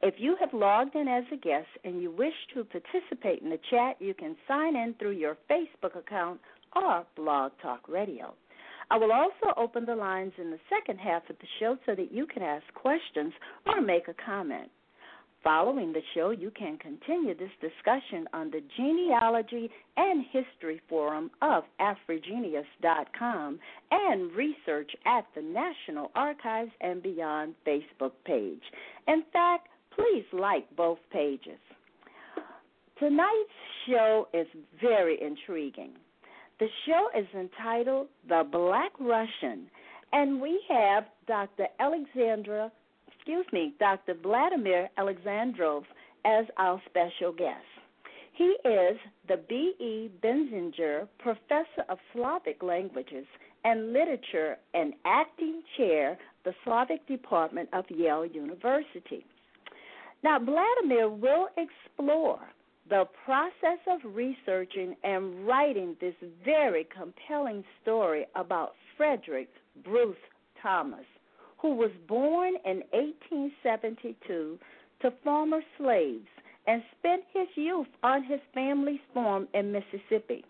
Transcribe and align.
If 0.00 0.14
you 0.18 0.36
have 0.38 0.52
logged 0.52 0.94
in 0.94 1.08
as 1.08 1.24
a 1.32 1.36
guest 1.36 1.66
and 1.84 2.00
you 2.00 2.12
wish 2.12 2.34
to 2.54 2.64
participate 2.64 3.42
in 3.42 3.50
the 3.50 3.58
chat, 3.68 3.96
you 4.00 4.14
can 4.14 4.36
sign 4.46 4.76
in 4.76 4.94
through 4.94 5.12
your 5.12 5.36
Facebook 5.50 5.96
account 5.96 6.40
or 6.76 7.04
Blog 7.16 7.52
Talk 7.60 7.88
Radio. 7.88 8.34
I 8.90 8.96
will 8.96 9.12
also 9.12 9.52
open 9.56 9.84
the 9.84 9.96
lines 9.96 10.32
in 10.38 10.50
the 10.50 10.60
second 10.70 10.98
half 10.98 11.28
of 11.28 11.36
the 11.40 11.48
show 11.58 11.76
so 11.84 11.94
that 11.96 12.12
you 12.12 12.26
can 12.26 12.42
ask 12.42 12.64
questions 12.74 13.32
or 13.66 13.80
make 13.80 14.06
a 14.06 14.14
comment. 14.24 14.70
Following 15.44 15.92
the 15.92 16.02
show, 16.14 16.30
you 16.30 16.50
can 16.50 16.78
continue 16.78 17.34
this 17.36 17.50
discussion 17.60 18.28
on 18.32 18.50
the 18.50 18.62
Genealogy 18.76 19.70
and 19.96 20.24
History 20.32 20.80
Forum 20.88 21.30
of 21.42 21.64
AfriGeneas.com 21.80 23.58
and 23.90 24.32
research 24.32 24.90
at 25.06 25.26
the 25.34 25.42
National 25.42 26.10
Archives 26.14 26.72
and 26.80 27.02
Beyond 27.02 27.54
Facebook 27.66 28.12
page. 28.24 28.62
In 29.06 29.22
fact, 29.32 29.68
please 29.98 30.24
like 30.32 30.64
both 30.76 30.98
pages. 31.12 31.58
Tonight's 32.98 33.58
show 33.86 34.28
is 34.32 34.46
very 34.80 35.20
intriguing. 35.22 35.92
The 36.58 36.68
show 36.86 37.08
is 37.16 37.26
entitled 37.34 38.08
The 38.28 38.44
Black 38.50 38.92
Russian, 38.98 39.68
and 40.12 40.40
we 40.40 40.60
have 40.68 41.04
Dr. 41.26 41.66
Alexandra, 41.78 42.72
excuse 43.06 43.46
me, 43.52 43.74
Dr. 43.78 44.14
Vladimir 44.14 44.88
Alexandrov 44.98 45.82
as 46.24 46.46
our 46.56 46.82
special 46.86 47.32
guest. 47.32 47.64
He 48.32 48.56
is 48.64 48.96
the 49.28 49.36
B.E. 49.48 50.10
Bensinger 50.22 51.08
Professor 51.18 51.84
of 51.88 51.98
Slavic 52.12 52.62
Languages 52.62 53.26
and 53.64 53.92
Literature 53.92 54.56
and 54.74 54.94
Acting 55.04 55.62
Chair, 55.76 56.12
of 56.12 56.18
the 56.44 56.52
Slavic 56.64 57.06
Department 57.06 57.68
of 57.72 57.84
Yale 57.90 58.24
University. 58.24 59.24
Now, 60.22 60.38
Vladimir 60.38 61.08
will 61.08 61.48
explore 61.56 62.40
the 62.88 63.04
process 63.24 63.78
of 63.86 64.00
researching 64.14 64.96
and 65.04 65.46
writing 65.46 65.96
this 66.00 66.14
very 66.44 66.86
compelling 66.96 67.62
story 67.82 68.26
about 68.34 68.72
Frederick 68.96 69.48
Bruce 69.84 70.16
Thomas, 70.62 71.04
who 71.58 71.74
was 71.74 71.90
born 72.08 72.54
in 72.64 72.82
1872 72.92 74.58
to 75.02 75.12
former 75.22 75.60
slaves 75.76 76.26
and 76.66 76.82
spent 76.98 77.22
his 77.32 77.48
youth 77.54 77.86
on 78.02 78.24
his 78.24 78.40
family's 78.52 79.00
farm 79.14 79.46
in 79.54 79.72
Mississippi. 79.72 80.44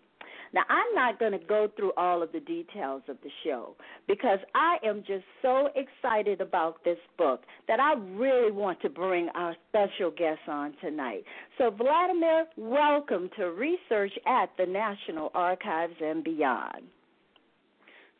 Now, 0.53 0.61
I'm 0.69 0.95
not 0.95 1.19
going 1.19 1.33
to 1.33 1.39
go 1.39 1.69
through 1.75 1.91
all 1.97 2.23
of 2.23 2.31
the 2.31 2.39
details 2.39 3.03
of 3.07 3.17
the 3.23 3.29
show 3.43 3.75
because 4.07 4.39
I 4.55 4.77
am 4.83 5.03
just 5.05 5.25
so 5.41 5.69
excited 5.75 6.41
about 6.41 6.83
this 6.83 6.97
book 7.17 7.41
that 7.67 7.79
I 7.79 7.93
really 7.93 8.51
want 8.51 8.81
to 8.81 8.89
bring 8.89 9.29
our 9.35 9.55
special 9.69 10.11
guest 10.11 10.39
on 10.47 10.73
tonight. 10.81 11.23
So, 11.57 11.69
Vladimir, 11.69 12.45
welcome 12.57 13.29
to 13.37 13.51
Research 13.51 14.13
at 14.25 14.49
the 14.57 14.65
National 14.65 15.31
Archives 15.33 15.95
and 16.01 16.23
Beyond. 16.23 16.83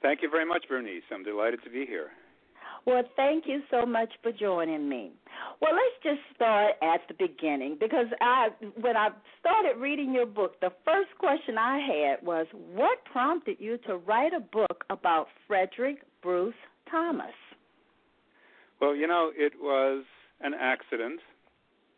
Thank 0.02 0.22
you 0.22 0.30
very 0.30 0.46
much, 0.46 0.66
Bernice. 0.70 1.04
I'm 1.12 1.24
delighted 1.24 1.64
to 1.64 1.70
be 1.70 1.86
here. 1.86 2.10
Well, 2.86 3.04
thank 3.16 3.46
you 3.46 3.62
so 3.70 3.86
much 3.86 4.10
for 4.24 4.32
joining 4.32 4.88
me. 4.88 5.12
Well, 5.62 5.74
let's 5.74 6.04
just 6.04 6.36
start 6.36 6.76
at 6.82 7.02
the 7.10 7.16
beginning 7.16 7.78
because 7.80 8.08
I 8.22 8.50
when 8.80 8.96
I 8.96 9.10
started 9.42 9.78
reading 9.78 10.14
your 10.14 10.26
book, 10.26 10.60
the 10.62 10.72
first 10.86 11.10
question 11.20 11.58
I 11.58 11.80
had 11.80 12.26
was 12.26 12.48
what 12.74 13.04
prompted 13.12 13.58
you 13.60 13.78
to 13.88 13.98
write 13.98 14.34
a 14.34 14.40
book 14.40 14.86
about 14.90 15.28
Frederick 15.48 15.98
Bruce 16.22 16.54
Thomas? 16.90 17.36
Well, 18.82 18.96
you 18.96 19.08
know, 19.08 19.32
it 19.36 19.54
was 19.60 20.06
an 20.42 20.54
accident, 20.54 21.20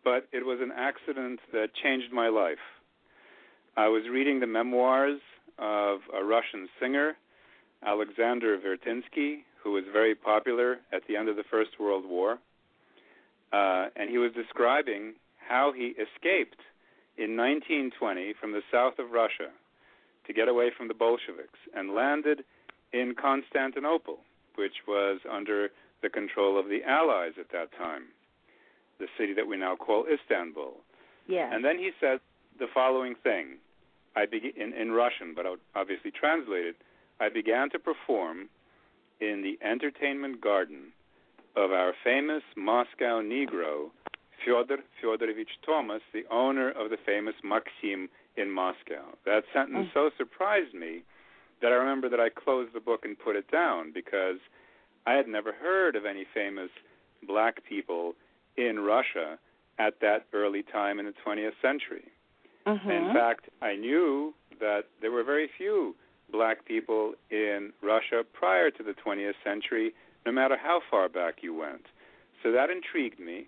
but 0.04 0.28
it 0.32 0.46
was 0.46 0.60
an 0.62 0.72
accident 0.76 1.40
that 1.54 1.68
changed 1.84 2.12
my 2.12 2.30
life. 2.30 2.58
I 3.78 3.88
was 3.88 4.04
reading 4.12 4.40
the 4.40 4.48
memoirs 4.48 5.20
of 5.60 6.00
a 6.14 6.24
Russian 6.24 6.68
singer, 6.80 7.16
Alexander 7.86 8.58
Vertinsky, 8.58 9.44
who 9.64 9.74
was 9.74 9.84
very 9.94 10.16
popular 10.16 10.80
at 10.92 11.04
the 11.08 11.16
end 11.16 11.30
of 11.30 11.36
the 11.36 11.44
First 11.50 11.80
World 11.80 12.04
War. 12.08 12.40
Uh, 13.52 13.88
and 13.96 14.10
he 14.10 14.18
was 14.18 14.32
describing 14.34 15.14
how 15.38 15.74
he 15.76 15.94
escaped 16.00 16.62
in 17.18 17.36
1920 17.36 18.34
from 18.40 18.52
the 18.54 18.62
south 18.72 18.98
of 19.00 19.12
Russia 19.12 19.52
to 20.26 20.34
get 20.34 20.48
away 20.48 20.72
from 20.76 20.88
the 20.88 20.94
Bolsheviks 20.94 21.60
and 21.76 21.94
landed 21.94 22.44
in 22.94 23.16
Constantinople, 23.20 24.20
which 24.56 24.88
was 24.88 25.20
under 25.30 25.70
the 26.02 26.10
control 26.10 26.60
of 26.60 26.68
the 26.68 26.84
Allies 26.84 27.34
at 27.40 27.52
that 27.52 27.70
time, 27.78 28.04
the 29.00 29.08
city 29.18 29.34
that 29.34 29.48
we 29.48 29.58
now 29.58 29.76
call 29.76 30.06
Istanbul. 30.08 30.74
Yeah. 31.28 31.54
And 31.54 31.64
then 31.64 31.78
he 31.78 31.92
said 32.00 32.20
the 32.60 32.68
following 32.74 33.16
thing, 33.16 33.58
I 34.16 34.26
be- 34.26 34.54
in, 34.56 34.74
in 34.74 34.92
Russian, 34.92 35.34
but 35.36 35.46
I 35.46 35.56
obviously 35.76 36.12
translated. 36.12 36.76
I 37.20 37.30
began 37.30 37.70
to 37.72 37.80
perform 37.80 38.50
in 39.20 39.44
the 39.44 39.60
entertainment 39.66 40.42
garden 40.42 40.92
of 41.56 41.72
our 41.72 41.94
famous 42.04 42.44
Moscow 42.56 43.22
Negro, 43.22 43.92
Fyodor 44.44 44.78
Fyodorovich 45.02 45.60
Thomas, 45.66 46.02
the 46.14 46.26
owner 46.32 46.70
of 46.70 46.90
the 46.90 46.98
famous 47.06 47.36
Maxim 47.44 48.10
in 48.38 48.50
Moscow. 48.50 49.04
That 49.26 49.44
sentence 49.54 49.88
Mm. 49.90 49.94
so 49.94 50.10
surprised 50.18 50.74
me 50.74 51.04
that 51.60 51.72
I 51.72 51.76
remember 51.76 52.10
that 52.10 52.20
I 52.20 52.30
closed 52.30 52.74
the 52.74 52.80
book 52.80 53.06
and 53.06 53.18
put 53.18 53.36
it 53.36 53.50
down 53.52 53.92
because 53.92 54.40
I 55.06 55.14
had 55.14 55.28
never 55.28 55.52
heard 55.52 55.96
of 55.96 56.06
any 56.06 56.24
famous 56.26 56.72
black 57.24 57.64
people 57.64 58.16
in 58.58 58.80
Russia 58.80 59.38
at 59.78 60.00
that 60.00 60.26
early 60.34 60.64
time 60.64 61.00
in 61.00 61.06
the 61.06 61.14
20th 61.14 61.60
century. 61.62 62.12
Mhm. 62.66 62.90
In 62.90 63.14
fact, 63.14 63.50
I 63.62 63.76
knew 63.76 64.34
that 64.60 64.86
there 65.02 65.12
were 65.12 65.24
very 65.24 65.48
few 65.48 65.96
black 66.30 66.66
people 66.66 67.16
in 67.30 67.74
Russia 67.82 68.24
prior 68.32 68.72
to 68.72 68.84
the 68.84 68.94
20th 68.94 69.36
century, 69.44 69.94
no 70.26 70.32
matter 70.32 70.58
how 70.62 70.82
far 70.90 71.10
back 71.10 71.36
you 71.42 71.54
went. 71.54 71.86
So 72.44 72.52
that 72.52 72.70
intrigued 72.70 73.20
me, 73.20 73.48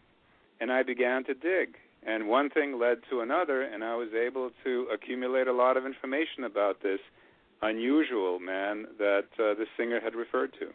and 0.60 0.72
I 0.72 0.84
began 0.84 1.24
to 1.25 1.34
dig. 1.34 1.75
And 2.06 2.28
one 2.28 2.50
thing 2.50 2.80
led 2.80 2.98
to 3.10 3.22
another, 3.22 3.62
and 3.62 3.84
I 3.84 3.96
was 3.96 4.10
able 4.14 4.52
to 4.64 4.88
accumulate 4.94 5.48
a 5.48 5.54
lot 5.54 5.78
of 5.78 5.86
information 5.86 6.44
about 6.44 6.84
this 6.84 7.00
unusual 7.62 8.40
man 8.40 8.86
that 8.98 9.28
uh, 9.40 9.54
the 9.54 9.66
singer 9.78 10.00
had 10.02 10.14
referred 10.16 10.54
to. 10.60 10.68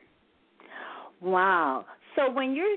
Wow. 1.21 1.85
So 2.17 2.31
when 2.31 2.55
you're 2.55 2.77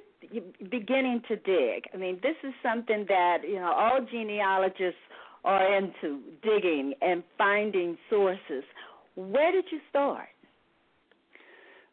beginning 0.70 1.22
to 1.28 1.36
dig, 1.38 1.86
I 1.94 1.98
mean, 1.98 2.20
this 2.22 2.36
is 2.44 2.54
something 2.62 3.06
that 3.08 3.38
you 3.48 3.56
know 3.56 3.72
all 3.72 4.00
genealogists 4.12 5.00
are 5.44 5.76
into 5.78 6.20
digging 6.44 6.94
and 7.02 7.24
finding 7.38 7.98
sources. 8.10 8.64
Where 9.16 9.52
did 9.52 9.66
you 9.72 9.80
start? 9.90 10.28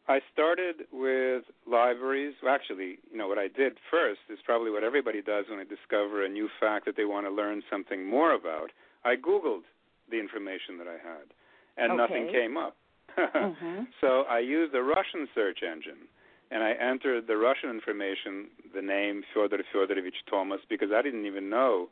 I 0.09 0.21
started 0.33 0.87
with 0.91 1.43
libraries. 1.69 2.33
Well, 2.41 2.53
actually, 2.53 2.97
you 3.11 3.17
know, 3.17 3.27
what 3.27 3.37
I 3.37 3.47
did 3.47 3.77
first 3.91 4.21
is 4.27 4.39
probably 4.43 4.71
what 4.71 4.83
everybody 4.83 5.21
does 5.21 5.45
when 5.47 5.59
they 5.59 5.65
discover 5.65 6.25
a 6.25 6.29
new 6.29 6.49
fact 6.59 6.85
that 6.85 6.97
they 6.97 7.05
want 7.05 7.27
to 7.27 7.31
learn 7.31 7.61
something 7.69 8.09
more 8.09 8.33
about. 8.33 8.71
I 9.05 9.15
Googled 9.15 9.69
the 10.09 10.19
information 10.19 10.79
that 10.79 10.87
I 10.87 10.97
had, 10.97 11.29
and 11.77 11.91
okay. 11.91 11.97
nothing 12.01 12.33
came 12.33 12.57
up. 12.57 12.75
mm-hmm. 13.15 13.83
So 14.01 14.23
I 14.27 14.39
used 14.39 14.73
a 14.73 14.81
Russian 14.81 15.27
search 15.35 15.59
engine, 15.61 16.09
and 16.49 16.63
I 16.63 16.71
entered 16.71 17.27
the 17.27 17.37
Russian 17.37 17.69
information, 17.69 18.47
the 18.73 18.81
name 18.81 19.21
Fyodor 19.31 19.61
Fyodorovich 19.71 20.25
Thomas, 20.27 20.61
because 20.69 20.89
I 20.91 21.03
didn't 21.03 21.27
even 21.27 21.51
know 21.51 21.87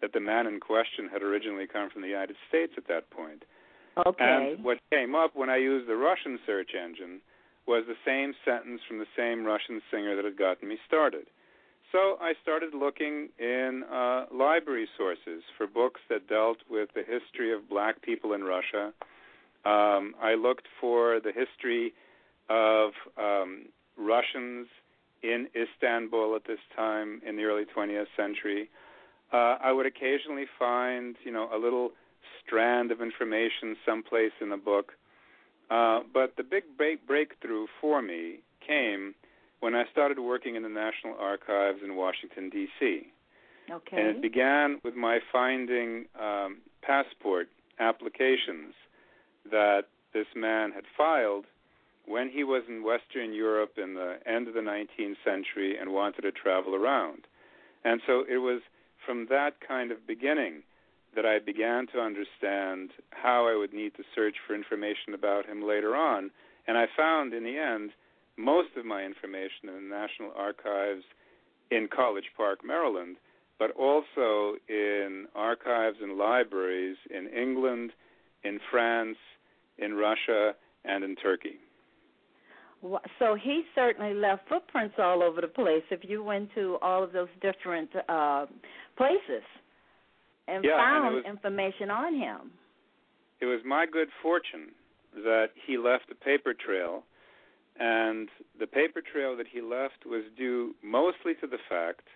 that 0.00 0.12
the 0.12 0.20
man 0.20 0.48
in 0.48 0.58
question 0.58 1.08
had 1.12 1.22
originally 1.22 1.68
come 1.72 1.90
from 1.90 2.02
the 2.02 2.08
United 2.08 2.34
States 2.48 2.72
at 2.76 2.88
that 2.88 3.08
point. 3.10 3.44
Okay. 4.04 4.16
And 4.18 4.64
what 4.64 4.78
came 4.90 5.14
up 5.14 5.36
when 5.36 5.48
I 5.48 5.58
used 5.58 5.88
the 5.88 5.94
Russian 5.94 6.40
search 6.44 6.70
engine 6.74 7.20
was 7.66 7.84
the 7.86 7.96
same 8.04 8.34
sentence 8.44 8.80
from 8.86 8.98
the 8.98 9.06
same 9.16 9.44
Russian 9.44 9.80
singer 9.90 10.16
that 10.16 10.24
had 10.24 10.36
gotten 10.36 10.68
me 10.68 10.78
started. 10.86 11.26
So 11.92 12.16
I 12.20 12.32
started 12.42 12.74
looking 12.74 13.28
in 13.38 13.84
uh, 13.92 14.24
library 14.32 14.88
sources 14.96 15.42
for 15.58 15.66
books 15.66 16.00
that 16.08 16.26
dealt 16.26 16.58
with 16.70 16.88
the 16.94 17.02
history 17.02 17.52
of 17.52 17.68
black 17.68 18.00
people 18.02 18.32
in 18.32 18.44
Russia. 18.44 18.92
Um, 19.64 20.14
I 20.20 20.34
looked 20.34 20.66
for 20.80 21.20
the 21.20 21.32
history 21.32 21.92
of 22.48 22.92
um, 23.18 23.66
Russians 23.96 24.68
in 25.22 25.48
Istanbul 25.54 26.34
at 26.34 26.46
this 26.46 26.58
time 26.74 27.20
in 27.26 27.36
the 27.36 27.44
early 27.44 27.64
20th 27.64 28.06
century. 28.16 28.70
Uh, 29.32 29.56
I 29.62 29.72
would 29.72 29.86
occasionally 29.86 30.46
find, 30.58 31.16
you 31.24 31.30
know, 31.30 31.48
a 31.54 31.58
little 31.58 31.92
strand 32.44 32.90
of 32.90 33.00
information 33.00 33.76
someplace 33.86 34.32
in 34.40 34.50
the 34.50 34.56
book. 34.56 34.92
Uh, 35.72 36.00
but 36.12 36.36
the 36.36 36.42
big 36.42 36.64
break- 36.76 37.06
breakthrough 37.06 37.66
for 37.80 38.02
me 38.02 38.40
came 38.66 39.14
when 39.60 39.74
I 39.74 39.84
started 39.90 40.18
working 40.18 40.54
in 40.54 40.62
the 40.62 40.68
National 40.68 41.16
Archives 41.18 41.78
in 41.82 41.96
Washington, 41.96 42.50
D.C. 42.50 43.06
Okay. 43.70 43.96
And 43.96 44.08
it 44.08 44.20
began 44.20 44.80
with 44.84 44.96
my 44.96 45.20
finding 45.32 46.06
um, 46.20 46.58
passport 46.82 47.48
applications 47.80 48.74
that 49.50 49.84
this 50.12 50.26
man 50.36 50.72
had 50.72 50.84
filed 50.94 51.46
when 52.04 52.28
he 52.28 52.44
was 52.44 52.64
in 52.68 52.84
Western 52.84 53.32
Europe 53.32 53.78
in 53.82 53.94
the 53.94 54.16
end 54.26 54.48
of 54.48 54.54
the 54.54 54.60
19th 54.60 55.16
century 55.24 55.78
and 55.78 55.94
wanted 55.94 56.22
to 56.22 56.32
travel 56.32 56.74
around. 56.74 57.22
And 57.82 58.02
so 58.06 58.24
it 58.28 58.38
was 58.38 58.60
from 59.06 59.26
that 59.30 59.54
kind 59.66 59.90
of 59.90 60.06
beginning 60.06 60.64
that 61.14 61.26
I 61.26 61.38
began 61.38 61.86
to 61.88 62.00
understand 62.00 62.90
how 63.10 63.46
I 63.46 63.56
would 63.56 63.72
need 63.72 63.94
to 63.96 64.02
search 64.14 64.36
for 64.46 64.54
information 64.54 65.14
about 65.14 65.46
him 65.46 65.62
later 65.66 65.94
on. 65.94 66.30
And 66.66 66.78
I 66.78 66.86
found 66.96 67.34
in 67.34 67.44
the 67.44 67.58
end 67.58 67.90
most 68.36 68.70
of 68.76 68.84
my 68.84 69.04
information 69.04 69.68
in 69.68 69.74
the 69.74 69.94
National 69.94 70.32
Archives 70.36 71.04
in 71.70 71.88
College 71.94 72.30
Park, 72.36 72.60
Maryland, 72.64 73.16
but 73.58 73.70
also 73.72 74.56
in 74.68 75.26
archives 75.34 75.98
and 76.02 76.16
libraries 76.16 76.96
in 77.10 77.28
England, 77.28 77.92
in 78.42 78.58
France, 78.70 79.16
in 79.78 79.94
Russia, 79.94 80.54
and 80.84 81.04
in 81.04 81.14
Turkey. 81.16 81.58
So 83.20 83.36
he 83.40 83.62
certainly 83.76 84.12
left 84.14 84.48
footprints 84.48 84.96
all 84.98 85.22
over 85.22 85.40
the 85.40 85.46
place. 85.46 85.84
If 85.90 86.00
you 86.02 86.24
went 86.24 86.52
to 86.56 86.78
all 86.82 87.04
of 87.04 87.12
those 87.12 87.28
different 87.40 87.90
uh, 88.08 88.46
places 88.96 89.44
and 90.48 90.64
yeah, 90.64 90.76
found 90.76 91.06
and 91.06 91.14
was, 91.16 91.24
information 91.26 91.90
on 91.90 92.14
him, 92.14 92.50
it 93.40 93.46
was 93.46 93.60
my 93.64 93.86
good 93.86 94.08
fortune 94.22 94.72
that 95.14 95.48
he 95.66 95.76
left 95.76 96.10
a 96.10 96.14
paper 96.14 96.54
trail 96.54 97.04
and 97.78 98.28
the 98.58 98.66
paper 98.66 99.00
trail 99.00 99.36
that 99.36 99.46
he 99.50 99.60
left 99.60 100.04
was 100.04 100.24
due 100.36 100.74
mostly 100.82 101.34
to 101.40 101.46
the 101.46 101.58
fact 101.68 102.06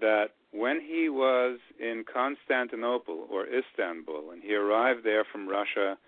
that 0.00 0.30
when 0.50 0.80
he 0.80 1.08
was 1.08 1.58
in 1.78 2.04
Constantinople 2.12 3.26
or 3.30 3.46
Istanbul, 3.46 4.30
and 4.32 4.42
he 4.42 4.54
arrived 4.54 5.04
there 5.04 5.24
from 5.24 5.48
Russia 5.48 5.98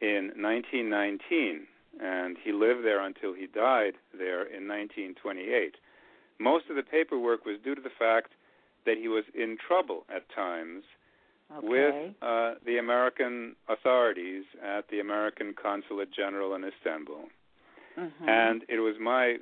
in 0.00 0.30
1919, 0.36 1.66
and 2.00 2.36
he 2.42 2.52
lived 2.52 2.84
there 2.84 3.00
until 3.00 3.34
he 3.34 3.46
died 3.46 3.94
there 4.16 4.42
in 4.42 4.68
1928, 4.68 5.76
most 6.38 6.66
of 6.68 6.76
the 6.76 6.82
paperwork 6.82 7.44
was 7.44 7.58
due 7.62 7.74
to 7.74 7.80
the 7.80 7.92
fact 7.98 8.32
that 8.86 8.96
he 8.98 9.08
was 9.08 9.24
in 9.34 9.56
trouble 9.66 10.04
at 10.14 10.22
times 10.34 10.84
okay. 11.56 11.66
with 11.66 12.14
uh, 12.22 12.54
the 12.64 12.78
American 12.78 13.56
authorities 13.68 14.44
at 14.62 14.88
the 14.88 15.00
American 15.00 15.54
Consulate 15.60 16.12
General 16.12 16.54
in 16.54 16.64
Istanbul. 16.64 17.24
Mm-hmm. 17.98 18.28
And 18.28 18.62
it 18.68 18.80
was 18.80 18.96
my 19.00 19.36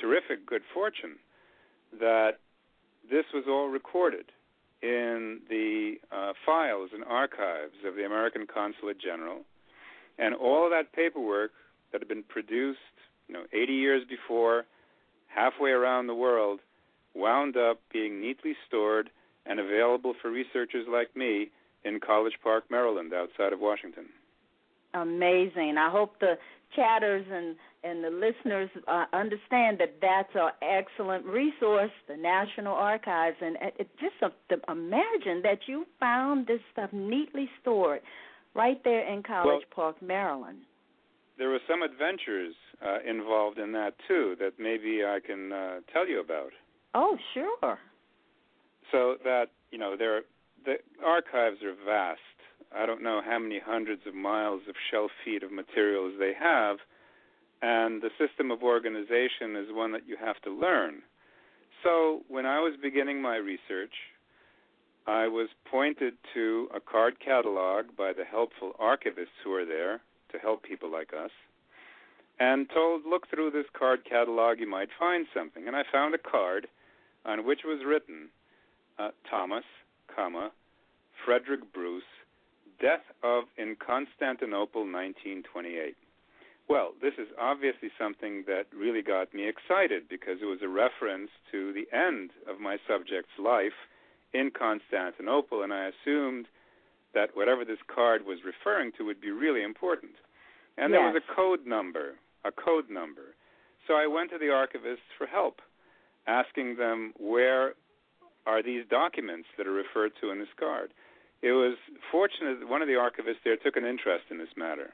terrific 0.00 0.46
good 0.46 0.62
fortune 0.72 1.16
that 1.98 2.38
this 3.10 3.24
was 3.34 3.44
all 3.48 3.68
recorded 3.68 4.26
in 4.82 5.40
the 5.48 5.94
uh, 6.10 6.32
files 6.46 6.90
and 6.94 7.04
archives 7.04 7.74
of 7.86 7.96
the 7.96 8.04
American 8.04 8.46
Consulate 8.46 8.98
General, 8.98 9.40
and 10.18 10.34
all 10.34 10.64
of 10.64 10.70
that 10.70 10.92
paperwork 10.92 11.50
that 11.92 12.00
had 12.00 12.08
been 12.08 12.22
produced, 12.22 12.78
you 13.28 13.34
know, 13.34 13.42
80 13.52 13.72
years 13.72 14.02
before, 14.08 14.64
halfway 15.26 15.70
around 15.70 16.06
the 16.06 16.14
world, 16.14 16.60
wound 17.14 17.56
up 17.56 17.80
being 17.92 18.20
neatly 18.20 18.54
stored 18.66 19.10
and 19.46 19.58
available 19.58 20.14
for 20.20 20.30
researchers 20.30 20.86
like 20.90 21.14
me 21.16 21.50
in 21.84 21.98
College 22.00 22.34
Park, 22.42 22.64
Maryland, 22.70 23.12
outside 23.12 23.52
of 23.52 23.60
Washington. 23.60 24.06
Amazing. 24.94 25.76
I 25.78 25.90
hope 25.90 26.18
the 26.20 26.34
chatters 26.74 27.26
and 27.30 27.56
and 27.82 28.04
the 28.04 28.10
listeners 28.10 28.68
uh, 28.86 29.06
understand 29.14 29.78
that 29.78 29.96
that's 30.02 30.34
an 30.34 30.50
excellent 30.60 31.24
resource, 31.24 31.90
the 32.08 32.16
National 32.16 32.74
Archives, 32.74 33.38
and 33.40 33.56
it, 33.78 33.88
just 33.98 34.16
uh, 34.22 34.28
imagine 34.70 35.40
that 35.42 35.60
you 35.66 35.86
found 35.98 36.46
this 36.46 36.60
stuff 36.72 36.90
neatly 36.92 37.48
stored 37.62 38.00
right 38.54 38.84
there 38.84 39.10
in 39.10 39.22
College 39.22 39.64
well, 39.74 39.92
Park, 39.92 40.02
Maryland. 40.02 40.58
There 41.38 41.48
were 41.48 41.60
some 41.66 41.80
adventures 41.80 42.54
uh, 42.84 42.98
involved 43.08 43.58
in 43.58 43.72
that 43.72 43.94
too 44.06 44.36
that 44.40 44.52
maybe 44.58 45.02
I 45.02 45.18
can 45.24 45.50
uh, 45.50 45.80
tell 45.90 46.06
you 46.06 46.20
about. 46.20 46.52
Oh, 46.94 47.16
sure. 47.34 47.78
So 48.92 49.16
that 49.24 49.46
you 49.70 49.78
know, 49.78 49.96
there 49.96 50.22
the 50.64 50.76
archives 51.04 51.62
are 51.62 51.74
vast. 51.84 52.20
I 52.74 52.86
don't 52.86 53.02
know 53.02 53.20
how 53.24 53.38
many 53.38 53.60
hundreds 53.64 54.02
of 54.06 54.14
miles 54.14 54.62
of 54.68 54.74
shelf 54.90 55.10
feet 55.24 55.42
of 55.42 55.50
materials 55.50 56.14
they 56.18 56.32
have 56.38 56.78
and 57.62 58.00
the 58.00 58.10
system 58.18 58.50
of 58.50 58.62
organization 58.62 59.56
is 59.56 59.66
one 59.70 59.92
that 59.92 60.06
you 60.06 60.16
have 60.18 60.40
to 60.42 60.50
learn. 60.50 61.02
So, 61.84 62.22
when 62.28 62.46
I 62.46 62.60
was 62.60 62.74
beginning 62.80 63.22
my 63.22 63.36
research, 63.36 63.92
I 65.06 65.26
was 65.28 65.48
pointed 65.70 66.14
to 66.34 66.68
a 66.74 66.80
card 66.80 67.14
catalog 67.24 67.86
by 67.96 68.12
the 68.12 68.24
helpful 68.24 68.72
archivists 68.80 69.36
who 69.44 69.54
are 69.54 69.64
there 69.64 70.00
to 70.32 70.38
help 70.38 70.62
people 70.62 70.90
like 70.90 71.10
us, 71.12 71.30
and 72.38 72.68
told, 72.72 73.02
look 73.06 73.28
through 73.28 73.50
this 73.50 73.66
card 73.78 74.00
catalog, 74.08 74.60
you 74.60 74.68
might 74.68 74.88
find 74.98 75.26
something. 75.34 75.66
And 75.66 75.76
I 75.76 75.82
found 75.90 76.14
a 76.14 76.18
card 76.18 76.68
on 77.24 77.46
which 77.46 77.60
was 77.64 77.80
written 77.86 78.28
uh, 78.98 79.10
Thomas, 79.28 79.64
comma, 80.14 80.50
Frederick 81.24 81.72
Bruce, 81.72 82.02
death 82.80 83.04
of 83.22 83.44
in 83.58 83.76
Constantinople, 83.76 84.82
1928. 84.82 85.96
Well, 86.68 86.92
this 87.02 87.14
is 87.18 87.26
obviously 87.40 87.90
something 87.98 88.44
that 88.46 88.66
really 88.76 89.02
got 89.02 89.34
me 89.34 89.48
excited 89.48 90.08
because 90.08 90.38
it 90.40 90.46
was 90.46 90.62
a 90.62 90.68
reference 90.68 91.30
to 91.50 91.72
the 91.72 91.88
end 91.90 92.30
of 92.48 92.60
my 92.60 92.78
subject's 92.86 93.34
life 93.42 93.76
in 94.32 94.50
Constantinople, 94.56 95.62
and 95.62 95.72
I 95.72 95.90
assumed 95.90 96.46
that 97.12 97.34
whatever 97.34 97.64
this 97.64 97.82
card 97.92 98.24
was 98.24 98.38
referring 98.46 98.92
to 98.98 99.04
would 99.04 99.20
be 99.20 99.30
really 99.30 99.64
important. 99.64 100.12
And 100.78 100.92
yes. 100.92 100.98
there 100.98 101.12
was 101.12 101.22
a 101.22 101.34
code 101.34 101.66
number, 101.66 102.14
a 102.44 102.52
code 102.52 102.88
number. 102.88 103.34
So 103.86 103.94
I 103.94 104.06
went 104.06 104.30
to 104.30 104.38
the 104.38 104.54
archivists 104.54 105.10
for 105.18 105.26
help, 105.26 105.60
asking 106.30 106.76
them 106.76 107.12
where 107.18 107.74
are 108.46 108.62
these 108.62 108.84
documents 108.88 109.48
that 109.58 109.66
are 109.66 109.72
referred 109.72 110.12
to 110.20 110.30
in 110.30 110.38
this 110.38 110.54
card. 110.58 110.90
It 111.42 111.52
was 111.52 111.76
fortunate 112.10 112.60
that 112.60 112.68
one 112.68 112.82
of 112.82 112.88
the 112.88 112.94
archivists 112.94 113.42
there 113.44 113.56
took 113.56 113.76
an 113.76 113.84
interest 113.84 114.24
in 114.30 114.38
this 114.38 114.54
matter. 114.56 114.90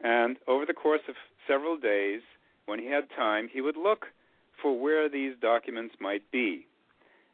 And 0.00 0.36
over 0.48 0.64
the 0.66 0.74
course 0.74 1.02
of 1.08 1.14
several 1.46 1.76
days, 1.76 2.22
when 2.66 2.78
he 2.78 2.86
had 2.86 3.04
time, 3.14 3.48
he 3.52 3.60
would 3.60 3.76
look 3.76 4.06
for 4.62 4.78
where 4.78 5.08
these 5.08 5.34
documents 5.40 5.94
might 6.00 6.30
be. 6.30 6.66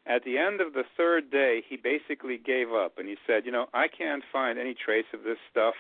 At 0.07 0.25
the 0.25 0.39
end 0.39 0.61
of 0.61 0.73
the 0.73 0.85
third 0.97 1.31
day, 1.31 1.63
he 1.69 1.77
basically 1.77 2.39
gave 2.39 2.73
up 2.73 2.99
and 2.99 3.07
he 3.09 3.17
said, 3.27 3.45
You 3.45 3.53
know, 3.53 3.67
I 3.73 3.87
can't 3.87 4.25
find 4.33 4.59
any 4.59 4.75
trace 4.75 5.11
of 5.15 5.23
this 5.23 5.39
stuff 5.51 5.75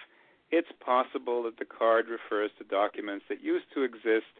it's 0.51 0.71
possible 0.85 1.45
that 1.45 1.59
the 1.59 1.65
card 1.65 2.07
refers 2.09 2.51
to 2.59 2.65
documents 2.65 3.25
that 3.29 3.43
used 3.43 3.67
to 3.75 3.83
exist 3.83 4.35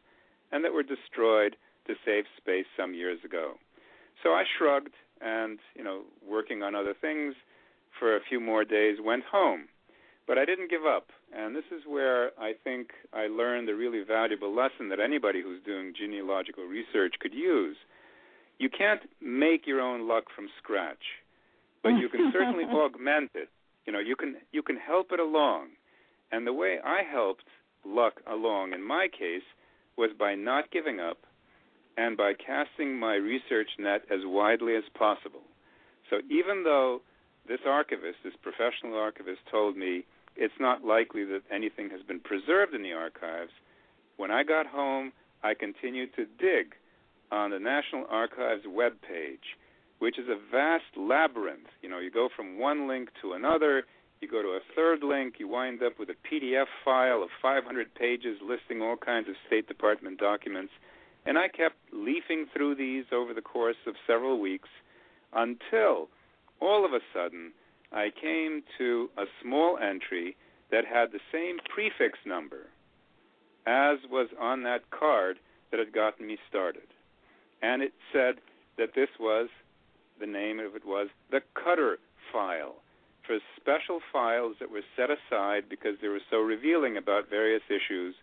and 0.51 0.65
that 0.65 0.73
were 0.73 0.83
destroyed 0.83 1.57
to 1.91 1.97
save 2.05 2.25
space 2.37 2.67
some 2.77 2.95
years 2.95 3.19
ago. 3.25 3.55
So 4.23 4.31
I 4.31 4.45
shrugged 4.59 4.95
and, 5.21 5.59
you 5.75 5.83
know, 5.83 6.03
working 6.29 6.63
on 6.63 6.75
other 6.75 6.95
things 6.99 7.35
for 7.99 8.17
a 8.17 8.21
few 8.29 8.41
more 8.41 8.65
days, 8.65 8.99
went 9.05 9.25
home. 9.25 9.67
But 10.27 10.39
I 10.39 10.45
didn't 10.45 10.71
give 10.71 10.87
up. 10.87 11.09
And 11.37 11.57
this 11.57 11.65
is 11.73 11.83
where 11.89 12.31
I 12.39 12.53
think 12.63 12.91
I 13.13 13.27
learned 13.27 13.69
a 13.69 13.75
really 13.75 14.03
valuable 14.07 14.55
lesson 14.55 14.89
that 14.91 15.01
anybody 15.01 15.43
who's 15.43 15.63
doing 15.65 15.93
genealogical 15.99 16.65
research 16.65 17.15
could 17.21 17.35
use. 17.35 17.77
You 18.59 18.69
can't 18.69 19.03
make 19.21 19.67
your 19.67 19.81
own 19.81 20.07
luck 20.07 20.25
from 20.35 20.49
scratch, 20.63 21.03
but 21.83 21.91
you 21.91 22.09
can 22.09 22.31
certainly 22.33 22.65
augment 22.71 23.31
it. 23.35 23.49
You 23.87 23.93
know, 23.93 23.99
you 23.99 24.15
can 24.15 24.37
you 24.53 24.63
can 24.63 24.77
help 24.77 25.13
it 25.13 25.19
along. 25.19 25.69
And 26.31 26.47
the 26.47 26.53
way 26.53 26.79
I 26.85 27.01
helped 27.11 27.45
luck 27.85 28.21
along 28.31 28.73
in 28.73 28.83
my 28.83 29.09
case 29.11 29.47
was 29.97 30.11
by 30.19 30.35
not 30.35 30.71
giving 30.71 31.01
up 31.01 31.19
and 31.97 32.17
by 32.17 32.33
casting 32.35 32.99
my 32.99 33.15
research 33.15 33.69
net 33.79 34.03
as 34.11 34.21
widely 34.25 34.77
as 34.77 34.85
possible. 34.95 35.43
So 36.09 36.17
even 36.31 36.65
though 36.65 37.01
this 37.49 37.61
archivist, 37.67 38.19
this 38.25 38.35
professional 38.43 38.99
archivist, 38.99 39.41
told 39.51 39.77
me 39.77 40.05
it's 40.37 40.55
not 40.61 40.85
likely 40.85 41.25
that 41.25 41.43
anything 41.53 41.91
has 41.91 42.03
been 42.03 42.21
preserved 42.21 42.75
in 42.75 42.83
the 42.83 42.93
archives, 42.93 43.53
when 44.17 44.31
I 44.31 44.43
got 44.43 44.67
home, 44.67 45.13
I 45.43 45.55
continued 45.55 46.15
to 46.17 46.27
dig 46.39 46.75
on 47.33 47.51
the 47.51 47.59
National 47.59 48.07
Archives 48.11 48.65
web 48.69 48.93
page, 49.07 49.57
which 49.99 50.19
is 50.19 50.29
a 50.29 50.39
vast 50.51 50.97
labyrinth. 50.97 51.69
You 51.83 51.89
know, 51.89 51.99
you 51.99 52.11
go 52.11 52.29
from 52.35 52.59
one 52.59 52.89
link 52.89 53.09
to 53.23 53.33
another, 53.33 53.85
you 54.21 54.29
go 54.29 54.43
to 54.43 54.49
a 54.49 54.61
third 54.77 55.03
link, 55.03 55.35
you 55.39 55.49
wind 55.49 55.83
up 55.83 55.99
with 55.99 56.11
a 56.11 56.17
PDF 56.29 56.67
file 56.85 57.23
of 57.23 57.31
500 57.41 57.95
pages 57.95 58.39
listing 58.43 58.83
all 58.83 58.97
kinds 58.97 59.29
of 59.29 59.35
State 59.47 59.67
Department 59.67 60.19
documents. 60.19 60.73
And 61.31 61.39
I 61.39 61.47
kept 61.47 61.77
leafing 61.93 62.47
through 62.53 62.75
these 62.75 63.05
over 63.13 63.33
the 63.33 63.41
course 63.41 63.77
of 63.87 63.95
several 64.05 64.41
weeks 64.41 64.69
until 65.33 66.09
all 66.61 66.85
of 66.85 66.93
a 66.93 66.99
sudden 67.15 67.53
I 67.93 68.11
came 68.21 68.65
to 68.79 69.11
a 69.17 69.27
small 69.41 69.79
entry 69.79 70.37
that 70.73 70.85
had 70.85 71.13
the 71.13 71.21
same 71.31 71.59
prefix 71.73 72.19
number 72.27 72.67
as 73.65 73.99
was 74.11 74.27
on 74.41 74.65
that 74.65 74.91
card 74.91 75.39
that 75.71 75.79
had 75.79 75.93
gotten 75.93 76.27
me 76.27 76.37
started. 76.49 76.89
And 77.63 77.81
it 77.81 77.93
said 78.13 78.41
that 78.77 78.97
this 78.97 79.11
was, 79.21 79.51
the 80.19 80.27
name 80.27 80.59
of 80.59 80.75
it 80.75 80.85
was, 80.85 81.11
the 81.31 81.43
Cutter 81.55 81.99
file 82.33 82.83
for 83.25 83.39
special 83.55 84.01
files 84.13 84.57
that 84.59 84.73
were 84.73 84.83
set 84.97 85.11
aside 85.11 85.69
because 85.71 85.95
they 86.03 86.09
were 86.09 86.27
so 86.29 86.39
revealing 86.39 86.97
about 86.97 87.31
various 87.31 87.63
issues 87.71 88.17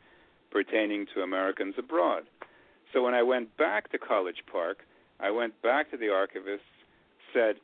pertaining 0.51 1.05
to 1.13 1.21
Americans 1.21 1.75
abroad. 1.77 2.23
So 2.93 3.03
when 3.03 3.13
I 3.13 3.23
went 3.23 3.55
back 3.57 3.91
to 3.91 3.97
College 3.97 4.43
Park, 4.51 4.79
I 5.19 5.31
went 5.31 5.61
back 5.61 5.91
to 5.91 5.97
the 5.97 6.09
archivist, 6.09 6.63
said, 7.33 7.55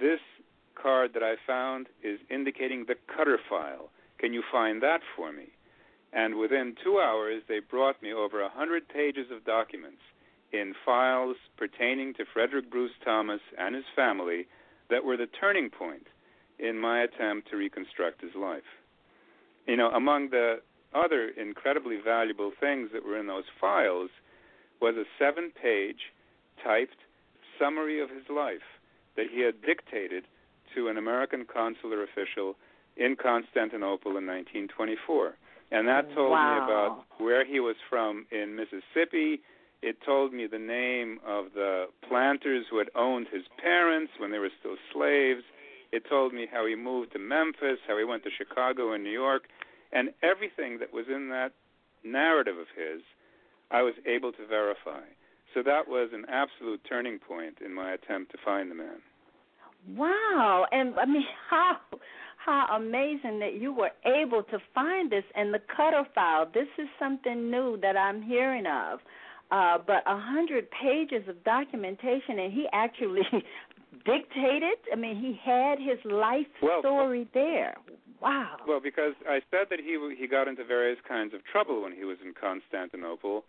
This 0.00 0.20
card 0.80 1.12
that 1.14 1.22
I 1.22 1.34
found 1.46 1.86
is 2.02 2.18
indicating 2.30 2.84
the 2.86 2.96
Cutter 3.14 3.38
file. 3.48 3.90
Can 4.18 4.32
you 4.32 4.42
find 4.50 4.82
that 4.82 5.00
for 5.16 5.32
me? 5.32 5.48
And 6.12 6.36
within 6.36 6.74
two 6.82 6.98
hours, 6.98 7.42
they 7.48 7.60
brought 7.60 8.02
me 8.02 8.12
over 8.12 8.40
a 8.40 8.48
hundred 8.48 8.88
pages 8.88 9.26
of 9.30 9.44
documents 9.44 10.00
in 10.52 10.74
files 10.84 11.36
pertaining 11.56 12.14
to 12.14 12.24
Frederick 12.32 12.70
Bruce 12.70 12.92
Thomas 13.04 13.40
and 13.58 13.74
his 13.74 13.84
family 13.94 14.46
that 14.90 15.04
were 15.04 15.16
the 15.16 15.26
turning 15.26 15.68
point 15.70 16.06
in 16.58 16.78
my 16.78 17.02
attempt 17.02 17.50
to 17.50 17.56
reconstruct 17.56 18.22
his 18.22 18.34
life. 18.34 18.62
You 19.66 19.76
know, 19.76 19.90
among 19.90 20.30
the 20.30 20.60
other 20.94 21.28
incredibly 21.28 21.98
valuable 22.02 22.52
things 22.58 22.90
that 22.92 23.04
were 23.04 23.18
in 23.18 23.26
those 23.26 23.44
files 23.60 24.10
was 24.80 24.96
a 24.96 25.04
seven 25.18 25.50
page 25.50 26.12
typed 26.62 26.96
summary 27.58 28.00
of 28.00 28.10
his 28.10 28.24
life 28.28 28.66
that 29.16 29.26
he 29.32 29.40
had 29.40 29.62
dictated 29.62 30.24
to 30.74 30.88
an 30.88 30.96
American 30.96 31.44
consular 31.44 32.02
official 32.02 32.56
in 32.96 33.16
Constantinople 33.16 34.16
in 34.16 34.26
1924. 34.26 35.36
And 35.70 35.88
that 35.88 36.12
told 36.14 36.30
wow. 36.30 36.58
me 36.58 36.64
about 36.64 37.04
where 37.18 37.44
he 37.44 37.60
was 37.60 37.76
from 37.88 38.26
in 38.30 38.56
Mississippi. 38.56 39.40
It 39.82 39.96
told 40.04 40.32
me 40.32 40.46
the 40.46 40.58
name 40.58 41.18
of 41.26 41.46
the 41.54 41.86
planters 42.08 42.66
who 42.70 42.78
had 42.78 42.88
owned 42.94 43.26
his 43.32 43.42
parents 43.60 44.12
when 44.18 44.30
they 44.30 44.38
were 44.38 44.50
still 44.60 44.76
slaves. 44.92 45.42
It 45.92 46.04
told 46.08 46.32
me 46.32 46.46
how 46.50 46.66
he 46.66 46.74
moved 46.74 47.12
to 47.12 47.18
Memphis, 47.18 47.78
how 47.86 47.98
he 47.98 48.04
went 48.04 48.22
to 48.24 48.30
Chicago 48.30 48.92
and 48.92 49.02
New 49.02 49.10
York, 49.10 49.44
and 49.92 50.10
everything 50.22 50.78
that 50.78 50.92
was 50.92 51.06
in 51.08 51.28
that 51.30 51.52
narrative 52.04 52.58
of 52.58 52.66
his, 52.76 53.02
I 53.70 53.82
was 53.82 53.94
able 54.06 54.32
to 54.32 54.46
verify. 54.46 55.02
So 55.54 55.62
that 55.62 55.88
was 55.88 56.10
an 56.12 56.24
absolute 56.28 56.80
turning 56.88 57.18
point 57.18 57.58
in 57.64 57.72
my 57.74 57.94
attempt 57.94 58.32
to 58.32 58.38
find 58.44 58.70
the 58.70 58.74
man. 58.74 59.00
Wow, 59.94 60.66
and 60.72 60.94
I 60.98 61.06
mean 61.06 61.24
how 61.50 61.76
how 62.44 62.76
amazing 62.76 63.40
that 63.40 63.54
you 63.60 63.72
were 63.72 63.90
able 64.04 64.42
to 64.44 64.58
find 64.74 65.10
this 65.10 65.24
and 65.34 65.52
the 65.52 65.60
cutter 65.74 66.04
file. 66.14 66.46
This 66.52 66.68
is 66.78 66.86
something 66.98 67.50
new 67.50 67.78
that 67.82 67.96
I'm 67.96 68.22
hearing 68.22 68.66
of. 68.66 69.00
Uh, 69.50 69.78
but 69.84 70.02
a 70.06 70.18
hundred 70.18 70.66
pages 70.70 71.28
of 71.28 71.42
documentation, 71.44 72.38
and 72.38 72.52
he 72.52 72.66
actually 72.72 73.22
dictated. 74.04 74.78
I 74.92 74.96
mean, 74.96 75.16
he 75.16 75.38
had 75.44 75.78
his 75.78 75.98
life 76.04 76.46
well, 76.60 76.80
story 76.80 77.28
there. 77.32 77.76
Wow. 78.20 78.56
Well, 78.66 78.80
because 78.80 79.14
I 79.28 79.40
said 79.50 79.66
that 79.70 79.80
he 79.80 79.98
he 80.18 80.26
got 80.26 80.48
into 80.48 80.64
various 80.64 80.98
kinds 81.06 81.34
of 81.34 81.44
trouble 81.44 81.82
when 81.82 81.92
he 81.92 82.04
was 82.04 82.16
in 82.24 82.32
Constantinople, 82.32 83.44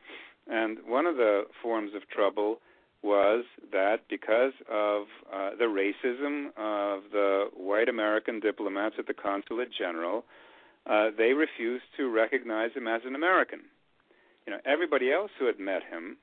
and 0.48 0.78
one 0.86 1.06
of 1.06 1.16
the 1.16 1.44
forms 1.62 1.92
of 1.96 2.08
trouble 2.10 2.60
was 3.04 3.46
that 3.72 4.02
because 4.10 4.54
of 4.70 5.04
uh, 5.34 5.52
the 5.58 5.66
racism 5.66 6.48
of 6.58 7.04
the 7.12 7.46
white 7.56 7.90
American 7.90 8.40
diplomats 8.40 8.96
at 8.98 9.08
the 9.08 9.14
consulate 9.14 9.70
general, 9.78 10.26
uh, 10.90 11.10
they 11.18 11.34
refused 11.34 11.86
to 11.96 12.10
recognize 12.10 12.72
him 12.74 12.88
as 12.88 13.02
an 13.06 13.16
American. 13.16 13.62
You 14.46 14.54
know, 14.54 14.60
everybody 14.66 15.12
else 15.12 15.32
who 15.38 15.46
had 15.46 15.60
met 15.60 15.84
him 15.84 16.18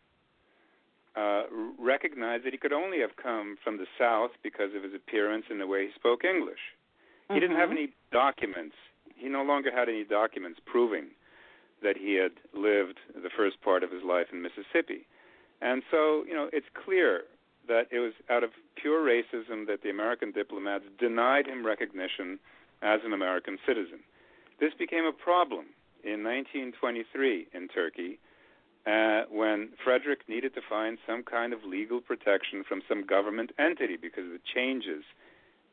uh, 1.17 1.45
recognized 1.79 2.45
that 2.45 2.53
he 2.53 2.59
could 2.59 2.73
only 2.73 3.01
have 3.01 3.17
come 3.23 3.57
from 3.63 3.77
the 3.77 3.87
South 3.99 4.31
because 4.43 4.75
of 4.75 4.83
his 4.83 4.93
appearance 4.95 5.45
and 5.49 5.61
the 5.61 5.67
way 5.67 5.87
he 5.87 5.93
spoke 5.95 6.25
English. 6.25 6.59
He 7.29 7.35
mm-hmm. 7.35 7.41
didn't 7.41 7.57
have 7.57 7.71
mm-hmm. 7.71 7.79
any 7.79 7.93
documents. 8.13 8.77
He 9.17 9.29
no 9.29 9.43
longer 9.43 9.71
had 9.75 9.89
any 9.89 10.05
documents 10.05 10.61
proving 10.65 11.07
that 11.83 11.97
he 11.97 12.15
had 12.15 12.33
lived 12.53 12.99
the 13.15 13.31
first 13.37 13.61
part 13.63 13.83
of 13.83 13.91
his 13.91 14.03
life 14.03 14.27
in 14.33 14.43
Mississippi. 14.43 15.07
And 15.61 15.83
so, 15.91 16.25
you 16.27 16.35
know, 16.35 16.49
it's 16.53 16.67
clear 16.85 17.23
that 17.69 17.87
it 17.91 18.01
was 18.01 18.13
out 18.31 18.45
of 18.45 18.51
pure 18.77 19.01
racism 19.01 19.67
that 19.67 19.83
the 19.83 19.91
American 19.91 20.33
diplomats 20.33 20.85
denied 20.99 21.47
him 21.47 21.65
recognition 21.65 22.39
as 22.83 23.01
an 23.05 23.13
American 23.13 23.59
citizen. 23.67 24.01
This 24.61 24.73
became 24.79 25.05
a 25.05 25.13
problem 25.13 25.67
in 26.03 26.23
1923 26.23 27.49
in 27.55 27.69
Turkey 27.69 28.19
uh, 28.87 29.23
when 29.31 29.71
Frederick 29.83 30.29
needed 30.29 30.55
to 30.55 30.61
find 30.69 30.99
some 31.07 31.23
kind 31.23 31.53
of 31.53 31.65
legal 31.65 32.01
protection 32.01 32.65
from 32.69 32.83
some 32.87 33.07
government 33.07 33.53
entity 33.59 33.97
because 33.97 34.25
of 34.25 34.33
the 34.33 34.45
changes 34.55 35.05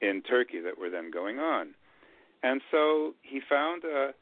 in 0.01 0.21
Turkey 0.21 0.59
that 0.61 0.77
were 0.79 0.89
then 0.89 1.11
going 1.11 1.39
on. 1.39 1.73
And 2.43 2.61
so 2.71 3.13
he 3.21 3.39
found 3.47 3.83
a, 3.83 4.13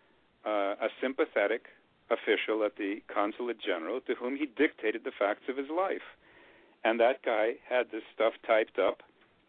a, 0.45 0.51
a 0.51 0.89
sympathetic 1.01 1.65
official 2.11 2.63
at 2.65 2.75
the 2.75 2.97
consulate 3.13 3.57
general 3.61 4.01
to 4.01 4.15
whom 4.15 4.35
he 4.35 4.45
dictated 4.45 5.03
the 5.03 5.11
facts 5.17 5.43
of 5.47 5.57
his 5.57 5.69
life. 5.69 6.05
And 6.83 6.99
that 6.99 7.23
guy 7.23 7.55
had 7.67 7.91
this 7.91 8.03
stuff 8.13 8.33
typed 8.45 8.79
up, 8.79 9.03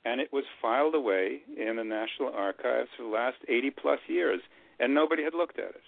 and 0.04 0.20
it 0.20 0.32
was 0.32 0.44
filed 0.60 0.94
away 0.94 1.42
in 1.56 1.76
the 1.76 1.84
National 1.84 2.32
Archives 2.34 2.90
for 2.96 3.04
the 3.04 3.08
last 3.08 3.36
80 3.48 3.70
plus 3.70 4.00
years, 4.08 4.40
and 4.78 4.94
nobody 4.94 5.22
had 5.22 5.34
looked 5.34 5.58
at 5.58 5.70
it. 5.70 5.82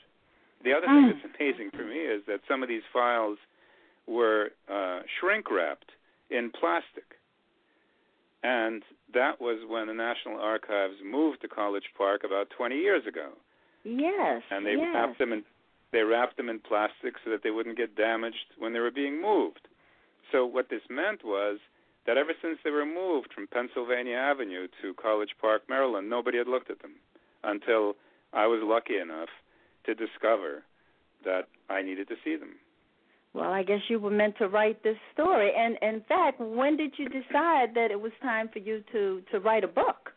The 0.65 0.73
other 0.73 0.87
thing 0.87 1.11
that's 1.11 1.35
amazing 1.39 1.71
for 1.71 1.85
me 1.85 1.99
is 1.99 2.23
that 2.27 2.41
some 2.47 2.63
of 2.63 2.69
these 2.69 2.87
files 2.93 3.39
were 4.07 4.51
uh, 4.71 5.01
shrink 5.19 5.51
wrapped 5.51 5.91
in 6.31 6.51
plastic. 6.51 7.12
And 8.43 8.83
that 9.15 9.41
was 9.41 9.61
when 9.69 9.87
the 9.87 9.95
National 9.95 10.41
Archives 10.41 10.97
moved 11.05 11.43
to 11.43 11.49
College 11.49 11.91
Park 11.97 12.23
about 12.25 12.51
20 12.57 12.77
years 12.77 13.07
ago. 13.07 13.31
Yes. 13.85 14.43
And 14.51 14.67
they 14.67 14.73
yes. 14.73 14.91
wrapped 14.95 15.19
them 15.19 15.33
in 15.33 15.45
they 15.93 16.01
wrapped 16.01 16.39
them 16.39 16.49
in 16.49 16.59
plastic 16.59 17.15
so 17.23 17.31
that 17.31 17.43
they 17.43 17.51
wouldn't 17.51 17.77
get 17.77 17.95
damaged 17.95 18.57
when 18.59 18.73
they 18.73 18.79
were 18.79 18.91
being 18.91 19.21
moved. 19.21 19.69
So 20.33 20.47
what 20.47 20.71
this 20.71 20.81
meant 20.89 21.23
was 21.23 21.59
that 22.07 22.17
ever 22.17 22.33
since 22.41 22.59
they 22.65 22.71
were 22.71 22.87
moved 22.87 23.29
from 23.35 23.47
Pennsylvania 23.47 24.17
Avenue 24.17 24.69
to 24.81 24.95
College 24.95 25.37
Park, 25.39 25.63
Maryland, 25.69 26.09
nobody 26.09 26.39
had 26.39 26.49
looked 26.49 26.71
at 26.71 26.81
them 26.81 26.95
until 27.45 27.95
I 28.33 28.47
was 28.47 28.61
lucky 28.65 28.97
enough 28.97 29.29
to 29.85 29.95
discover 29.95 30.63
that 31.25 31.49
I 31.69 31.83
needed 31.83 32.09
to 32.09 32.17
see 32.25 32.37
them. 32.37 32.57
Well, 33.35 33.51
I 33.51 33.63
guess 33.63 33.81
you 33.89 33.99
were 33.99 34.11
meant 34.11 34.37
to 34.39 34.49
write 34.49 34.83
this 34.83 34.99
story. 35.15 35.53
And 35.57 35.79
in 35.81 36.03
fact, 36.07 36.39
when 36.39 36.77
did 36.77 36.93
you 36.99 37.09
decide 37.09 37.75
that 37.75 37.89
it 37.91 38.01
was 38.01 38.13
time 38.21 38.49
for 38.53 38.59
you 38.59 38.85
to 38.93 39.23
to 39.33 39.41
write 39.41 39.65
a 39.65 39.69
book? 39.69 40.13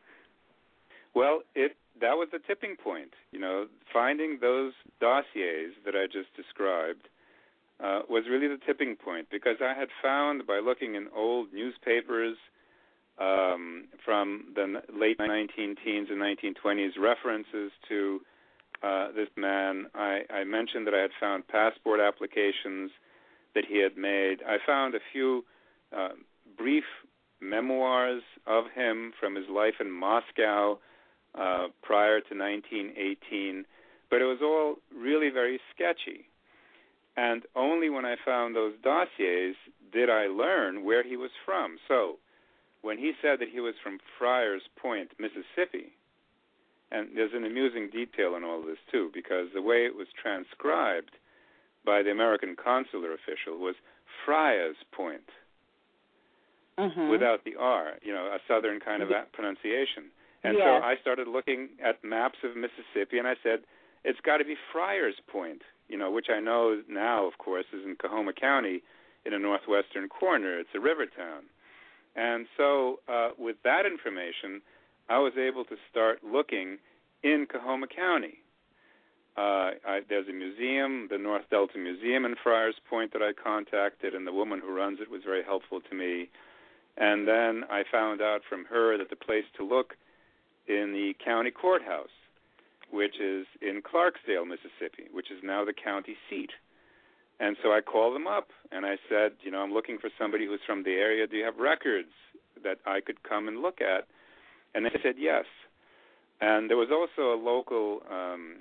Well, 1.14 1.42
it 1.56 1.78
that 2.02 2.14
was 2.14 2.28
the 2.32 2.40
tipping 2.40 2.76
point. 2.76 3.14
You 3.32 3.40
know, 3.40 3.68
finding 3.94 4.40
those 4.42 4.74
dossiers 5.00 5.74
that 5.86 5.96
I 5.96 6.08
just 6.08 6.36
described 6.36 7.08
uh, 7.82 8.02
was 8.10 8.26
really 8.30 8.48
the 8.48 8.60
tipping 8.66 8.96
point 8.96 9.28
because 9.32 9.58
I 9.62 9.78
had 9.78 9.90
found 10.02 10.46
by 10.46 10.60
looking 10.60 10.96
in 10.96 11.08
old 11.16 11.54
newspapers 11.54 12.38
um, 13.18 13.86
from 14.04 14.46
the 14.56 14.82
late 14.94 15.18
19 15.20 15.76
teens 15.84 16.10
and 16.12 16.20
1920s 16.22 17.00
references 17.00 17.72
to 17.88 18.20
uh, 18.84 19.08
this 19.16 19.30
man. 19.38 19.86
I, 19.96 20.22
I 20.30 20.44
mentioned 20.44 20.86
that 20.88 20.94
I 20.94 21.02
had 21.02 21.12
found 21.20 21.48
passport 21.48 22.02
applications 22.02 22.92
that 23.56 23.66
he 23.68 23.82
had 23.82 23.98
made. 23.98 24.38
I 24.48 24.58
found 24.66 24.94
a 24.94 25.00
few 25.12 25.44
uh, 25.96 26.10
brief 26.58 26.84
memoirs 27.42 28.22
of 28.46 28.66
him 28.76 29.14
from 29.20 29.36
his 29.36 29.46
life 29.50 29.76
in 29.80 29.92
Moscow 29.92 30.78
uh, 31.34 31.68
prior 31.82 32.20
to 32.20 32.38
1918, 32.38 33.66
but 34.10 34.22
it 34.22 34.26
was 34.26 34.40
all 34.42 34.76
really 34.96 35.30
very 35.30 35.60
sketchy. 35.74 36.28
And 37.18 37.44
only 37.56 37.90
when 37.90 38.06
I 38.06 38.16
found 38.24 38.56
those 38.56 38.74
dossiers 38.84 39.56
did 39.92 40.10
I 40.10 40.28
learn 40.28 40.84
where 40.84 41.04
he 41.04 41.16
was 41.16 41.32
from. 41.46 41.78
So, 41.88 42.18
when 42.82 42.98
he 42.98 43.14
said 43.22 43.40
that 43.40 43.50
he 43.52 43.60
was 43.60 43.74
from 43.82 44.00
Friars 44.20 44.62
Point, 44.80 45.12
Mississippi, 45.18 45.94
and 46.92 47.10
there's 47.16 47.34
an 47.34 47.46
amusing 47.46 47.90
detail 47.90 48.36
in 48.36 48.44
all 48.44 48.62
this 48.62 48.78
too, 48.92 49.10
because 49.14 49.48
the 49.54 49.62
way 49.62 49.86
it 49.86 49.96
was 49.96 50.08
transcribed 50.22 51.12
by 51.86 52.02
the 52.02 52.12
American 52.12 52.56
consular 52.56 53.14
official 53.14 53.60
was 53.60 53.76
Friars 54.26 54.76
Point, 54.92 55.30
mm-hmm. 56.78 57.10
without 57.10 57.44
the 57.46 57.56
R, 57.56 57.94
you 58.02 58.14
know, 58.14 58.26
a 58.26 58.40
southern 58.48 58.80
kind 58.80 59.04
of 59.04 59.10
pronunciation. 59.34 60.12
And 60.44 60.58
yes. 60.58 60.66
so 60.66 60.86
I 60.86 60.96
started 61.02 61.28
looking 61.28 61.70
at 61.84 62.04
maps 62.04 62.40
of 62.44 62.56
Mississippi, 62.56 63.18
and 63.18 63.28
I 63.28 63.36
said, 63.42 63.60
it's 64.04 64.20
got 64.22 64.38
to 64.38 64.46
be 64.46 64.56
Friars 64.72 65.16
Point, 65.28 65.62
you 65.90 65.98
know, 65.98 66.12
which 66.12 66.28
I 66.30 66.40
know 66.40 66.82
now, 66.90 67.26
of 67.26 67.38
course, 67.38 67.66
is 67.74 67.84
in 67.84 67.96
Coahoma 67.96 68.34
County 68.34 68.84
in 69.26 69.34
a 69.34 69.40
northwestern 69.40 70.08
corner. 70.10 70.60
It's 70.60 70.70
a 70.76 70.80
river 70.80 71.06
town. 71.06 71.44
And 72.16 72.46
so, 72.56 73.00
uh, 73.10 73.30
with 73.38 73.58
that 73.64 73.86
information, 73.86 74.62
I 75.10 75.20
was 75.20 75.34
able 75.38 75.66
to 75.66 75.76
start 75.90 76.20
looking 76.24 76.78
in 77.24 77.48
Coahoma 77.52 77.88
County. 77.88 78.40
Uh, 79.38 79.72
I, 79.86 80.00
there's 80.08 80.30
a 80.30 80.34
museum, 80.34 81.08
the 81.12 81.18
North 81.18 81.44
Delta 81.52 81.78
Museum 81.78 82.24
in 82.24 82.36
Friars 82.42 82.76
Point, 82.90 83.12
that 83.14 83.22
I 83.22 83.32
contacted, 83.34 84.16
and 84.16 84.26
the 84.26 84.32
woman 84.32 84.62
who 84.62 84.74
runs 84.74 85.00
it 85.02 85.12
was 85.12 85.22
very 85.26 85.44
helpful 85.44 85.82
to 85.82 85.96
me. 85.96 86.30
And 86.98 87.28
then 87.28 87.66
I 87.70 87.84
found 87.92 88.22
out 88.22 88.42
from 88.48 88.66
her 88.66 88.98
that 88.98 89.10
the 89.10 89.18
place 89.18 89.44
to 89.58 89.66
look 89.66 89.96
in 90.68 90.94
the 90.94 91.14
county 91.24 91.52
courthouse, 91.52 92.16
which 92.92 93.20
is 93.20 93.46
in 93.62 93.82
Clarksdale, 93.82 94.48
Mississippi, 94.48 95.10
which 95.12 95.30
is 95.30 95.40
now 95.44 95.66
the 95.66 95.74
county 95.74 96.16
seat. 96.30 96.52
And 97.40 97.58
so 97.62 97.74
I 97.74 97.82
called 97.82 98.16
them 98.16 98.28
up 98.28 98.48
and 98.72 98.86
I 98.86 98.96
said, 99.10 99.34
you 99.44 99.52
know, 99.52 99.60
I'm 99.60 99.74
looking 99.74 99.98
for 99.98 100.10
somebody 100.18 100.46
who's 100.46 100.62
from 100.66 100.84
the 100.84 100.92
area. 100.92 101.28
Do 101.28 101.36
you 101.36 101.44
have 101.44 101.58
records 101.58 102.14
that 102.64 102.78
I 102.86 103.02
could 103.02 103.24
come 103.24 103.50
and 103.50 103.62
look 103.62 103.82
at? 103.82 104.08
And 104.74 104.86
they 104.86 104.98
said 105.04 105.16
yes. 105.18 105.44
And 106.40 106.70
there 106.70 106.78
was 106.78 106.90
also 106.92 107.34
a 107.34 107.40
local 107.40 108.02
um, 108.10 108.58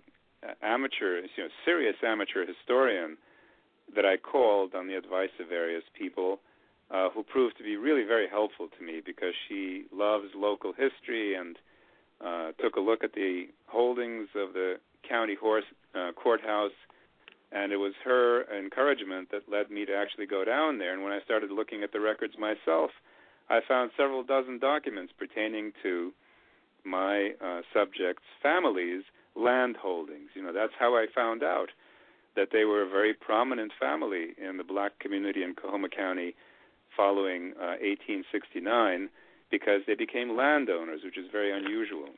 amateur, 0.63 1.21
you 1.37 1.45
know, 1.45 1.49
serious 1.65 1.97
amateur 2.05 2.47
historian 2.47 3.17
that 3.95 4.05
I 4.05 4.17
called 4.17 4.75
on 4.75 4.87
the 4.87 4.95
advice 4.95 5.31
of 5.41 5.49
various 5.49 5.85
people, 5.99 6.41
uh, 6.91 7.09
who 7.11 7.23
proved 7.23 7.57
to 7.59 7.65
be 7.65 7.77
really 7.77 8.05
very 8.05 8.29
helpful 8.29 8.69
to 8.79 8.85
me 8.85 9.01
because 9.05 9.35
she 9.49 9.85
loves 9.93 10.29
local 10.35 10.73
history 10.73 11.35
and 11.35 11.57
uh, 12.25 12.53
took 12.63 12.77
a 12.77 12.81
look 12.81 13.03
at 13.05 13.13
the 13.15 13.47
holdings 13.67 14.29
of 14.35 14.53
the 14.53 14.77
county 15.09 15.35
horse 15.35 15.65
uh, 15.95 16.13
courthouse 16.13 16.73
and 17.55 17.73
it 17.73 17.77
was 17.77 17.93
her 18.05 18.45
encouragement 18.53 19.31
that 19.31 19.49
led 19.49 19.71
me 19.71 19.87
to 19.87 19.95
actually 19.95 20.27
go 20.27 20.45
down 20.45 20.79
there. 20.79 20.93
And 20.93 21.05
when 21.05 21.13
I 21.13 21.21
started 21.25 21.51
looking 21.53 21.85
at 21.85 21.93
the 21.93 22.01
records 22.01 22.35
myself, 22.37 22.91
I 23.49 23.61
found 23.67 23.93
several 23.97 24.25
dozen 24.25 24.59
documents 24.59 25.13
pertaining 25.17 25.73
to 25.85 26.13
my 26.85 27.31
uh, 27.41 27.61
subjects' 27.73 28.25
families' 28.43 29.05
land 29.37 29.77
holdings. 29.81 30.31
You 30.35 30.43
know, 30.43 30.53
that's 30.53 30.73
how 30.79 30.95
I 30.95 31.07
found 31.15 31.43
out 31.43 31.69
that 32.37 32.49
they 32.53 32.65
were 32.65 32.83
a 32.83 32.89
very 32.89 33.15
prominent 33.15 33.73
family 33.79 34.35
in 34.39 34.57
the 34.57 34.65
black 34.65 34.99
community 34.99 35.43
in 35.43 35.55
Coahoma 35.55 35.89
County 35.89 36.35
following 36.97 37.53
uh, 37.59 37.79
1869 37.83 39.09
because 39.51 39.81
they 39.87 39.95
became 39.95 40.37
landowners, 40.37 41.01
which 41.05 41.19
is 41.19 41.27
very 41.31 41.57
unusual. 41.57 42.09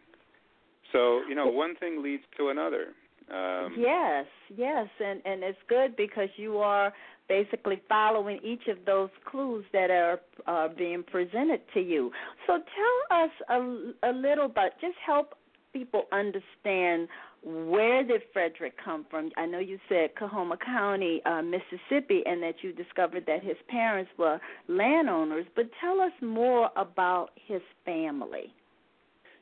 So, 0.93 1.21
you 1.29 1.35
know, 1.35 1.47
one 1.47 1.77
thing 1.77 2.03
leads 2.03 2.23
to 2.39 2.49
another. 2.49 2.89
Um, 3.29 3.75
yes, 3.77 4.27
yes, 4.57 4.87
and 5.05 5.21
and 5.25 5.43
it's 5.43 5.59
good 5.69 5.97
because 5.97 6.29
you 6.37 6.59
are 6.59 6.93
basically 7.29 7.83
following 7.89 8.39
each 8.45 8.69
of 8.69 8.79
those 8.87 9.11
clues 9.29 9.65
that 9.73 9.91
are 9.91 10.21
uh, 10.47 10.69
being 10.73 11.03
presented 11.03 11.61
to 11.75 11.81
you. 11.81 12.13
So 12.47 12.59
tell 12.59 13.19
us 13.19 13.31
a, 13.49 14.11
a 14.11 14.13
little 14.13 14.47
bit, 14.47 14.75
just 14.81 14.95
help 15.05 15.35
people 15.77 16.05
understand 16.13 17.09
where 17.43 18.03
did 18.03 18.23
Frederick 18.33 18.75
come 18.83 19.07
from? 19.11 19.31
I 19.37 19.47
know 19.47 19.59
you 19.59 19.79
said 19.89 20.11
Coahoma 20.19 20.57
County, 20.57 21.21
uh, 21.27 21.43
Mississippi, 21.43 22.23
and 22.27 22.43
that 22.43 22.57
you 22.63 22.73
discovered 22.73 23.25
that 23.27 23.43
his 23.43 23.57
parents 23.69 24.11
were 24.19 24.41
landowners, 24.69 25.47
but 25.55 25.67
tell 25.81 26.01
us 26.01 26.13
more 26.21 26.71
about 26.77 27.31
his 27.47 27.61
family. 27.85 28.53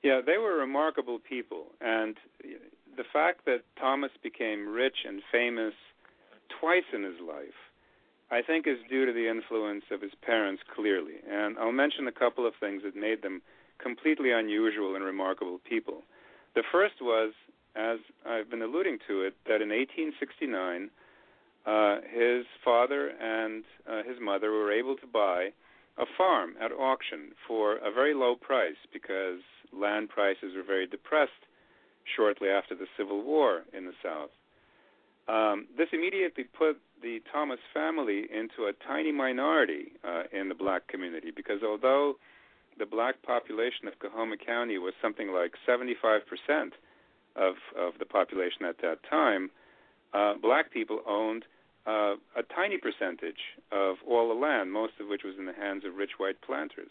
Yeah, 0.03 0.21
they 0.25 0.37
were 0.37 0.59
remarkable 0.59 1.19
people, 1.19 1.67
and 1.81 2.17
the 2.97 3.05
fact 3.11 3.47
that 3.47 3.63
Thomas 3.81 4.11
became 4.23 4.69
rich 4.69 4.97
and 5.07 5.23
famous 5.33 5.73
twice 6.61 6.85
in 6.93 7.05
his 7.05 7.21
life, 7.27 7.57
I 8.31 8.43
think, 8.43 8.67
is 8.67 8.77
due 8.91 9.07
to 9.07 9.13
the 9.13 9.29
influence 9.31 9.85
of 9.91 10.03
his 10.03 10.13
parents 10.21 10.63
clearly. 10.75 11.15
And 11.31 11.57
I'll 11.59 11.73
mention 11.73 12.07
a 12.07 12.13
couple 12.13 12.47
of 12.47 12.53
things 12.61 12.83
that 12.85 12.95
made 12.95 13.23
them 13.23 13.41
completely 13.83 14.31
unusual 14.31 14.95
and 14.95 15.05
remarkable 15.05 15.61
people. 15.69 16.03
The 16.55 16.63
first 16.71 16.95
was, 17.01 17.33
as 17.75 17.99
I've 18.27 18.51
been 18.51 18.63
alluding 18.63 18.99
to 19.09 19.23
it, 19.23 19.35
that 19.47 19.61
in 19.61 19.71
1869, 19.71 20.91
uh, 21.67 21.97
his 22.13 22.45
father 22.65 23.09
and 23.21 23.65
uh, 23.89 24.03
his 24.09 24.21
mother 24.21 24.53
were 24.53 24.73
able 24.73 24.97
to 24.97 25.07
buy 25.07 25.49
a 25.99 26.05
farm 26.19 26.55
at 26.61 26.73
auction 26.73 27.33
for 27.47 27.77
a 27.77 27.91
very 27.93 28.15
low 28.15 28.35
price 28.35 28.77
because 28.93 29.41
land 29.73 30.09
prices 30.09 30.55
were 30.57 30.63
very 30.63 30.87
depressed 30.87 31.33
shortly 32.17 32.49
after 32.49 32.75
the 32.75 32.87
Civil 32.97 33.23
War 33.23 33.63
in 33.77 33.87
the 33.87 33.95
South. 34.03 34.31
Um, 35.27 35.67
this 35.77 35.89
immediately 35.93 36.45
put 36.45 36.79
the 37.03 37.21
Thomas 37.33 37.61
family 37.73 38.27
into 38.31 38.69
a 38.69 38.73
tiny 38.87 39.11
minority 39.11 39.93
uh, 40.07 40.25
in 40.33 40.49
the 40.49 40.55
black 40.55 40.87
community 40.89 41.31
because 41.35 41.63
although 41.63 42.17
the 42.79 42.87
black 42.87 43.23
population 43.23 43.87
of 43.87 43.99
Coahoma 43.99 44.37
County 44.45 44.79
was 44.79 44.95
something 45.01 45.33
like 45.33 45.53
75% 45.69 46.21
of, 47.37 47.55
of 47.79 47.93
the 47.99 48.05
population 48.05 48.65
at 48.69 48.79
that 48.83 48.99
time, 49.09 49.51
uh, 50.13 50.35
black 50.41 50.73
people 50.73 51.01
owned 51.09 51.45
uh, 51.87 52.15
a 52.37 52.43
tiny 52.55 52.79
percentage 52.79 53.59
of 53.71 53.97
all 54.09 54.29
the 54.29 54.35
land, 54.35 54.73
most 54.73 54.95
of 55.01 55.09
which 55.09 55.23
was 55.25 55.35
in 55.39 55.47
the 55.47 55.53
hands 55.53 55.85
of 55.85 55.97
rich 55.97 56.13
white 56.19 56.41
planters. 56.41 56.91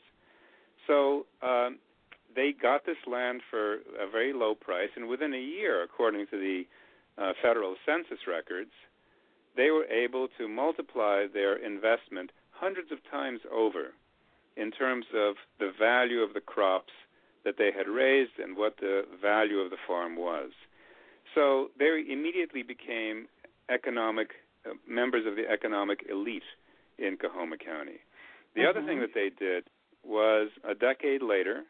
So 0.88 1.26
um, 1.42 1.80
they 2.36 2.54
got 2.54 2.86
this 2.86 2.98
land 3.08 3.42
for 3.50 3.76
a 4.00 4.10
very 4.12 4.34
low 4.34 4.56
price, 4.56 4.90
and 4.96 5.08
within 5.08 5.34
a 5.34 5.40
year, 5.40 5.82
according 5.82 6.28
to 6.28 6.38
the 6.38 6.64
uh, 7.18 7.34
federal 7.42 7.76
census 7.86 8.28
records, 8.28 8.72
they 9.56 9.70
were 9.70 9.86
able 9.86 10.28
to 10.38 10.48
multiply 10.48 11.26
their 11.32 11.56
investment 11.56 12.32
hundreds 12.52 12.92
of 12.92 12.98
times 13.10 13.40
over 13.52 13.94
in 14.58 14.72
terms 14.72 15.06
of 15.16 15.36
the 15.60 15.72
value 15.78 16.20
of 16.20 16.34
the 16.34 16.42
crops 16.42 16.94
that 17.46 17.56
they 17.58 17.72
had 17.76 17.88
raised 17.88 18.40
and 18.42 18.56
what 18.56 18.78
the 18.78 19.04
value 19.22 19.60
of 19.60 19.70
the 19.70 19.78
farm 19.88 20.16
was. 20.16 20.52
So 21.36 21.70
they 21.78 22.04
immediately 22.10 22.64
became 22.64 23.28
economic 23.70 24.32
uh, 24.66 24.74
members 24.88 25.26
of 25.28 25.36
the 25.36 25.50
economic 25.50 26.06
elite 26.10 26.44
in 26.98 27.18
Coahoma 27.18 27.58
County. 27.58 28.00
The 28.56 28.62
mm-hmm. 28.62 28.70
other 28.70 28.88
thing 28.88 29.00
that 29.00 29.14
they 29.14 29.30
did 29.38 29.66
was 30.06 30.50
a 30.68 30.76
decade 30.76 31.22
later, 31.22 31.64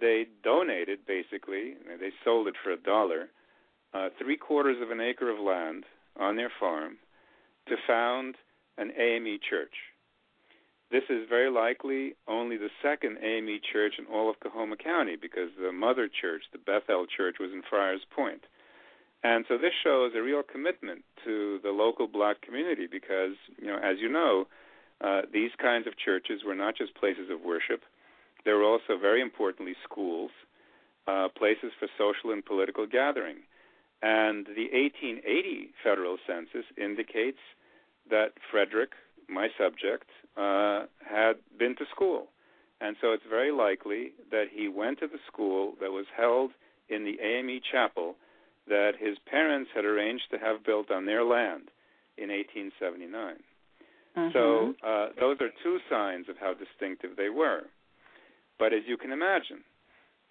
they 0.00 0.26
donated 0.42 1.00
basically, 1.06 1.74
they 2.00 2.10
sold 2.24 2.48
it 2.48 2.54
for 2.62 2.72
a 2.72 2.76
dollar, 2.76 3.28
uh, 3.94 4.08
three 4.18 4.36
quarters 4.36 4.78
of 4.82 4.90
an 4.90 5.00
acre 5.00 5.30
of 5.30 5.38
land 5.38 5.84
on 6.18 6.36
their 6.36 6.50
farm 6.58 6.96
to 7.68 7.76
found 7.86 8.36
an 8.78 8.90
AME 8.98 9.38
church. 9.48 9.74
This 10.92 11.04
is 11.08 11.26
very 11.26 11.50
likely 11.50 12.12
only 12.28 12.58
the 12.58 12.68
second 12.82 13.16
AME 13.24 13.60
church 13.72 13.94
in 13.98 14.04
all 14.12 14.28
of 14.28 14.36
Coahoma 14.40 14.76
County 14.76 15.16
because 15.16 15.48
the 15.58 15.72
mother 15.72 16.06
church, 16.06 16.42
the 16.52 16.58
Bethel 16.58 17.06
Church, 17.06 17.36
was 17.40 17.50
in 17.50 17.62
Friars 17.68 18.02
Point. 18.14 18.44
And 19.24 19.46
so 19.48 19.56
this 19.56 19.72
shows 19.82 20.12
a 20.14 20.20
real 20.20 20.42
commitment 20.42 21.02
to 21.24 21.60
the 21.62 21.70
local 21.70 22.06
black 22.06 22.42
community 22.42 22.86
because, 22.90 23.36
you 23.56 23.68
know, 23.68 23.78
as 23.78 23.96
you 24.00 24.10
know, 24.10 24.46
uh, 25.00 25.22
these 25.32 25.52
kinds 25.58 25.86
of 25.86 25.96
churches 25.96 26.42
were 26.44 26.54
not 26.54 26.76
just 26.76 26.94
places 26.94 27.30
of 27.30 27.40
worship, 27.40 27.80
they 28.44 28.52
were 28.52 28.64
also 28.64 28.98
very 29.00 29.22
importantly 29.22 29.74
schools, 29.82 30.30
uh, 31.06 31.28
places 31.34 31.72
for 31.78 31.88
social 31.96 32.32
and 32.32 32.44
political 32.44 32.86
gathering. 32.86 33.36
And 34.02 34.44
the 34.44 34.68
1880 34.74 35.70
federal 35.82 36.18
census 36.26 36.66
indicates 36.76 37.40
that 38.10 38.34
Frederick, 38.50 38.90
my 39.32 39.48
subject, 39.58 40.08
uh, 40.36 40.86
had 41.08 41.34
been 41.58 41.76
to 41.76 41.84
school. 41.94 42.28
And 42.80 42.96
so 43.00 43.12
it's 43.12 43.22
very 43.28 43.52
likely 43.52 44.12
that 44.30 44.46
he 44.52 44.68
went 44.68 44.98
to 45.00 45.06
the 45.06 45.20
school 45.30 45.74
that 45.80 45.92
was 45.92 46.06
held 46.16 46.50
in 46.88 47.04
the 47.04 47.20
AME 47.22 47.60
chapel 47.70 48.16
that 48.66 48.92
his 48.98 49.18
parents 49.30 49.70
had 49.74 49.84
arranged 49.84 50.24
to 50.30 50.38
have 50.38 50.64
built 50.64 50.90
on 50.90 51.06
their 51.06 51.24
land 51.24 51.70
in 52.18 52.28
1879. 52.28 53.36
Mm-hmm. 54.16 54.32
So 54.32 54.74
uh, 54.86 55.08
those 55.18 55.38
are 55.40 55.48
two 55.62 55.78
signs 55.88 56.28
of 56.28 56.36
how 56.38 56.54
distinctive 56.54 57.16
they 57.16 57.28
were. 57.28 57.62
But 58.58 58.72
as 58.72 58.82
you 58.86 58.96
can 58.96 59.10
imagine, 59.10 59.64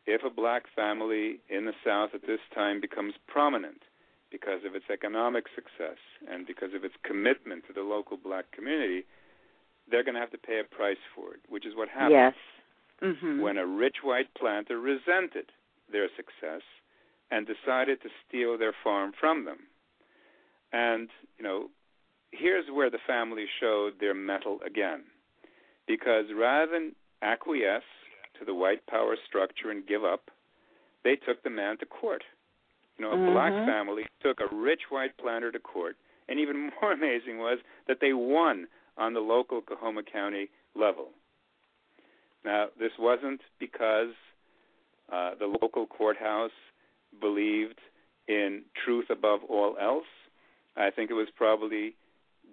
if 0.06 0.22
a 0.24 0.30
black 0.30 0.64
family 0.76 1.40
in 1.50 1.66
the 1.66 1.74
South 1.86 2.12
at 2.14 2.22
this 2.22 2.40
time 2.54 2.82
becomes 2.82 3.14
prominent 3.28 3.82
because 4.32 4.64
of 4.66 4.76
its 4.76 4.86
economic 4.92 5.46
success 5.54 6.00
and 6.32 6.48
because 6.48 6.74
of 6.74 6.84
its 6.84 6.96
commitment 7.04 7.68
to 7.68 7.74
the 7.74 7.82
local 7.82 8.18
black 8.18 8.52
community, 8.52 9.04
they're 9.90 10.04
going 10.04 10.16
to 10.16 10.22
have 10.22 10.32
to 10.32 10.38
pay 10.38 10.60
a 10.60 10.76
price 10.76 11.02
for 11.14 11.34
it, 11.34 11.42
which 11.50 11.66
is 11.66 11.76
what 11.76 11.90
happened 11.90 12.12
yes. 12.12 12.34
Mm-hmm. 13.04 13.42
when 13.42 13.58
a 13.58 13.66
rich 13.66 13.98
white 14.04 14.34
planter 14.38 14.80
resented 14.80 15.52
their 15.92 16.08
success 16.16 16.62
and 17.30 17.48
decided 17.48 18.02
to 18.02 18.10
steal 18.28 18.58
their 18.58 18.74
farm 18.84 19.12
from 19.20 19.46
them. 19.46 19.60
And, 20.72 21.10
you 21.38 21.44
know, 21.44 21.70
here's 22.32 22.66
where 22.72 22.90
the 22.90 23.00
family 23.06 23.46
showed 23.60 23.94
their 24.00 24.14
mettle 24.14 24.60
again. 24.66 25.04
Because 25.88 26.26
rather 26.38 26.72
than 26.72 26.96
acquiesce 27.22 27.84
to 28.40 28.46
the 28.46 28.54
white 28.54 28.86
power 28.88 29.16
structure 29.28 29.72
and 29.72 29.86
give 29.86 30.04
up, 30.06 30.30
they 31.04 31.16
took 31.16 31.44
the 31.44 31.50
man 31.50 31.78
to 31.80 31.86
court. 31.86 32.24
You 33.02 33.08
know, 33.08 33.14
a 33.14 33.18
mm-hmm. 33.18 33.34
black 33.34 33.52
family 33.66 34.04
took 34.22 34.38
a 34.40 34.56
rich 34.56 34.82
white 34.92 35.18
planter 35.18 35.52
to 35.52 35.58
court, 35.58 35.96
and 36.30 36.40
even 36.40 36.70
more 36.82 36.92
amazing 36.92 37.40
was 37.40 37.58
that 37.88 37.98
they 38.00 38.14
won 38.14 38.68
on 38.96 39.16
the 39.16 39.20
local 39.20 39.60
Coahoma 39.60 40.04
County 40.04 40.50
level. 40.76 41.08
Now, 42.46 42.68
this 42.80 42.92
wasn't 43.00 43.42
because 43.60 44.14
uh, 45.12 45.32
the 45.40 45.48
local 45.48 45.88
courthouse 45.88 46.52
believed 47.20 47.80
in 48.28 48.62
truth 48.86 49.06
above 49.10 49.40
all 49.50 49.78
else. 49.82 50.06
I 50.78 50.92
think 50.92 51.10
it 51.10 51.16
was 51.16 51.28
probably 51.36 51.96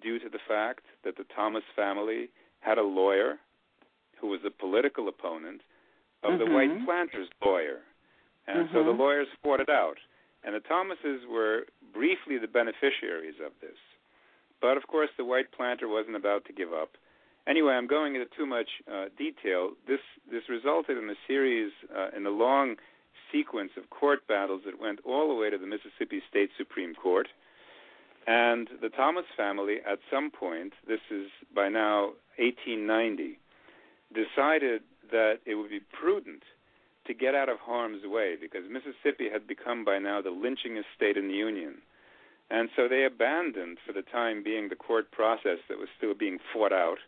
due 0.00 0.18
to 0.18 0.30
the 0.30 0.40
fact 0.48 0.84
that 1.04 1.18
the 1.18 1.24
Thomas 1.36 1.64
family 1.76 2.30
had 2.60 2.78
a 2.78 2.82
lawyer 2.82 3.34
who 4.18 4.28
was 4.28 4.40
a 4.46 4.50
political 4.50 5.08
opponent 5.08 5.60
of 6.22 6.32
mm-hmm. 6.32 6.38
the 6.38 6.50
white 6.50 6.86
planters' 6.86 7.28
lawyer. 7.44 7.80
And 8.46 8.66
mm-hmm. 8.66 8.74
so 8.74 8.82
the 8.82 8.90
lawyers 8.90 9.28
fought 9.42 9.60
it 9.60 9.68
out. 9.68 9.98
And 10.48 10.56
the 10.56 10.66
Thomases 10.66 11.28
were 11.30 11.66
briefly 11.92 12.38
the 12.38 12.48
beneficiaries 12.48 13.34
of 13.44 13.52
this. 13.60 13.76
But 14.62 14.78
of 14.78 14.86
course, 14.86 15.10
the 15.18 15.24
white 15.26 15.52
planter 15.52 15.88
wasn't 15.88 16.16
about 16.16 16.46
to 16.46 16.54
give 16.54 16.72
up. 16.72 16.92
Anyway, 17.46 17.74
I'm 17.74 17.86
going 17.86 18.14
into 18.14 18.28
too 18.34 18.46
much 18.46 18.70
uh, 18.90 19.12
detail. 19.18 19.72
This 19.86 20.00
this 20.32 20.44
resulted 20.48 20.96
in 20.96 21.10
a 21.10 21.20
series 21.26 21.70
uh, 21.94 22.16
in 22.16 22.24
a 22.24 22.30
long 22.30 22.76
sequence 23.30 23.72
of 23.76 23.90
court 23.90 24.26
battles 24.26 24.62
that 24.64 24.80
went 24.80 25.00
all 25.04 25.28
the 25.28 25.34
way 25.34 25.50
to 25.50 25.58
the 25.58 25.66
Mississippi 25.66 26.22
State 26.30 26.48
Supreme 26.56 26.94
Court. 26.94 27.28
And 28.26 28.70
the 28.80 28.88
Thomas 28.88 29.26
family, 29.36 29.80
at 29.86 29.98
some 30.10 30.30
point, 30.30 30.72
this 30.86 31.04
is 31.10 31.26
by 31.54 31.68
now 31.68 32.12
1890, 32.38 33.38
decided 34.14 34.80
that 35.10 35.40
it 35.44 35.56
would 35.56 35.68
be 35.68 35.80
prudent 35.92 36.42
to 37.08 37.14
get 37.14 37.34
out 37.34 37.48
of 37.48 37.58
harm's 37.58 38.04
way 38.04 38.36
because 38.40 38.62
Mississippi 38.70 39.28
had 39.32 39.48
become 39.48 39.84
by 39.84 39.98
now 39.98 40.22
the 40.22 40.30
lynchingest 40.30 40.84
state 40.94 41.16
in 41.16 41.26
the 41.28 41.34
Union. 41.34 41.74
And 42.50 42.68
so 42.76 42.86
they 42.88 43.04
abandoned, 43.04 43.78
for 43.84 43.92
the 43.92 44.02
time 44.02 44.42
being, 44.42 44.68
the 44.68 44.76
court 44.76 45.10
process 45.10 45.58
that 45.68 45.78
was 45.78 45.88
still 45.96 46.14
being 46.14 46.38
fought 46.52 46.72
out 46.72 46.98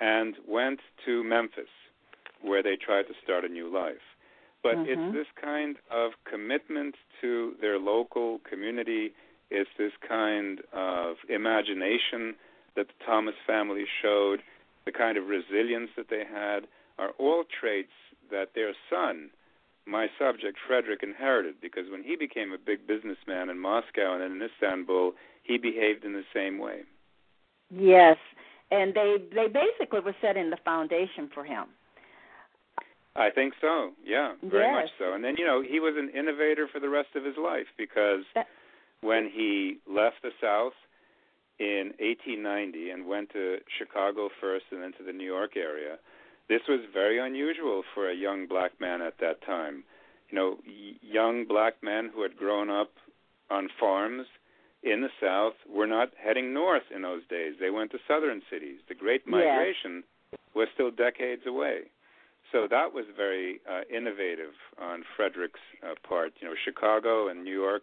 and 0.00 0.34
went 0.48 0.80
to 1.04 1.24
Memphis, 1.24 1.68
where 2.40 2.62
they 2.62 2.76
tried 2.76 3.02
to 3.04 3.14
start 3.22 3.44
a 3.44 3.48
new 3.48 3.72
life. 3.72 4.04
But 4.62 4.76
mm-hmm. 4.76 4.90
it's 4.90 5.14
this 5.14 5.26
kind 5.42 5.76
of 5.90 6.12
commitment 6.30 6.94
to 7.20 7.54
their 7.60 7.78
local 7.78 8.40
community, 8.48 9.12
it's 9.50 9.70
this 9.76 9.92
kind 10.06 10.60
of 10.72 11.16
imagination 11.28 12.34
that 12.76 12.86
the 12.88 13.04
Thomas 13.04 13.34
family 13.46 13.84
showed, 14.00 14.40
the 14.86 14.92
kind 14.92 15.18
of 15.18 15.26
resilience 15.26 15.90
that 15.96 16.08
they 16.08 16.24
had, 16.30 16.66
are 16.98 17.10
all 17.18 17.44
traits 17.44 17.92
that 18.30 18.54
their 18.54 18.72
son, 18.88 19.30
my 19.86 20.08
subject 20.18 20.58
Frederick, 20.66 21.02
inherited 21.02 21.54
because 21.60 21.90
when 21.90 22.02
he 22.02 22.16
became 22.16 22.52
a 22.52 22.58
big 22.58 22.86
businessman 22.86 23.48
in 23.48 23.58
Moscow 23.58 24.14
and 24.14 24.22
then 24.22 24.32
in 24.32 24.42
Istanbul, 24.42 25.12
he 25.42 25.58
behaved 25.58 26.04
in 26.04 26.12
the 26.12 26.24
same 26.34 26.58
way. 26.58 26.82
Yes, 27.70 28.16
and 28.70 28.94
they 28.94 29.16
they 29.34 29.46
basically 29.48 30.00
were 30.00 30.16
setting 30.20 30.50
the 30.50 30.58
foundation 30.64 31.30
for 31.32 31.44
him. 31.44 31.66
I 33.16 33.30
think 33.30 33.54
so. 33.60 33.90
Yeah, 34.04 34.34
very 34.42 34.64
yes. 34.64 34.74
much 34.74 34.90
so. 34.98 35.14
And 35.14 35.24
then 35.24 35.36
you 35.36 35.44
know 35.44 35.62
he 35.62 35.80
was 35.80 35.94
an 35.96 36.10
innovator 36.10 36.68
for 36.72 36.80
the 36.80 36.88
rest 36.88 37.08
of 37.14 37.24
his 37.24 37.36
life 37.36 37.66
because 37.76 38.22
that, 38.34 38.46
when 39.02 39.30
he 39.32 39.78
left 39.88 40.22
the 40.22 40.30
South 40.40 40.74
in 41.58 41.92
1890 41.98 42.90
and 42.90 43.06
went 43.06 43.30
to 43.30 43.58
Chicago 43.78 44.30
first 44.40 44.64
and 44.70 44.82
then 44.82 44.92
to 44.98 45.04
the 45.04 45.12
New 45.12 45.26
York 45.26 45.56
area, 45.56 45.98
this 46.50 46.62
was 46.68 46.80
very 46.92 47.18
unusual 47.24 47.84
for 47.94 48.10
a 48.10 48.14
young 48.14 48.48
black 48.48 48.72
man 48.80 49.00
at 49.00 49.18
that 49.20 49.40
time. 49.46 49.84
You 50.30 50.36
know, 50.36 50.58
young 51.00 51.46
black 51.46 51.74
men 51.80 52.10
who 52.12 52.22
had 52.22 52.36
grown 52.36 52.68
up 52.68 52.90
on 53.50 53.68
farms 53.78 54.26
in 54.82 55.00
the 55.00 55.10
South 55.22 55.54
were 55.72 55.86
not 55.86 56.10
heading 56.22 56.52
north 56.52 56.82
in 56.94 57.02
those 57.02 57.22
days. 57.30 57.54
They 57.60 57.70
went 57.70 57.92
to 57.92 57.98
southern 58.08 58.42
cities. 58.50 58.80
The 58.88 58.96
Great 58.96 59.26
Migration 59.28 60.02
was 60.54 60.66
still 60.74 60.90
decades 60.90 61.42
away. 61.46 61.82
So 62.50 62.66
that 62.68 62.92
was 62.92 63.04
very 63.16 63.60
uh, 63.70 63.82
innovative 63.94 64.54
on 64.80 65.04
Frederick's 65.16 65.60
uh, 65.84 65.94
part. 66.06 66.32
You 66.40 66.48
know, 66.48 66.54
Chicago 66.64 67.28
and 67.28 67.44
New 67.44 67.54
York 67.54 67.82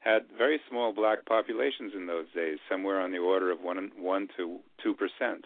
had 0.00 0.22
very 0.36 0.60
small 0.70 0.94
black 0.94 1.26
populations 1.26 1.92
in 1.94 2.06
those 2.06 2.26
days, 2.34 2.58
somewhere 2.70 3.00
on 3.00 3.12
the 3.12 3.18
order 3.18 3.50
of 3.50 3.60
one 3.60 3.90
one 3.98 4.28
to 4.38 4.60
two 4.82 4.94
percent. 4.94 5.44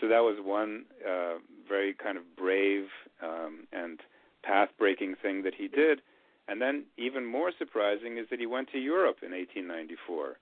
So 0.00 0.08
that 0.08 0.20
was 0.20 0.38
one 0.42 0.86
uh, 1.06 1.36
very 1.70 1.94
kind 1.94 2.18
of 2.18 2.24
brave 2.36 2.86
um, 3.22 3.66
and 3.72 4.00
path-breaking 4.42 5.14
thing 5.22 5.42
that 5.44 5.54
he 5.56 5.68
did. 5.68 6.00
And 6.48 6.60
then, 6.60 6.84
even 6.98 7.24
more 7.24 7.52
surprising 7.56 8.18
is 8.18 8.26
that 8.30 8.40
he 8.40 8.46
went 8.46 8.68
to 8.72 8.78
Europe 8.78 9.18
in 9.22 9.30
1894, 9.30 10.36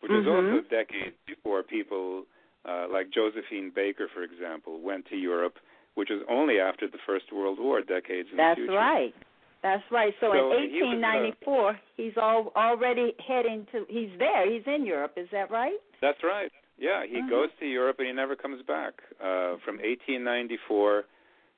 which 0.00 0.12
mm-hmm. 0.12 0.28
was 0.28 0.28
also 0.28 0.68
decades 0.68 1.16
before 1.26 1.62
people 1.62 2.24
uh, 2.68 2.86
like 2.92 3.08
Josephine 3.10 3.72
Baker, 3.74 4.08
for 4.12 4.22
example, 4.22 4.80
went 4.80 5.06
to 5.08 5.16
Europe, 5.16 5.56
which 5.94 6.08
was 6.10 6.22
only 6.28 6.60
after 6.60 6.86
the 6.86 6.98
First 7.06 7.32
World 7.32 7.58
War, 7.58 7.80
decades 7.80 8.28
in 8.30 8.36
That's 8.36 8.58
the 8.58 8.68
future. 8.68 8.76
right. 8.76 9.14
That's 9.62 9.82
right. 9.90 10.12
So, 10.20 10.28
So 10.28 10.52
in 10.52 10.68
he 10.68 10.82
was, 10.84 11.00
1894, 11.00 11.70
uh, 11.70 11.72
he's 11.96 12.12
all, 12.20 12.52
already 12.54 13.14
heading 13.26 13.66
to. 13.72 13.86
He's 13.88 14.10
there. 14.18 14.44
He's 14.50 14.64
in 14.66 14.84
Europe. 14.84 15.14
Is 15.16 15.28
that 15.32 15.50
right? 15.50 15.80
That's 16.02 16.22
right. 16.22 16.52
Yeah, 16.84 17.06
he 17.06 17.16
Mhm. 17.16 17.30
goes 17.30 17.50
to 17.60 17.66
Europe 17.66 17.98
and 17.98 18.08
he 18.08 18.12
never 18.12 18.36
comes 18.36 18.60
back. 18.60 19.02
Uh, 19.18 19.56
from 19.64 19.80
1894, 19.80 21.06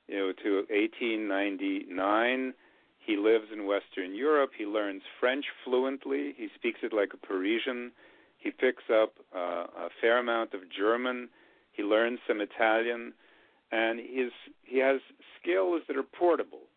you 0.06 0.16
know, 0.16 0.32
to 0.32 0.66
1899, 0.70 2.54
he 3.00 3.16
lives 3.16 3.50
in 3.50 3.66
Western 3.66 4.14
Europe. 4.14 4.52
He 4.54 4.66
learns 4.66 5.02
French 5.18 5.50
fluently. 5.64 6.32
He 6.34 6.48
speaks 6.50 6.84
it 6.84 6.92
like 6.92 7.12
a 7.12 7.16
Parisian. 7.16 7.90
He 8.38 8.52
picks 8.52 8.88
up 8.88 9.18
uh, 9.34 9.66
a 9.86 9.90
fair 10.00 10.18
amount 10.18 10.54
of 10.54 10.68
German. 10.68 11.28
He 11.72 11.82
learns 11.82 12.20
some 12.28 12.40
Italian, 12.40 13.12
and 13.72 13.98
he's 13.98 14.32
he 14.62 14.78
has 14.78 15.00
skills 15.40 15.82
that 15.88 15.96
are 15.96 16.04
portable. 16.04 16.68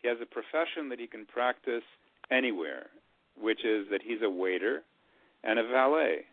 He 0.00 0.06
has 0.06 0.20
a 0.20 0.26
profession 0.26 0.88
that 0.90 1.00
he 1.00 1.08
can 1.08 1.26
practice 1.26 1.84
anywhere, 2.30 2.90
which 3.34 3.64
is 3.64 3.88
that 3.88 4.02
he's 4.02 4.22
a 4.22 4.30
waiter 4.30 4.84
and 5.42 5.58
a 5.58 5.64
valet. 5.64 6.26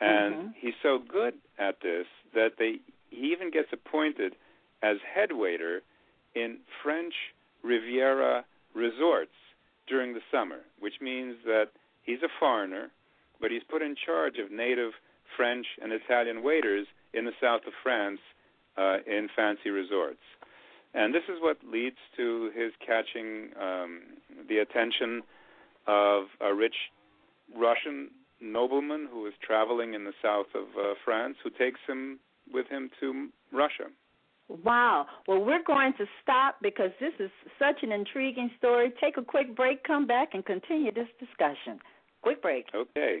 And 0.00 0.36
Mhm. 0.36 0.54
he's 0.54 0.76
so 0.82 0.98
good 0.98 1.38
at 1.58 1.80
this 1.80 2.06
that 2.32 2.56
they 2.56 2.80
he 3.10 3.32
even 3.32 3.50
gets 3.50 3.72
appointed 3.72 4.36
as 4.82 5.00
head 5.02 5.32
waiter 5.32 5.82
in 6.34 6.60
French 6.82 7.14
Riviera 7.62 8.44
resorts 8.72 9.34
during 9.86 10.14
the 10.14 10.22
summer, 10.30 10.60
which 10.78 11.00
means 11.00 11.36
that 11.44 11.70
he's 12.02 12.22
a 12.22 12.28
foreigner, 12.28 12.90
but 13.40 13.50
he's 13.50 13.64
put 13.64 13.82
in 13.82 13.96
charge 13.96 14.38
of 14.38 14.50
native 14.50 14.92
French 15.36 15.66
and 15.82 15.92
Italian 15.92 16.42
waiters 16.42 16.86
in 17.12 17.24
the 17.24 17.34
south 17.40 17.66
of 17.66 17.74
France 17.82 18.20
uh, 18.76 18.98
in 19.06 19.28
fancy 19.34 19.70
resorts. 19.70 20.22
And 20.94 21.14
this 21.14 21.24
is 21.28 21.40
what 21.40 21.58
leads 21.64 21.98
to 22.16 22.50
his 22.54 22.72
catching 22.84 23.50
um, 23.60 24.02
the 24.48 24.58
attention 24.58 25.22
of 25.86 26.24
a 26.40 26.54
rich 26.54 26.74
Russian 27.56 28.10
nobleman 28.40 29.08
who 29.10 29.26
is 29.26 29.34
traveling 29.42 29.94
in 29.94 30.04
the 30.04 30.12
south 30.22 30.46
of 30.54 30.64
uh, 30.78 30.94
France, 31.04 31.36
who 31.42 31.50
takes 31.50 31.80
him 31.86 32.18
with 32.52 32.66
him 32.68 32.90
to 33.00 33.28
Russia. 33.52 33.90
Wow. 34.48 35.06
Well, 35.28 35.44
we're 35.44 35.62
going 35.64 35.92
to 35.98 36.06
stop 36.22 36.56
because 36.60 36.90
this 36.98 37.12
is 37.20 37.30
such 37.58 37.82
an 37.82 37.92
intriguing 37.92 38.50
story. 38.58 38.92
Take 39.00 39.16
a 39.16 39.22
quick 39.22 39.54
break, 39.54 39.84
come 39.84 40.06
back, 40.06 40.30
and 40.32 40.44
continue 40.44 40.92
this 40.92 41.06
discussion. 41.20 41.78
Quick 42.22 42.42
break. 42.42 42.66
Okay. 42.74 43.20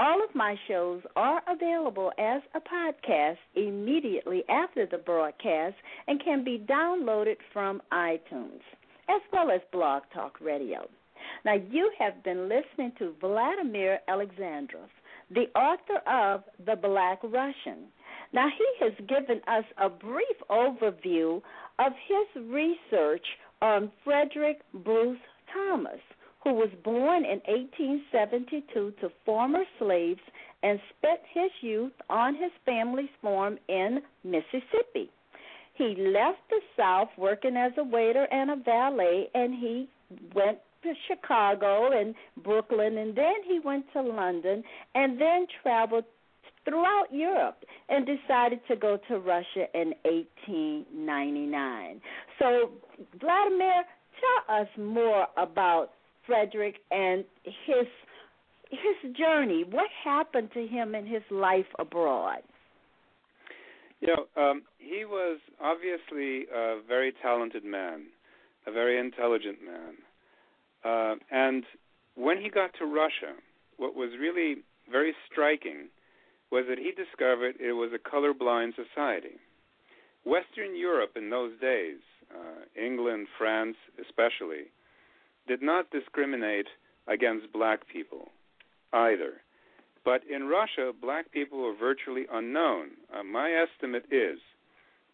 All 0.00 0.24
of 0.24 0.34
my 0.34 0.56
shows 0.66 1.02
are 1.14 1.42
available 1.46 2.10
as 2.16 2.40
a 2.54 2.60
podcast 2.60 3.36
immediately 3.54 4.42
after 4.48 4.86
the 4.86 4.96
broadcast 4.96 5.74
and 6.06 6.24
can 6.24 6.42
be 6.42 6.64
downloaded 6.66 7.36
from 7.52 7.82
iTunes, 7.92 8.62
as 9.10 9.20
well 9.30 9.50
as 9.50 9.60
Blog 9.72 10.04
Talk 10.14 10.40
Radio. 10.40 10.88
Now, 11.44 11.56
you 11.70 11.92
have 11.98 12.24
been 12.24 12.48
listening 12.48 12.92
to 12.98 13.14
Vladimir 13.20 13.98
Alexandrov, 14.08 14.88
the 15.30 15.48
author 15.54 15.98
of 16.08 16.44
The 16.64 16.76
Black 16.76 17.18
Russian. 17.22 17.88
Now, 18.32 18.48
he 18.56 18.84
has 18.86 18.94
given 19.06 19.42
us 19.48 19.64
a 19.76 19.90
brief 19.90 20.38
overview 20.48 21.42
of 21.78 21.92
his 22.08 22.42
research 22.46 23.26
on 23.60 23.92
Frederick 24.02 24.62
Bruce 24.72 25.18
Thomas 25.52 26.00
who 26.42 26.54
was 26.54 26.70
born 26.84 27.24
in 27.24 27.40
1872 27.46 28.94
to 29.00 29.10
former 29.24 29.64
slaves 29.78 30.20
and 30.62 30.80
spent 30.98 31.20
his 31.32 31.50
youth 31.60 31.92
on 32.08 32.34
his 32.34 32.50
family's 32.64 33.10
farm 33.22 33.58
in 33.68 34.00
Mississippi. 34.24 35.10
He 35.74 35.94
left 35.96 36.40
the 36.50 36.60
South 36.76 37.08
working 37.16 37.56
as 37.56 37.72
a 37.78 37.84
waiter 37.84 38.26
and 38.30 38.50
a 38.50 38.56
valet, 38.56 39.28
and 39.34 39.54
he 39.54 39.88
went 40.34 40.58
to 40.82 40.92
Chicago 41.08 41.98
and 41.98 42.14
Brooklyn, 42.42 42.98
and 42.98 43.16
then 43.16 43.36
he 43.46 43.60
went 43.60 43.86
to 43.92 44.02
London, 44.02 44.62
and 44.94 45.20
then 45.20 45.46
traveled 45.62 46.04
throughout 46.64 47.06
Europe 47.10 47.64
and 47.88 48.06
decided 48.06 48.60
to 48.68 48.76
go 48.76 48.98
to 49.08 49.18
Russia 49.18 49.66
in 49.74 49.94
1899. 50.04 52.00
So, 52.38 52.70
Vladimir, 53.18 53.84
tell 54.20 54.56
us 54.60 54.68
more 54.76 55.26
about 55.36 55.92
Frederick 56.26 56.76
and 56.90 57.24
his 57.44 57.86
his 58.70 59.16
journey. 59.16 59.64
What 59.68 59.88
happened 60.04 60.50
to 60.54 60.66
him 60.66 60.94
in 60.94 61.06
his 61.06 61.22
life 61.30 61.66
abroad? 61.78 62.42
You 64.00 64.08
know, 64.08 64.42
um, 64.42 64.62
he 64.78 65.04
was 65.04 65.38
obviously 65.60 66.46
a 66.54 66.80
very 66.86 67.12
talented 67.20 67.64
man, 67.64 68.06
a 68.66 68.72
very 68.72 68.98
intelligent 68.98 69.58
man. 69.64 69.94
Uh, 70.84 71.16
and 71.30 71.64
when 72.14 72.40
he 72.40 72.48
got 72.48 72.70
to 72.78 72.86
Russia, 72.86 73.34
what 73.76 73.94
was 73.94 74.10
really 74.18 74.62
very 74.90 75.14
striking 75.30 75.88
was 76.50 76.64
that 76.68 76.78
he 76.78 76.92
discovered 76.92 77.56
it 77.60 77.72
was 77.72 77.90
a 77.94 77.98
colorblind 77.98 78.72
society. 78.74 79.36
Western 80.24 80.76
Europe 80.76 81.12
in 81.16 81.30
those 81.30 81.52
days, 81.60 81.98
uh, 82.34 82.64
England, 82.80 83.26
France 83.38 83.76
especially, 84.00 84.70
did 85.50 85.62
not 85.62 85.90
discriminate 85.90 86.68
against 87.08 87.52
black 87.52 87.80
people 87.92 88.28
either. 88.92 89.32
But 90.04 90.20
in 90.32 90.44
Russia, 90.46 90.92
black 90.98 91.32
people 91.32 91.58
were 91.60 91.74
virtually 91.74 92.24
unknown. 92.32 92.90
Uh, 93.12 93.24
my 93.24 93.50
estimate 93.50 94.04
is 94.12 94.38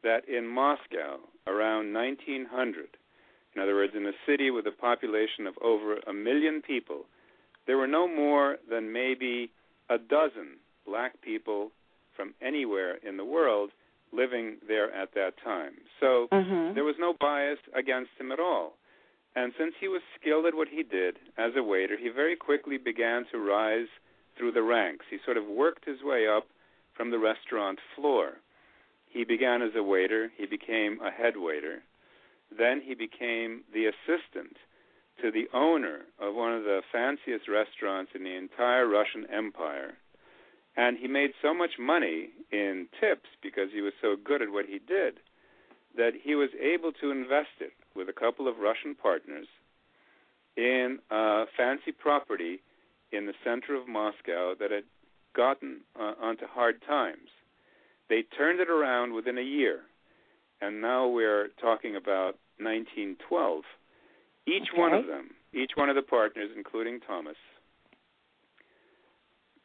that 0.02 0.28
in 0.28 0.46
Moscow, 0.46 1.20
around 1.46 1.94
1900, 1.94 2.86
in 3.54 3.62
other 3.62 3.74
words, 3.74 3.94
in 3.96 4.04
a 4.04 4.12
city 4.26 4.50
with 4.50 4.66
a 4.66 4.70
population 4.70 5.46
of 5.46 5.54
over 5.64 5.96
a 6.06 6.12
million 6.12 6.60
people, 6.60 7.06
there 7.66 7.78
were 7.78 7.86
no 7.86 8.06
more 8.06 8.58
than 8.68 8.92
maybe 8.92 9.50
a 9.88 9.96
dozen 9.96 10.60
black 10.86 11.18
people 11.22 11.70
from 12.14 12.34
anywhere 12.42 12.96
in 13.08 13.16
the 13.16 13.24
world 13.24 13.70
living 14.12 14.58
there 14.68 14.92
at 14.92 15.14
that 15.14 15.32
time. 15.42 15.72
So 15.98 16.28
mm-hmm. 16.30 16.74
there 16.74 16.84
was 16.84 16.96
no 16.98 17.14
bias 17.18 17.58
against 17.74 18.10
him 18.20 18.32
at 18.32 18.38
all. 18.38 18.74
And 19.36 19.52
since 19.58 19.74
he 19.78 19.86
was 19.86 20.00
skilled 20.18 20.46
at 20.46 20.54
what 20.54 20.68
he 20.68 20.82
did 20.82 21.18
as 21.36 21.52
a 21.54 21.62
waiter, 21.62 21.96
he 21.98 22.08
very 22.08 22.36
quickly 22.36 22.78
began 22.78 23.26
to 23.30 23.38
rise 23.38 23.88
through 24.36 24.52
the 24.52 24.62
ranks. 24.62 25.04
He 25.10 25.18
sort 25.22 25.36
of 25.36 25.44
worked 25.46 25.84
his 25.84 26.02
way 26.02 26.26
up 26.26 26.46
from 26.94 27.10
the 27.10 27.18
restaurant 27.18 27.78
floor. 27.94 28.38
He 29.06 29.24
began 29.24 29.60
as 29.60 29.72
a 29.76 29.82
waiter, 29.82 30.32
he 30.36 30.46
became 30.46 30.98
a 31.02 31.10
head 31.10 31.34
waiter. 31.36 31.82
Then 32.56 32.80
he 32.82 32.94
became 32.94 33.62
the 33.74 33.86
assistant 33.86 34.56
to 35.20 35.30
the 35.30 35.48
owner 35.52 36.00
of 36.18 36.34
one 36.34 36.54
of 36.54 36.64
the 36.64 36.80
fanciest 36.90 37.46
restaurants 37.46 38.12
in 38.14 38.24
the 38.24 38.34
entire 38.36 38.88
Russian 38.88 39.26
Empire. 39.30 39.98
And 40.78 40.96
he 40.96 41.08
made 41.08 41.32
so 41.42 41.52
much 41.52 41.78
money 41.78 42.30
in 42.52 42.88
tips 43.00 43.28
because 43.42 43.68
he 43.72 43.82
was 43.82 43.92
so 44.00 44.16
good 44.16 44.40
at 44.40 44.52
what 44.52 44.66
he 44.66 44.78
did 44.78 45.20
that 45.96 46.12
he 46.22 46.34
was 46.34 46.50
able 46.60 46.92
to 46.92 47.10
invest 47.10 47.60
it 47.60 47.72
with 47.96 48.08
a 48.08 48.12
couple 48.12 48.48
of 48.48 48.58
Russian 48.58 48.94
partners 48.94 49.46
in 50.56 50.98
a 51.10 51.44
fancy 51.56 51.92
property 51.92 52.60
in 53.12 53.26
the 53.26 53.34
center 53.44 53.74
of 53.74 53.88
Moscow 53.88 54.54
that 54.58 54.70
had 54.70 54.84
gotten 55.34 55.80
uh, 55.98 56.14
onto 56.20 56.46
hard 56.46 56.82
times. 56.86 57.28
They 58.08 58.22
turned 58.36 58.60
it 58.60 58.70
around 58.70 59.12
within 59.12 59.38
a 59.38 59.42
year, 59.42 59.80
and 60.60 60.80
now 60.80 61.08
we're 61.08 61.48
talking 61.60 61.96
about 61.96 62.38
1912. 62.58 63.62
Each 64.46 64.62
okay. 64.72 64.80
one 64.80 64.94
of 64.94 65.06
them, 65.06 65.30
each 65.52 65.72
one 65.74 65.88
of 65.88 65.96
the 65.96 66.02
partners, 66.02 66.50
including 66.56 67.00
Thomas, 67.00 67.36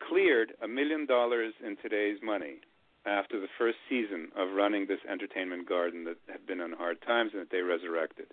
cleared 0.08 0.54
a 0.63 0.67
million 0.67 1.06
dollars 1.06 1.54
in 1.65 1.78
today's 1.78 2.17
money 2.24 2.58
after 3.06 3.40
the 3.40 3.48
first 3.58 3.78
season 3.90 4.30
of 4.36 4.54
running 4.56 4.88
this 4.88 5.00
entertainment 5.10 5.68
garden 5.68 6.06
that 6.06 6.18
had 6.32 6.46
been 6.46 6.62
on 6.62 6.74
hard 6.74 7.02
times 7.02 7.32
and 7.34 7.42
that 7.42 7.52
they 7.52 7.62
resurrected. 7.62 8.28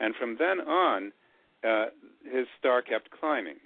And 0.00 0.14
from 0.14 0.36
then 0.38 0.60
on, 0.60 1.12
uh, 1.66 1.86
his 2.24 2.46
star 2.58 2.82
kept 2.82 3.10
climbing. 3.10 3.56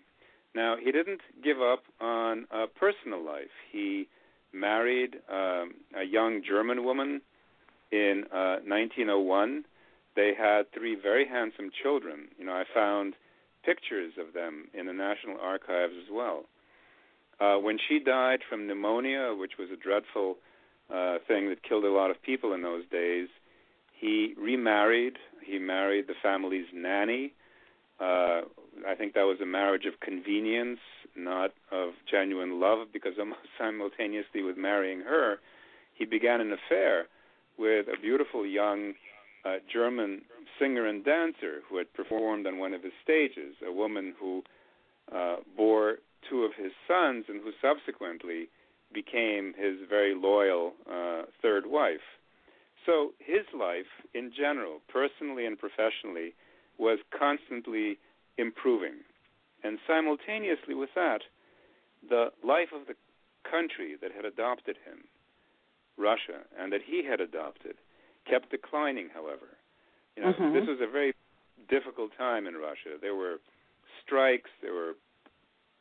Now, 0.54 0.76
he 0.76 0.90
didn't 0.90 1.20
give 1.42 1.60
up 1.60 1.84
on 2.00 2.46
a 2.50 2.66
personal 2.66 3.24
life. 3.24 3.54
He 3.70 4.08
married 4.52 5.16
um, 5.30 5.74
a 5.96 6.04
young 6.04 6.42
German 6.46 6.84
woman 6.84 7.20
in 7.92 8.24
uh, 8.32 8.58
1901. 8.66 9.64
They 10.16 10.32
had 10.36 10.72
three 10.72 10.96
very 11.00 11.26
handsome 11.26 11.70
children. 11.82 12.28
You 12.36 12.46
know, 12.46 12.52
I 12.52 12.64
found 12.74 13.14
pictures 13.64 14.14
of 14.18 14.34
them 14.34 14.68
in 14.74 14.86
the 14.86 14.92
National 14.92 15.38
Archives 15.40 15.94
as 15.96 16.10
well. 16.12 16.44
Uh, 17.40 17.56
when 17.56 17.78
she 17.88 17.98
died 17.98 18.40
from 18.48 18.66
pneumonia, 18.66 19.34
which 19.34 19.52
was 19.58 19.68
a 19.72 19.76
dreadful 19.76 20.36
uh, 20.92 21.18
thing 21.26 21.48
that 21.48 21.62
killed 21.62 21.84
a 21.84 21.92
lot 21.92 22.10
of 22.10 22.20
people 22.22 22.52
in 22.52 22.62
those 22.62 22.84
days. 22.90 23.28
He 23.98 24.34
remarried. 24.38 25.14
He 25.44 25.58
married 25.58 26.06
the 26.08 26.14
family's 26.22 26.66
nanny. 26.74 27.32
Uh, 28.00 28.42
I 28.88 28.94
think 28.96 29.14
that 29.14 29.22
was 29.22 29.38
a 29.42 29.46
marriage 29.46 29.84
of 29.84 30.00
convenience, 30.00 30.80
not 31.16 31.52
of 31.70 31.90
genuine 32.10 32.60
love, 32.60 32.88
because 32.92 33.12
almost 33.18 33.40
simultaneously 33.58 34.42
with 34.42 34.56
marrying 34.56 35.00
her, 35.00 35.38
he 35.94 36.04
began 36.04 36.40
an 36.40 36.52
affair 36.52 37.06
with 37.58 37.86
a 37.88 38.00
beautiful 38.00 38.46
young 38.46 38.94
uh, 39.44 39.56
German 39.72 40.22
singer 40.58 40.86
and 40.86 41.04
dancer 41.04 41.60
who 41.68 41.76
had 41.76 41.92
performed 41.94 42.46
on 42.46 42.58
one 42.58 42.74
of 42.74 42.82
his 42.82 42.92
stages, 43.02 43.54
a 43.66 43.72
woman 43.72 44.14
who 44.18 44.42
uh, 45.14 45.36
bore 45.56 45.96
two 46.28 46.44
of 46.44 46.52
his 46.54 46.72
sons 46.86 47.26
and 47.28 47.40
who 47.42 47.52
subsequently 47.60 48.48
became 48.92 49.54
his 49.56 49.76
very 49.88 50.14
loyal 50.14 50.72
uh, 50.90 51.22
third 51.40 51.66
wife. 51.66 52.18
So 52.86 53.12
his 53.18 53.46
life 53.54 53.90
in 54.14 54.32
general, 54.36 54.80
personally 54.88 55.46
and 55.46 55.58
professionally, 55.58 56.34
was 56.78 56.98
constantly 57.16 57.98
improving. 58.38 59.04
And 59.62 59.78
simultaneously 59.86 60.74
with 60.74 60.90
that, 60.94 61.20
the 62.08 62.32
life 62.42 62.72
of 62.74 62.86
the 62.86 62.94
country 63.48 63.96
that 64.00 64.12
had 64.12 64.24
adopted 64.24 64.76
him, 64.84 65.04
Russia, 65.98 66.40
and 66.58 66.72
that 66.72 66.80
he 66.84 67.04
had 67.04 67.20
adopted, 67.20 67.76
kept 68.28 68.50
declining, 68.50 69.08
however. 69.12 69.56
You 70.16 70.22
know, 70.24 70.32
mm-hmm. 70.32 70.54
this 70.54 70.66
was 70.66 70.78
a 70.80 70.90
very 70.90 71.14
difficult 71.68 72.10
time 72.16 72.46
in 72.46 72.54
Russia. 72.54 72.96
There 73.00 73.14
were 73.14 73.36
strikes, 74.02 74.50
there 74.62 74.74
were 74.74 74.94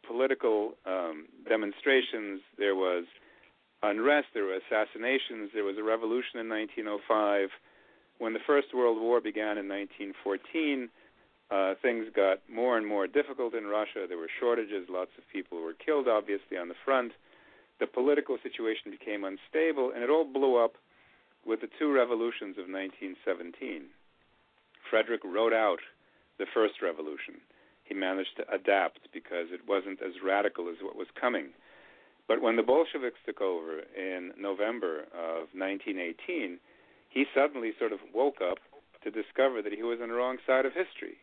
political 0.10 0.74
um, 0.88 1.28
demonstrations, 1.48 2.42
there 2.58 2.76
was 2.76 3.06
unrest, 3.84 4.28
there 4.34 4.46
were 4.46 4.58
assassinations, 4.58 5.52
there 5.54 5.64
was 5.64 5.78
a 5.78 5.84
revolution 5.84 6.42
in 6.42 6.50
1905. 6.50 7.50
When 8.18 8.34
the 8.34 8.44
First 8.46 8.74
World 8.74 9.00
War 9.00 9.22
began 9.22 9.62
in 9.62 9.70
1914, 9.70 10.90
uh, 11.52 11.76
things 11.82 12.06
got 12.16 12.42
more 12.50 12.76
and 12.76 12.86
more 12.86 13.06
difficult 13.06 13.54
in 13.54 13.66
Russia. 13.66 14.10
There 14.10 14.18
were 14.18 14.34
shortages, 14.40 14.90
lots 14.90 15.12
of 15.18 15.24
people 15.32 15.62
were 15.62 15.78
killed, 15.78 16.08
obviously, 16.08 16.58
on 16.58 16.68
the 16.68 16.82
front. 16.84 17.14
The 17.80 17.88
political 17.88 18.38
situation 18.42 18.92
became 18.92 19.24
unstable, 19.24 19.92
and 19.94 20.04
it 20.04 20.10
all 20.10 20.26
blew 20.26 20.58
up 20.58 20.74
with 21.46 21.62
the 21.62 21.70
two 21.78 21.94
revolutions 21.94 22.58
of 22.58 22.66
1917. 22.66 23.86
Frederick 24.90 25.22
wrote 25.24 25.54
out 25.54 25.80
the 26.40 26.50
first 26.52 26.82
revolution. 26.82 27.40
He 27.90 27.96
managed 27.96 28.38
to 28.38 28.46
adapt 28.54 29.00
because 29.12 29.48
it 29.52 29.68
wasn't 29.68 30.00
as 30.02 30.14
radical 30.24 30.70
as 30.70 30.76
what 30.82 30.96
was 30.96 31.08
coming. 31.20 31.50
But 32.28 32.42
when 32.42 32.56
the 32.56 32.64
Bolsheviks 32.64 33.18
took 33.26 33.42
over 33.42 33.82
in 33.98 34.32
November 34.38 35.10
of 35.10 35.50
1918, 35.58 36.60
he 37.10 37.26
suddenly 37.34 37.72
sort 37.80 37.92
of 37.92 38.00
woke 38.14 38.38
up 38.46 38.60
to 39.04 39.10
discover 39.10 39.64
that 39.64 39.74
he 39.74 39.82
was 39.82 39.98
on 40.02 40.10
the 40.10 40.14
wrong 40.14 40.38
side 40.46 40.66
of 40.66 40.74
history. 40.74 41.18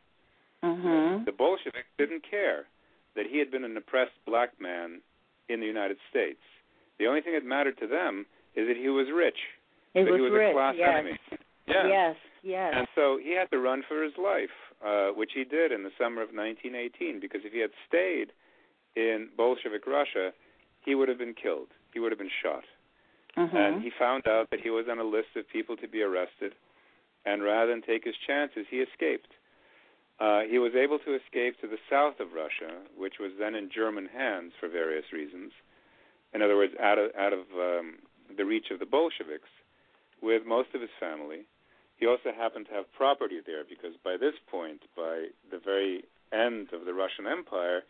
Mm-hmm. 0.64 1.24
The 1.24 1.32
Bolsheviks 1.32 1.86
didn't 1.96 2.24
care 2.28 2.66
that 3.14 3.26
he 3.30 3.38
had 3.38 3.52
been 3.52 3.62
an 3.62 3.76
oppressed 3.76 4.18
black 4.26 4.60
man 4.60 5.00
in 5.48 5.60
the 5.60 5.66
United 5.66 5.98
States. 6.10 6.42
The 6.98 7.06
only 7.06 7.20
thing 7.20 7.34
that 7.34 7.44
mattered 7.44 7.78
to 7.78 7.86
them 7.86 8.26
is 8.56 8.66
that 8.66 8.76
he 8.76 8.88
was 8.88 9.06
rich. 9.14 9.38
He 9.94 10.00
was, 10.00 10.16
he 10.16 10.20
was 10.20 10.32
rich, 10.32 10.50
a 10.50 10.54
class 10.54 10.74
yes. 10.76 10.88
enemy. 10.90 11.18
Yeah. 11.68 11.86
Yes, 11.86 12.16
yes. 12.42 12.72
And 12.74 12.86
so 12.94 13.18
he 13.22 13.36
had 13.36 13.50
to 13.52 13.58
run 13.58 13.82
for 13.86 14.02
his 14.02 14.12
life, 14.18 14.54
uh, 14.84 15.08
which 15.08 15.30
he 15.34 15.44
did 15.44 15.72
in 15.72 15.82
the 15.82 15.90
summer 15.98 16.22
of 16.22 16.30
1918, 16.34 17.20
because 17.20 17.40
if 17.44 17.52
he 17.52 17.60
had 17.60 17.70
stayed 17.88 18.32
in 18.94 19.28
Bolshevik 19.36 19.86
Russia, 19.86 20.32
he 20.84 20.94
would 20.94 21.08
have 21.08 21.18
been 21.18 21.34
killed. 21.34 21.68
He 21.92 22.00
would 22.00 22.12
have 22.12 22.18
been 22.18 22.30
shot. 22.42 22.64
mm-hmm. 23.36 23.56
And 23.56 23.82
he 23.82 23.90
found 23.98 24.26
out 24.26 24.50
that 24.50 24.60
he 24.60 24.70
was 24.70 24.86
on 24.90 24.98
a 24.98 25.04
list 25.04 25.36
of 25.36 25.48
people 25.48 25.76
to 25.76 25.88
be 25.88 26.02
arrested, 26.02 26.54
and 27.24 27.42
rather 27.42 27.70
than 27.70 27.82
take 27.82 28.04
his 28.04 28.14
chances, 28.26 28.66
he 28.70 28.78
escaped. 28.78 29.32
Uh, 30.18 30.40
he 30.48 30.58
was 30.58 30.72
able 30.74 30.98
to 31.00 31.14
escape 31.14 31.60
to 31.60 31.68
the 31.68 31.76
south 31.90 32.20
of 32.20 32.32
Russia, 32.32 32.72
which 32.96 33.14
was 33.20 33.32
then 33.38 33.54
in 33.54 33.68
German 33.68 34.06
hands 34.06 34.52
for 34.58 34.68
various 34.68 35.12
reasons. 35.12 35.52
In 36.32 36.40
other 36.40 36.56
words, 36.56 36.72
out 36.80 36.98
of 36.98 37.10
out 37.18 37.32
of 37.34 37.40
um, 37.52 37.96
the 38.34 38.44
reach 38.44 38.70
of 38.70 38.78
the 38.78 38.86
Bolsheviks, 38.86 39.48
with 40.22 40.46
most 40.46 40.68
of 40.74 40.80
his 40.80 40.90
family. 40.98 41.44
He 41.96 42.06
also 42.06 42.30
happened 42.36 42.66
to 42.66 42.74
have 42.74 42.92
property 42.92 43.40
there 43.44 43.64
because 43.68 43.94
by 44.04 44.16
this 44.16 44.34
point, 44.50 44.82
by 44.94 45.28
the 45.50 45.58
very 45.58 46.04
end 46.32 46.68
of 46.72 46.84
the 46.84 46.92
Russian 46.92 47.26
Empire, 47.26 47.82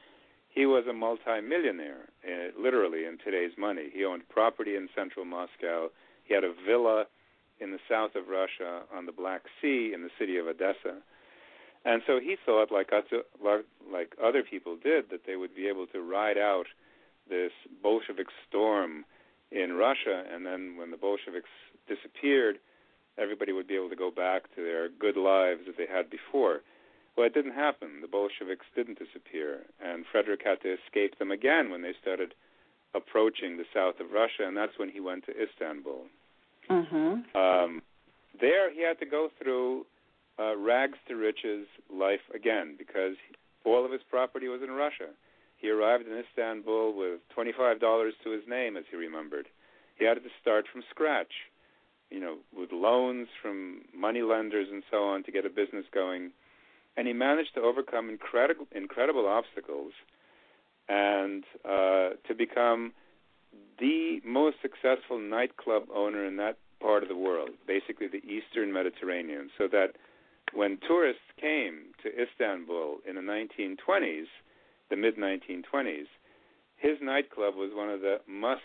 he 0.49 0.65
was 0.65 0.85
a 0.89 0.93
multimillionaire, 0.93 2.09
uh, 2.25 2.61
literally 2.61 3.05
in 3.05 3.19
today's 3.23 3.53
money. 3.59 3.91
He 3.93 4.05
owned 4.05 4.29
property 4.29 4.75
in 4.75 4.89
central 4.95 5.25
Moscow. 5.25 5.89
He 6.25 6.35
had 6.35 6.45
a 6.45 6.55
villa 6.67 7.07
in 7.61 7.73
the 7.73 7.79
south 7.89 8.15
of 8.15 8.29
Russia 8.29 8.83
on 8.95 9.07
the 9.07 9.13
Black 9.13 9.43
Sea 9.61 9.93
in 9.95 10.03
the 10.03 10.11
city 10.19 10.37
of 10.37 10.47
Odessa. 10.47 11.03
And 11.85 12.03
so 12.07 12.19
he 12.21 12.37
thought, 12.45 12.73
like 12.73 12.91
like 13.93 14.17
other 14.23 14.43
people 14.43 14.77
did, 14.77 15.11
that 15.11 15.27
they 15.27 15.37
would 15.37 15.55
be 15.55 15.69
able 15.69 15.87
to 15.89 16.01
ride 16.01 16.39
out 16.39 16.67
this 17.29 17.53
Bolshevik 17.83 18.27
storm 18.49 19.05
in 19.51 19.75
Russia, 19.75 20.25
and 20.33 20.45
then 20.45 20.77
when 20.77 20.91
the 20.91 20.97
Bolsheviks 20.97 21.51
disappeared, 21.87 22.59
everybody 23.19 23.53
would 23.53 23.67
be 23.67 23.77
able 23.77 23.91
to 23.91 23.97
go 23.97 24.11
back 24.11 24.55
to 24.55 24.63
their 24.63 24.89
good 24.89 25.17
lives 25.17 25.63
that 25.67 25.77
they 25.77 25.87
had 25.87 26.11
before. 26.11 26.61
Well, 27.17 27.27
it 27.27 27.35
didn't 27.35 27.55
happen. 27.55 28.01
The 28.03 28.09
Bolsheviks 28.09 28.67
didn't 28.75 28.99
disappear, 28.99 29.61
and 29.83 30.05
Frederick 30.11 30.43
had 30.45 30.61
to 30.63 30.75
escape 30.75 31.19
them 31.19 31.31
again 31.31 31.71
when 31.71 31.83
they 31.83 31.95
started 32.01 32.35
approaching 32.95 33.57
the 33.57 33.65
south 33.73 34.01
of 34.01 34.13
Russia, 34.13 34.47
and 34.47 34.57
that's 34.57 34.79
when 34.79 34.91
he 34.91 35.01
went 35.01 35.25
to 35.27 35.33
Istanbul. 35.33 36.05
Mm-hmm. 36.71 37.37
Um, 37.37 37.83
there, 38.39 38.73
he 38.73 38.83
had 38.83 38.99
to 39.01 39.07
go 39.07 39.29
through 39.41 39.87
uh, 40.39 40.57
rags 40.57 40.99
to 41.09 41.15
riches 41.15 41.67
life 41.93 42.21
again 42.35 42.75
because 42.77 43.15
all 43.65 43.85
of 43.85 43.93
his 43.93 44.03
property 44.11 44.49
was 44.49 44.61
in 44.63 44.71
Russia. 44.71 45.09
He 45.57 45.71
arrived 45.71 46.07
in 46.07 46.13
Istanbul 46.17 46.95
with 46.95 47.21
$25 47.37 47.81
to 47.81 48.31
his 48.31 48.43
name, 48.47 48.77
as 48.77 48.85
he 48.91 48.97
remembered. 48.97 49.47
He 49.99 50.05
had 50.05 50.15
to 50.15 50.31
start 50.41 50.67
from 50.71 50.83
scratch, 50.91 51.33
you 52.11 52.21
know, 52.21 52.37
with 52.57 52.71
loans 52.73 53.29
from 53.43 53.83
money 53.95 54.23
lenders 54.23 54.69
and 54.71 54.83
so 54.91 55.05
on 55.05 55.23
to 55.25 55.33
get 55.33 55.45
a 55.45 55.51
business 55.51 55.85
going. 55.93 56.31
And 56.97 57.07
he 57.07 57.13
managed 57.13 57.55
to 57.55 57.61
overcome 57.61 58.09
incredible, 58.09 58.67
incredible 58.75 59.27
obstacles 59.27 59.93
and 60.89 61.45
uh, 61.65 62.11
to 62.27 62.35
become 62.37 62.93
the 63.79 64.21
most 64.25 64.57
successful 64.63 65.19
nightclub 65.19 65.85
owner 65.95 66.25
in 66.25 66.37
that 66.37 66.57
part 66.81 67.03
of 67.03 67.09
the 67.09 67.17
world, 67.17 67.51
basically 67.67 68.07
the 68.07 68.23
Eastern 68.25 68.73
Mediterranean, 68.73 69.51
so 69.59 69.67
that 69.71 69.97
when 70.55 70.79
tourists 70.87 71.23
came 71.41 71.93
to 72.03 72.11
Istanbul 72.23 72.99
in 73.09 73.17
the 73.17 73.21
1920s, 73.21 74.27
the 74.91 74.97
mid 74.97 75.17
1920s, 75.17 76.07
his 76.77 76.99
nightclub 77.03 77.57
was 77.57 77.71
one 77.75 77.91
of 77.91 78.01
the 78.01 78.19
must 78.29 78.63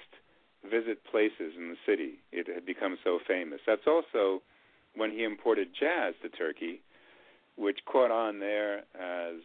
visit 0.70 1.04
places 1.10 1.54
in 1.58 1.70
the 1.70 1.78
city. 1.86 2.20
It 2.32 2.48
had 2.48 2.66
become 2.66 2.98
so 3.04 3.20
famous. 3.28 3.60
That's 3.66 3.88
also 3.88 4.42
when 4.96 5.12
he 5.12 5.24
imported 5.24 5.70
jazz 5.78 6.14
to 6.22 6.30
Turkey, 6.30 6.82
which 7.56 7.80
caught 7.86 8.12
on 8.12 8.40
there 8.40 8.80
as 9.00 9.42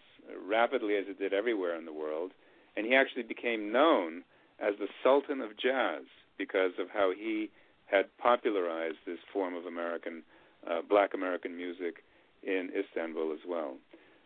rapidly 0.47 0.97
as 0.97 1.05
it 1.09 1.19
did 1.19 1.33
everywhere 1.33 1.77
in 1.77 1.85
the 1.85 1.93
world. 1.93 2.33
And 2.77 2.87
he 2.87 2.95
actually 2.95 3.23
became 3.23 3.73
known 3.73 4.23
as 4.61 4.75
the 4.79 4.89
Sultan 5.03 5.41
of 5.41 5.57
Jazz 5.57 6.03
because 6.39 6.73
of 6.79 6.89
how 6.93 7.13
he 7.17 7.51
had 7.87 8.07
popularized 8.19 8.99
this 9.07 9.19
form 9.33 9.55
of 9.55 9.65
American, 9.65 10.23
uh, 10.69 10.81
black 10.89 11.15
American 11.15 11.57
music 11.57 12.03
in 12.43 12.71
Istanbul 12.77 13.33
as 13.33 13.41
well. 13.49 13.77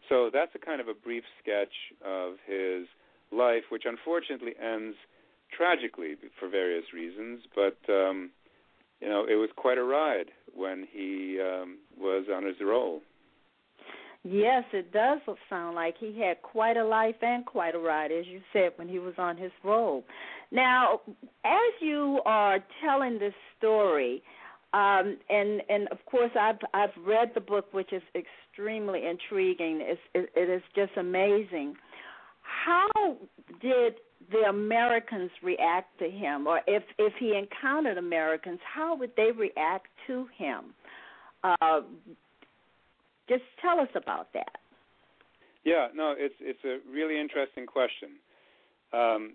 So 0.08 0.30
that's 0.32 0.54
a 0.54 0.58
kind 0.58 0.80
of 0.80 0.88
a 0.88 0.94
brief 0.94 1.24
sketch 1.42 1.94
of 2.04 2.34
his 2.46 2.86
life, 3.30 3.64
which 3.70 3.84
unfortunately 3.84 4.54
ends 4.60 4.96
tragically 5.56 6.16
for 6.38 6.48
various 6.48 6.84
reasons. 6.92 7.40
But 7.54 7.78
um, 7.92 8.30
you 9.00 9.08
know, 9.08 9.24
it 9.28 9.36
was 9.36 9.50
quite 9.56 9.78
a 9.78 9.84
ride 9.84 10.30
when 10.54 10.86
he 10.90 11.38
um, 11.40 11.78
was 11.98 12.26
on 12.34 12.44
his 12.44 12.56
roll. 12.60 13.00
Yes, 14.22 14.64
it 14.74 14.92
does 14.92 15.20
sound 15.48 15.74
like 15.74 15.94
he 15.98 16.20
had 16.20 16.42
quite 16.42 16.76
a 16.76 16.84
life 16.84 17.14
and 17.22 17.46
quite 17.46 17.74
a 17.74 17.78
ride, 17.78 18.12
as 18.12 18.26
you 18.26 18.40
said, 18.52 18.72
when 18.76 18.86
he 18.86 18.98
was 18.98 19.14
on 19.16 19.38
his 19.38 19.50
roll. 19.64 20.04
Now, 20.50 21.00
as 21.44 21.72
you 21.80 22.20
are 22.26 22.58
telling 22.84 23.18
this 23.18 23.32
story, 23.56 24.22
um, 24.74 25.16
and 25.30 25.62
and 25.68 25.88
of 25.90 26.04
course 26.04 26.30
I've 26.38 26.58
I've 26.74 26.90
read 27.04 27.30
the 27.34 27.40
book, 27.40 27.72
which 27.72 27.92
is 27.92 28.02
extremely 28.14 29.06
intriguing. 29.06 29.80
It's, 29.80 30.00
it, 30.14 30.30
it 30.36 30.50
is 30.50 30.62
just 30.76 30.92
amazing. 30.98 31.76
How 32.42 33.16
did 33.62 33.94
the 34.30 34.48
Americans 34.48 35.30
react 35.42 35.98
to 35.98 36.10
him, 36.10 36.46
or 36.46 36.60
if 36.66 36.82
if 36.98 37.12
he 37.18 37.34
encountered 37.36 37.98
Americans, 37.98 38.60
how 38.62 38.96
would 38.96 39.12
they 39.16 39.30
react 39.32 39.88
to 40.06 40.26
him? 40.36 40.74
Uh, 41.42 41.80
just 43.28 43.42
tell 43.62 43.80
us 43.80 43.88
about 43.94 44.32
that. 44.34 44.58
Yeah, 45.64 45.88
no, 45.94 46.14
it's 46.16 46.34
it's 46.40 46.64
a 46.64 46.78
really 46.90 47.20
interesting 47.20 47.66
question. 47.66 48.10
Um, 48.92 49.34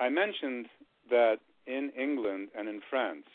I 0.00 0.08
mentioned 0.08 0.66
that 1.10 1.36
in 1.66 1.90
England 1.98 2.48
and 2.56 2.68
in 2.68 2.80
France 2.88 3.26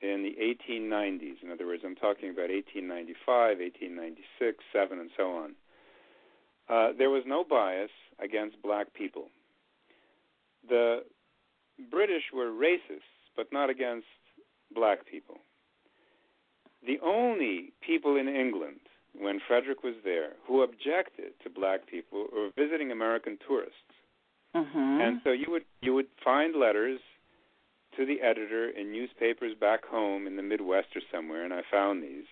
in 0.00 0.22
the 0.22 0.36
1890s. 0.72 1.42
In 1.42 1.50
other 1.50 1.66
words, 1.66 1.82
I'm 1.84 1.96
talking 1.96 2.30
about 2.30 2.50
1895, 2.50 3.58
1896, 3.58 4.64
7, 4.72 4.98
and 4.98 5.10
so 5.16 5.30
on. 5.32 5.54
Uh, 6.68 6.92
there 6.96 7.10
was 7.10 7.24
no 7.26 7.44
bias 7.44 7.90
against 8.22 8.60
black 8.62 8.94
people. 8.94 9.26
The 10.68 11.04
British 11.90 12.24
were 12.34 12.50
racists, 12.50 13.14
but 13.36 13.52
not 13.52 13.70
against 13.70 14.06
black 14.74 15.06
people. 15.06 15.38
The 16.86 16.98
only 17.02 17.72
people 17.80 18.16
in 18.16 18.28
England, 18.28 18.80
when 19.18 19.40
Frederick 19.46 19.82
was 19.82 19.94
there, 20.04 20.32
who 20.46 20.62
objected 20.62 21.32
to 21.42 21.50
black 21.50 21.86
people 21.86 22.26
were 22.32 22.50
visiting 22.56 22.92
American 22.92 23.38
tourists. 23.46 23.74
Mm-hmm. 24.54 25.00
And 25.00 25.20
so 25.24 25.30
you 25.30 25.46
would 25.50 25.64
you 25.82 25.94
would 25.94 26.06
find 26.24 26.54
letters 26.54 27.00
to 27.96 28.06
the 28.06 28.20
editor 28.22 28.70
in 28.70 28.92
newspapers 28.92 29.54
back 29.58 29.84
home 29.84 30.26
in 30.26 30.36
the 30.36 30.42
Midwest 30.42 30.88
or 30.94 31.02
somewhere, 31.12 31.44
and 31.44 31.52
I 31.52 31.62
found 31.70 32.02
these, 32.02 32.24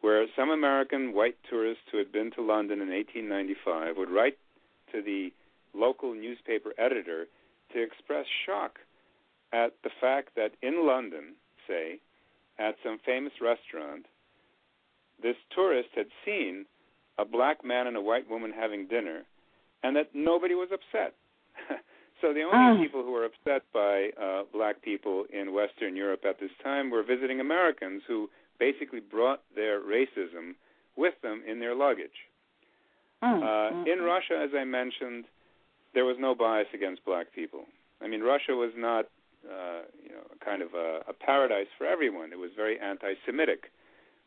where 0.00 0.26
some 0.36 0.50
American 0.50 1.14
white 1.14 1.36
tourists 1.48 1.84
who 1.90 1.98
had 1.98 2.12
been 2.12 2.30
to 2.32 2.42
London 2.42 2.80
in 2.80 2.88
1895 2.88 3.96
would 3.96 4.10
write 4.10 4.36
to 4.92 5.00
the 5.02 5.32
local 5.72 6.14
newspaper 6.14 6.72
editor 6.78 7.26
to 7.74 7.82
express 7.82 8.24
shock 8.46 8.78
at 9.52 9.72
the 9.84 9.90
fact 10.00 10.30
that 10.36 10.52
in 10.62 10.86
London, 10.86 11.34
say, 11.68 11.98
at 12.58 12.76
some 12.82 12.98
famous 13.04 13.32
restaurant, 13.40 14.06
this 15.22 15.36
tourist 15.54 15.90
had 15.94 16.06
seen 16.24 16.66
a 17.18 17.24
black 17.24 17.64
man 17.64 17.86
and 17.86 17.96
a 17.96 18.00
white 18.00 18.28
woman 18.28 18.52
having 18.52 18.86
dinner, 18.88 19.22
and 19.82 19.94
that 19.96 20.10
nobody 20.14 20.54
was 20.54 20.68
upset. 20.72 21.14
so 22.20 22.32
the 22.32 22.42
only 22.42 22.78
Mm. 22.78 22.82
people 22.82 23.02
who 23.04 23.12
were 23.12 23.24
upset 23.26 23.62
by 23.72 24.10
uh, 24.20 24.42
black 24.52 24.82
people 24.82 25.24
in 25.32 25.52
Western 25.52 25.94
Europe 25.94 26.24
at 26.24 26.40
this 26.40 26.50
time 26.62 26.90
were 26.90 27.02
visiting 27.04 27.38
Americans 27.40 28.02
who 28.08 28.28
basically 28.58 29.00
brought 29.00 29.42
their 29.54 29.80
racism 29.80 30.54
with 30.96 31.14
them 31.22 31.42
in 31.46 31.60
their 31.60 31.74
luggage. 31.74 32.18
Mm, 33.22 33.42
Uh, 33.42 33.90
in. 33.90 34.02
Russia, 34.02 34.36
as 34.38 34.50
I 34.54 34.64
mentioned, 34.64 35.24
there 35.94 36.04
was 36.04 36.16
no 36.18 36.34
bias 36.34 36.68
against 36.74 37.04
black 37.04 37.32
people. 37.34 37.64
I 38.02 38.08
mean, 38.08 38.20
Russia 38.22 38.52
was 38.54 38.72
not, 38.76 39.06
uh, 39.48 39.82
you 40.02 40.10
know, 40.10 40.24
kind 40.44 40.60
of 40.62 40.74
a, 40.74 41.00
a 41.08 41.12
paradise 41.12 41.68
for 41.78 41.86
everyone. 41.86 42.32
It 42.32 42.38
was 42.38 42.50
very 42.56 42.78
anti-Semitic, 42.80 43.70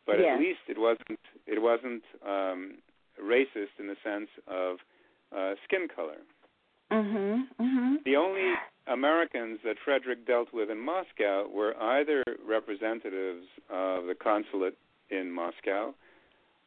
but 0.05 0.19
Yes. 0.19 0.35
at 0.35 0.39
least 0.39 0.59
it 0.67 0.77
wasn't 0.79 1.19
it 1.45 1.61
wasn't 1.61 2.03
um, 2.25 2.75
racist 3.21 3.75
in 3.79 3.87
the 3.87 3.97
sense 4.03 4.29
of 4.47 4.77
uh, 5.35 5.53
skin 5.65 5.87
color. 5.93 6.17
Mhm. 6.91 7.47
Mhm. 7.59 8.03
The 8.05 8.15
only 8.15 8.53
Americans 8.87 9.59
that 9.65 9.75
Frederick 9.83 10.25
dealt 10.25 10.53
with 10.53 10.69
in 10.69 10.79
Moscow 10.79 11.47
were 11.49 11.75
either 11.97 12.23
representatives 12.47 13.45
of 13.69 14.05
the 14.05 14.15
consulate 14.15 14.77
in 15.09 15.29
Moscow 15.31 15.93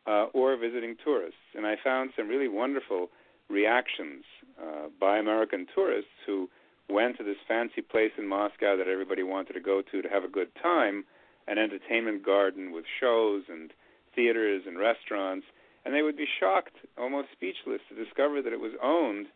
uh, 0.06 0.26
or 0.34 0.56
visiting 0.56 0.96
tourists. 1.02 1.40
And 1.54 1.66
I 1.66 1.76
found 1.82 2.10
some 2.16 2.28
really 2.28 2.48
wonderful 2.48 3.08
reactions 3.50 4.24
uh, 4.60 4.88
by 4.98 5.18
American 5.18 5.66
tourists 5.74 6.10
who 6.26 6.48
went 6.88 7.18
to 7.18 7.24
this 7.24 7.36
fancy 7.46 7.82
place 7.82 8.12
in 8.18 8.26
Moscow 8.26 8.76
that 8.76 8.88
everybody 8.88 9.22
wanted 9.22 9.52
to 9.54 9.60
go 9.60 9.82
to 9.90 10.02
to 10.02 10.08
have 10.08 10.24
a 10.24 10.28
good 10.28 10.48
time, 10.62 11.04
an 11.46 11.58
entertainment 11.58 12.24
garden 12.24 12.72
with 12.72 12.84
shows 13.00 13.44
and 13.48 13.72
theaters 14.14 14.62
and 14.66 14.78
restaurants, 14.78 15.46
and 15.84 15.94
they 15.94 16.02
would 16.02 16.16
be 16.16 16.26
shocked, 16.38 16.76
almost 16.98 17.28
speechless, 17.32 17.80
to 17.88 18.04
discover 18.04 18.42
that 18.42 18.52
it 18.52 18.60
was 18.60 18.72
owned 18.82 19.26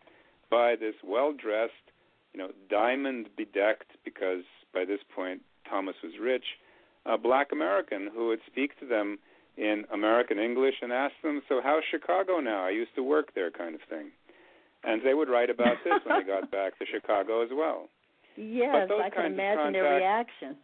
by 0.51 0.77
this 0.77 0.95
well-dressed, 1.03 1.73
you 2.33 2.39
know, 2.39 2.51
diamond 2.69 3.29
bedecked 3.37 3.93
because 4.05 4.43
by 4.73 4.85
this 4.85 5.01
point 5.15 5.41
Thomas 5.69 5.95
was 6.03 6.13
rich, 6.21 6.45
a 7.07 7.17
black 7.17 7.53
American 7.53 8.11
who 8.13 8.29
would 8.29 8.41
speak 8.47 8.79
to 8.81 8.87
them 8.87 9.19
in 9.57 9.85
American 9.93 10.39
English 10.39 10.75
and 10.83 10.93
ask 10.93 11.15
them, 11.23 11.43
"So 11.49 11.61
how's 11.61 11.85
Chicago 11.85 12.41
now? 12.41 12.65
I 12.65 12.71
used 12.71 12.95
to 12.97 13.03
work 13.03 13.35
there," 13.35 13.51
kind 13.51 13.75
of 13.75 13.83
thing. 13.83 14.13
And 14.83 15.03
they 15.03 15.15
would 15.15 15.29
write 15.29 15.51
about 15.51 15.83
this 15.85 16.05
when 16.05 16.19
they 16.19 16.25
got 16.25 16.51
back 16.51 16.79
to 16.79 16.87
Chicago 16.87 17.43
as 17.43 17.51
well. 17.53 17.89
Yes, 18.37 18.91
I 18.91 19.11
can 19.11 19.27
imagine 19.27 19.73
their 19.73 19.97
reaction. 19.97 20.57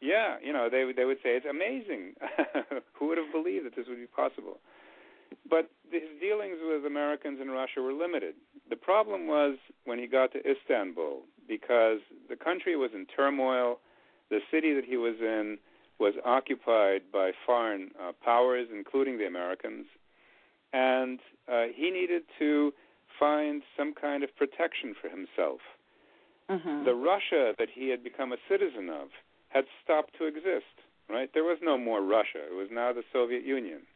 Yeah, 0.00 0.36
you 0.42 0.52
know, 0.52 0.68
they 0.70 0.84
would 0.84 0.96
they 0.96 1.04
would 1.04 1.18
say 1.22 1.36
it's 1.36 1.46
amazing. 1.46 2.14
Who 2.94 3.08
would 3.08 3.18
have 3.18 3.32
believed 3.32 3.66
that 3.66 3.76
this 3.76 3.86
would 3.88 3.98
be 3.98 4.06
possible? 4.06 4.58
But 5.48 5.70
his 5.90 6.02
dealings 6.20 6.58
with 6.62 6.84
Americans 6.84 7.40
in 7.40 7.50
Russia 7.50 7.80
were 7.80 7.92
limited. 7.92 8.34
The 8.68 8.76
problem 8.76 9.26
was 9.26 9.58
when 9.84 9.98
he 9.98 10.06
got 10.06 10.32
to 10.32 10.40
Istanbul 10.48 11.22
because 11.48 12.00
the 12.28 12.36
country 12.36 12.76
was 12.76 12.90
in 12.94 13.06
turmoil. 13.06 13.80
The 14.28 14.40
city 14.50 14.74
that 14.74 14.84
he 14.84 14.96
was 14.96 15.14
in 15.20 15.58
was 15.98 16.14
occupied 16.24 17.02
by 17.12 17.32
foreign 17.44 17.90
uh, 18.00 18.12
powers, 18.24 18.68
including 18.72 19.18
the 19.18 19.26
Americans, 19.26 19.86
and 20.72 21.20
uh, 21.50 21.64
he 21.74 21.90
needed 21.90 22.22
to 22.38 22.72
find 23.18 23.62
some 23.76 23.94
kind 23.94 24.22
of 24.22 24.34
protection 24.36 24.94
for 25.00 25.08
himself 25.08 25.60
Mhm. 26.48 26.84
the 26.84 26.94
Russia 26.94 27.54
that 27.58 27.70
he 27.70 27.88
had 27.88 28.02
become 28.04 28.32
a 28.32 28.38
citizen 28.48 28.88
of 28.88 29.10
had 29.48 29.66
stopped 29.82 30.14
to 30.18 30.26
exist, 30.26 30.74
right? 31.08 31.32
There 31.32 31.44
was 31.44 31.58
no 31.60 31.76
more 31.78 32.00
Russia. 32.02 32.44
It 32.46 32.54
was 32.54 32.70
now 32.70 32.92
the 32.92 33.04
Soviet 33.12 33.42
Union. 33.42 33.86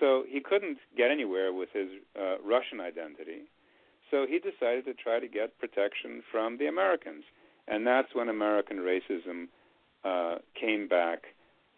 So 0.00 0.24
he 0.28 0.40
couldn't 0.40 0.78
get 0.96 1.10
anywhere 1.10 1.52
with 1.52 1.70
his 1.72 1.90
uh, 2.18 2.38
Russian 2.42 2.80
identity. 2.80 3.42
So 4.10 4.26
he 4.26 4.38
decided 4.38 4.84
to 4.84 4.94
try 4.94 5.18
to 5.18 5.28
get 5.28 5.58
protection 5.58 6.22
from 6.30 6.58
the 6.58 6.66
Americans. 6.66 7.24
And 7.66 7.86
that's 7.86 8.14
when 8.14 8.28
American 8.28 8.78
racism 8.78 9.48
uh, 10.06 10.36
came 10.58 10.86
back. 10.88 11.20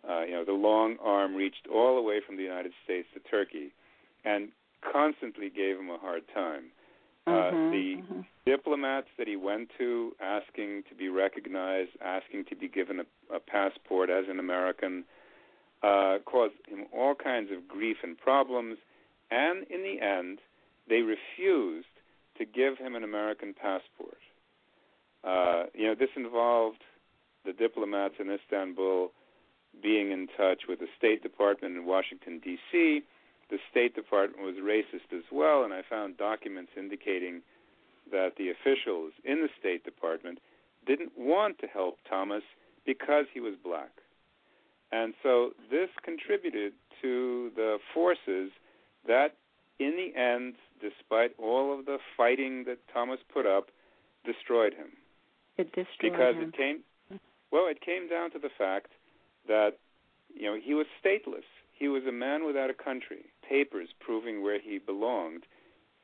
Uh, 0.08 0.22
you 0.22 0.32
know, 0.32 0.44
the 0.44 0.52
long 0.52 0.96
arm 1.02 1.34
reached 1.34 1.66
all 1.72 1.96
the 1.96 2.02
way 2.02 2.20
from 2.24 2.36
the 2.36 2.42
United 2.42 2.72
States 2.84 3.08
to 3.14 3.20
Turkey 3.20 3.72
and 4.24 4.48
constantly 4.92 5.50
gave 5.50 5.78
him 5.78 5.90
a 5.90 5.98
hard 5.98 6.22
time. 6.34 6.64
Uh, 7.26 7.50
Mhm, 7.52 7.70
the 7.70 7.96
mhm. 7.96 8.26
diplomats 8.46 9.08
that 9.18 9.28
he 9.28 9.36
went 9.36 9.70
to 9.76 10.14
asking 10.20 10.82
to 10.84 10.94
be 10.94 11.08
recognized, 11.08 11.90
asking 12.00 12.44
to 12.46 12.56
be 12.56 12.68
given 12.68 13.00
a, 13.00 13.06
a 13.34 13.40
passport 13.40 14.08
as 14.08 14.28
an 14.28 14.38
American, 14.38 15.04
uh, 15.82 16.18
caused 16.24 16.54
him 16.66 16.86
all 16.92 17.14
kinds 17.14 17.50
of 17.50 17.68
grief 17.68 17.98
and 18.02 18.16
problems. 18.16 18.78
And 19.30 19.66
in 19.68 19.82
the 19.82 20.00
end, 20.00 20.40
they 20.88 21.02
refused 21.02 21.94
to 22.38 22.44
give 22.46 22.78
him 22.78 22.94
an 22.94 23.04
American 23.04 23.52
passport. 23.52 24.22
Uh, 25.22 25.64
you 25.74 25.86
know, 25.86 25.94
this 25.94 26.14
involved 26.16 26.82
the 27.48 27.54
diplomats 27.54 28.14
in 28.20 28.30
Istanbul 28.30 29.10
being 29.82 30.10
in 30.12 30.28
touch 30.36 30.62
with 30.68 30.80
the 30.80 30.88
State 30.98 31.22
Department 31.22 31.76
in 31.76 31.86
Washington, 31.86 32.40
D.C. 32.44 33.00
The 33.50 33.58
State 33.70 33.94
Department 33.94 34.44
was 34.44 34.56
racist 34.56 35.16
as 35.16 35.24
well, 35.32 35.64
and 35.64 35.72
I 35.72 35.80
found 35.88 36.18
documents 36.18 36.72
indicating 36.76 37.40
that 38.12 38.32
the 38.36 38.50
officials 38.50 39.12
in 39.24 39.40
the 39.40 39.48
State 39.58 39.82
Department 39.84 40.40
didn't 40.86 41.12
want 41.16 41.58
to 41.60 41.66
help 41.66 41.96
Thomas 42.08 42.42
because 42.84 43.24
he 43.32 43.40
was 43.40 43.54
black. 43.64 43.90
And 44.92 45.14
so 45.22 45.50
this 45.70 45.88
contributed 46.02 46.72
to 47.00 47.50
the 47.56 47.78
forces 47.94 48.50
that, 49.06 49.36
in 49.78 49.96
the 49.96 50.18
end, 50.18 50.54
despite 50.82 51.32
all 51.38 51.78
of 51.78 51.86
the 51.86 51.98
fighting 52.16 52.64
that 52.66 52.78
Thomas 52.92 53.20
put 53.32 53.46
up, 53.46 53.68
destroyed 54.24 54.74
him 54.74 54.92
It 55.56 55.72
destroyed 55.72 56.12
because 56.12 56.34
him. 56.36 56.48
it 56.48 56.56
came 56.56 56.80
well 57.50 57.66
it 57.68 57.80
came 57.80 58.08
down 58.08 58.30
to 58.30 58.38
the 58.38 58.50
fact 58.56 58.92
that 59.46 59.78
you 60.34 60.44
know 60.44 60.56
he 60.62 60.74
was 60.74 60.86
stateless 61.02 61.46
he 61.72 61.88
was 61.88 62.02
a 62.06 62.12
man 62.12 62.44
without 62.44 62.70
a 62.70 62.74
country 62.74 63.24
papers 63.48 63.88
proving 64.00 64.42
where 64.42 64.60
he 64.60 64.78
belonged 64.78 65.44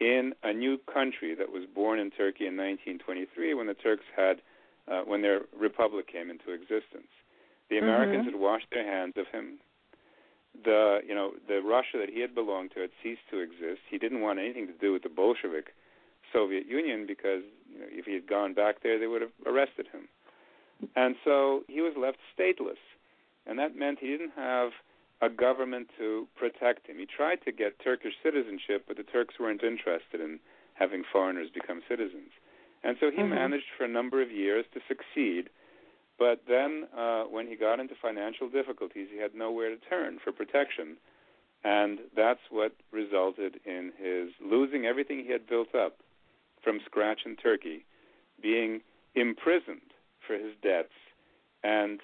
in 0.01 0.33
a 0.43 0.53
new 0.53 0.77
country 0.93 1.35
that 1.35 1.53
was 1.53 1.63
born 1.73 1.99
in 1.99 2.11
Turkey 2.11 2.47
in 2.47 2.57
1923 2.57 3.55
when 3.55 3.67
the 3.67 3.75
Turks 3.75 4.05
had 4.17 4.41
uh, 4.89 5.03
when 5.03 5.23
their 5.23 5.43
republic 5.59 6.07
came 6.11 6.31
into 6.31 6.53
existence 6.53 7.11
the 7.71 7.79
Americans 7.79 8.23
Mhm. 8.23 8.33
had 8.33 8.41
washed 8.41 8.71
their 8.71 8.85
hands 8.85 9.17
of 9.17 9.27
him 9.29 9.59
the 10.65 11.01
you 11.07 11.15
know 11.15 11.35
the 11.49 11.61
Russia 11.63 11.99
that 11.99 12.11
he 12.11 12.21
had 12.21 12.35
belonged 12.35 12.71
to 12.73 12.81
had 12.81 12.91
ceased 13.03 13.27
to 13.31 13.39
exist 13.41 13.81
he 13.91 13.99
didn't 13.99 14.21
want 14.21 14.39
anything 14.39 14.67
to 14.67 14.73
do 14.75 14.93
with 14.93 15.03
the 15.03 15.09
Bolshevik 15.09 15.75
Soviet 16.33 16.67
Union 16.67 17.07
because 17.07 17.43
you 17.73 17.79
know, 17.81 17.87
if 17.91 18.05
he 18.07 18.15
had 18.15 18.27
gone 18.27 18.55
back 18.55 18.83
there, 18.83 18.99
they 18.99 19.07
would 19.07 19.23
have 19.23 19.33
arrested 19.47 19.87
him. 19.93 20.09
And 20.97 21.17
so 21.25 21.65
he 21.69 21.81
was 21.81 21.95
left 21.97 22.19
stateless, 22.37 22.81
and 23.47 23.59
that 23.59 23.77
meant 23.77 23.99
he 24.01 24.09
didn't 24.09 24.33
have 24.37 24.71
a 25.21 25.29
government 25.29 25.89
to 25.99 26.29
protect 26.37 26.87
him. 26.87 26.99
He 26.99 27.07
tried 27.07 27.43
to 27.45 27.53
get 27.53 27.79
Turkish 27.79 28.15
citizenship, 28.23 28.85
but 28.87 28.97
the 28.97 29.03
Turks 29.03 29.39
weren't 29.39 29.63
interested 29.63 30.21
in 30.21 30.41
having 30.75 31.05
foreigners 31.11 31.49
become 31.51 31.83
citizens. 31.89 32.31
And 32.83 32.99
so 32.99 33.11
he 33.11 33.19
Mhm. 33.19 33.31
managed 33.31 33.71
for 33.71 33.85
a 33.85 33.89
number 33.89 34.21
of 34.21 34.31
years 34.31 34.67
to 34.75 34.81
succeed. 34.89 35.49
But 36.19 36.47
then, 36.47 36.85
uh, 36.93 37.25
when 37.25 37.47
he 37.47 37.57
got 37.57 37.81
into 37.81 37.95
financial 37.95 38.49
difficulties, 38.49 39.09
he 39.11 39.17
had 39.17 39.35
nowhere 39.35 39.71
to 39.71 39.77
turn 39.77 40.19
for 40.19 40.33
protection. 40.33 40.99
And 41.65 42.11
that's 42.13 42.51
what 42.51 42.75
resulted 42.91 43.61
in 43.65 43.93
his 43.93 44.39
losing 44.41 44.85
everything 44.85 45.25
he 45.25 45.31
had 45.31 45.47
built 45.47 45.75
up 45.75 45.99
from 46.61 46.81
scratch 46.81 47.25
in 47.25 47.37
Turkey, 47.37 47.85
being 48.41 48.83
imprisoned 49.15 49.94
for 50.27 50.35
his 50.35 50.55
debts 50.63 50.95
and 51.63 52.01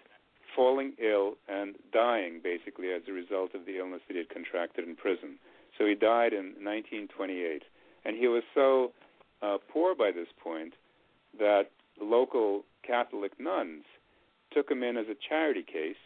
falling 0.54 0.94
ill 1.02 1.34
and 1.48 1.76
dying 1.92 2.40
basically 2.42 2.92
as 2.92 3.02
a 3.08 3.12
result 3.12 3.54
of 3.54 3.66
the 3.66 3.78
illness 3.78 4.00
that 4.08 4.14
he 4.14 4.18
had 4.18 4.28
contracted 4.28 4.86
in 4.86 4.96
prison. 4.96 5.38
So 5.78 5.86
he 5.86 5.94
died 5.94 6.32
in 6.32 6.54
1928. 6.58 7.62
And 8.04 8.16
he 8.16 8.26
was 8.26 8.42
so 8.54 8.92
uh, 9.42 9.58
poor 9.72 9.94
by 9.94 10.10
this 10.10 10.28
point 10.42 10.74
that 11.38 11.70
local 12.00 12.64
Catholic 12.86 13.38
nuns 13.38 13.84
took 14.52 14.70
him 14.70 14.82
in 14.82 14.96
as 14.96 15.06
a 15.06 15.16
charity 15.28 15.62
case. 15.62 16.00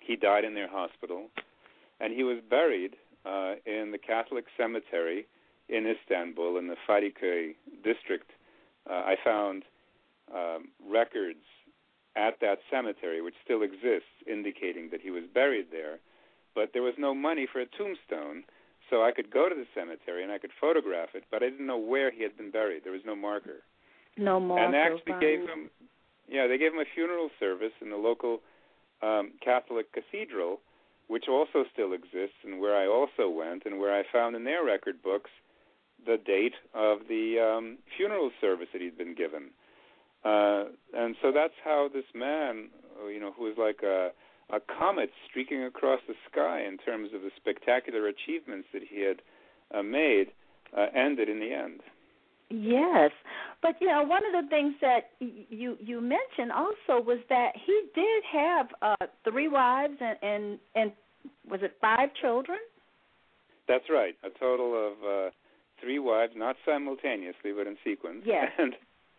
He 0.00 0.16
died 0.16 0.44
in 0.44 0.54
their 0.54 0.68
hospital, 0.68 1.26
and 2.00 2.12
he 2.12 2.22
was 2.22 2.38
buried 2.48 2.96
uh, 3.24 3.54
in 3.66 3.90
the 3.92 3.98
Catholic 3.98 4.46
cemetery 4.56 5.26
in 5.68 5.86
Istanbul 5.86 6.58
in 6.58 6.68
the 6.68 6.76
Feriköy 6.88 7.54
district. 7.82 8.30
Uh, 8.88 8.94
I 8.94 9.16
found 9.24 9.64
um, 10.34 10.68
records 10.88 11.44
at 12.16 12.40
that 12.40 12.58
cemetery, 12.70 13.20
which 13.20 13.34
still 13.44 13.62
exists, 13.62 14.08
indicating 14.26 14.88
that 14.90 15.00
he 15.00 15.10
was 15.10 15.24
buried 15.32 15.66
there. 15.70 15.98
But 16.54 16.70
there 16.72 16.82
was 16.82 16.94
no 16.98 17.14
money 17.14 17.46
for 17.50 17.60
a 17.60 17.66
tombstone, 17.66 18.44
so 18.88 19.02
I 19.04 19.12
could 19.12 19.30
go 19.30 19.48
to 19.48 19.54
the 19.54 19.66
cemetery 19.74 20.22
and 20.22 20.32
I 20.32 20.38
could 20.38 20.52
photograph 20.58 21.10
it, 21.14 21.24
but 21.30 21.42
I 21.42 21.50
didn't 21.50 21.66
know 21.66 21.78
where 21.78 22.10
he 22.10 22.22
had 22.22 22.36
been 22.36 22.50
buried. 22.50 22.82
There 22.84 22.92
was 22.92 23.04
no 23.04 23.14
marker. 23.14 23.62
No 24.16 24.40
marker. 24.40 24.64
And 24.64 24.74
they 24.74 24.78
actually 24.78 25.20
gave 25.20 25.40
him, 25.40 25.70
yeah, 26.28 26.46
they 26.46 26.56
gave 26.56 26.72
him 26.72 26.80
a 26.80 26.88
funeral 26.94 27.28
service 27.38 27.72
in 27.82 27.90
the 27.90 27.96
local 27.96 28.40
um, 29.02 29.32
Catholic 29.44 29.92
cathedral, 29.92 30.60
which 31.08 31.28
also 31.28 31.64
still 31.72 31.92
exists, 31.92 32.40
and 32.42 32.58
where 32.58 32.74
I 32.74 32.86
also 32.86 33.28
went, 33.28 33.64
and 33.66 33.78
where 33.78 33.94
I 33.94 34.02
found 34.10 34.34
in 34.34 34.44
their 34.44 34.64
record 34.64 35.02
books 35.02 35.30
the 36.04 36.16
date 36.16 36.54
of 36.74 37.00
the 37.08 37.38
um, 37.38 37.78
funeral 37.96 38.30
service 38.40 38.68
that 38.72 38.80
he'd 38.80 38.96
been 38.96 39.14
given. 39.14 39.50
Uh, 40.26 40.64
and 40.92 41.14
so 41.22 41.30
that's 41.32 41.54
how 41.62 41.88
this 41.92 42.04
man, 42.12 42.68
you 43.12 43.20
know, 43.20 43.32
who 43.36 43.44
was 43.44 43.54
like 43.56 43.82
a 43.84 44.10
a 44.48 44.60
comet 44.78 45.10
streaking 45.28 45.64
across 45.64 46.00
the 46.06 46.14
sky 46.30 46.62
in 46.62 46.78
terms 46.78 47.10
of 47.14 47.22
the 47.22 47.30
spectacular 47.36 48.06
achievements 48.06 48.68
that 48.72 48.82
he 48.88 49.00
had 49.00 49.20
uh, 49.74 49.82
made, 49.82 50.26
uh, 50.76 50.86
ended 50.94 51.28
in 51.28 51.40
the 51.40 51.52
end. 51.52 51.80
Yes, 52.48 53.10
but 53.60 53.74
you 53.80 53.88
know 53.88 54.04
one 54.04 54.22
of 54.24 54.44
the 54.44 54.48
things 54.48 54.74
that 54.80 55.10
you 55.18 55.76
you 55.80 56.00
mentioned 56.00 56.52
also 56.52 57.04
was 57.04 57.18
that 57.28 57.52
he 57.54 57.82
did 57.92 58.22
have 58.32 58.66
uh, 58.82 59.06
three 59.28 59.48
wives 59.48 59.94
and 60.00 60.16
and 60.22 60.58
and 60.76 60.92
was 61.48 61.60
it 61.62 61.76
five 61.80 62.10
children? 62.20 62.58
That's 63.66 63.86
right, 63.90 64.14
a 64.22 64.30
total 64.38 64.74
of 64.74 64.92
uh, 65.04 65.30
three 65.80 65.98
wives, 65.98 66.34
not 66.36 66.54
simultaneously 66.64 67.52
but 67.56 67.66
in 67.66 67.76
sequence. 67.84 68.22
Yes. 68.24 68.50
And 68.58 68.74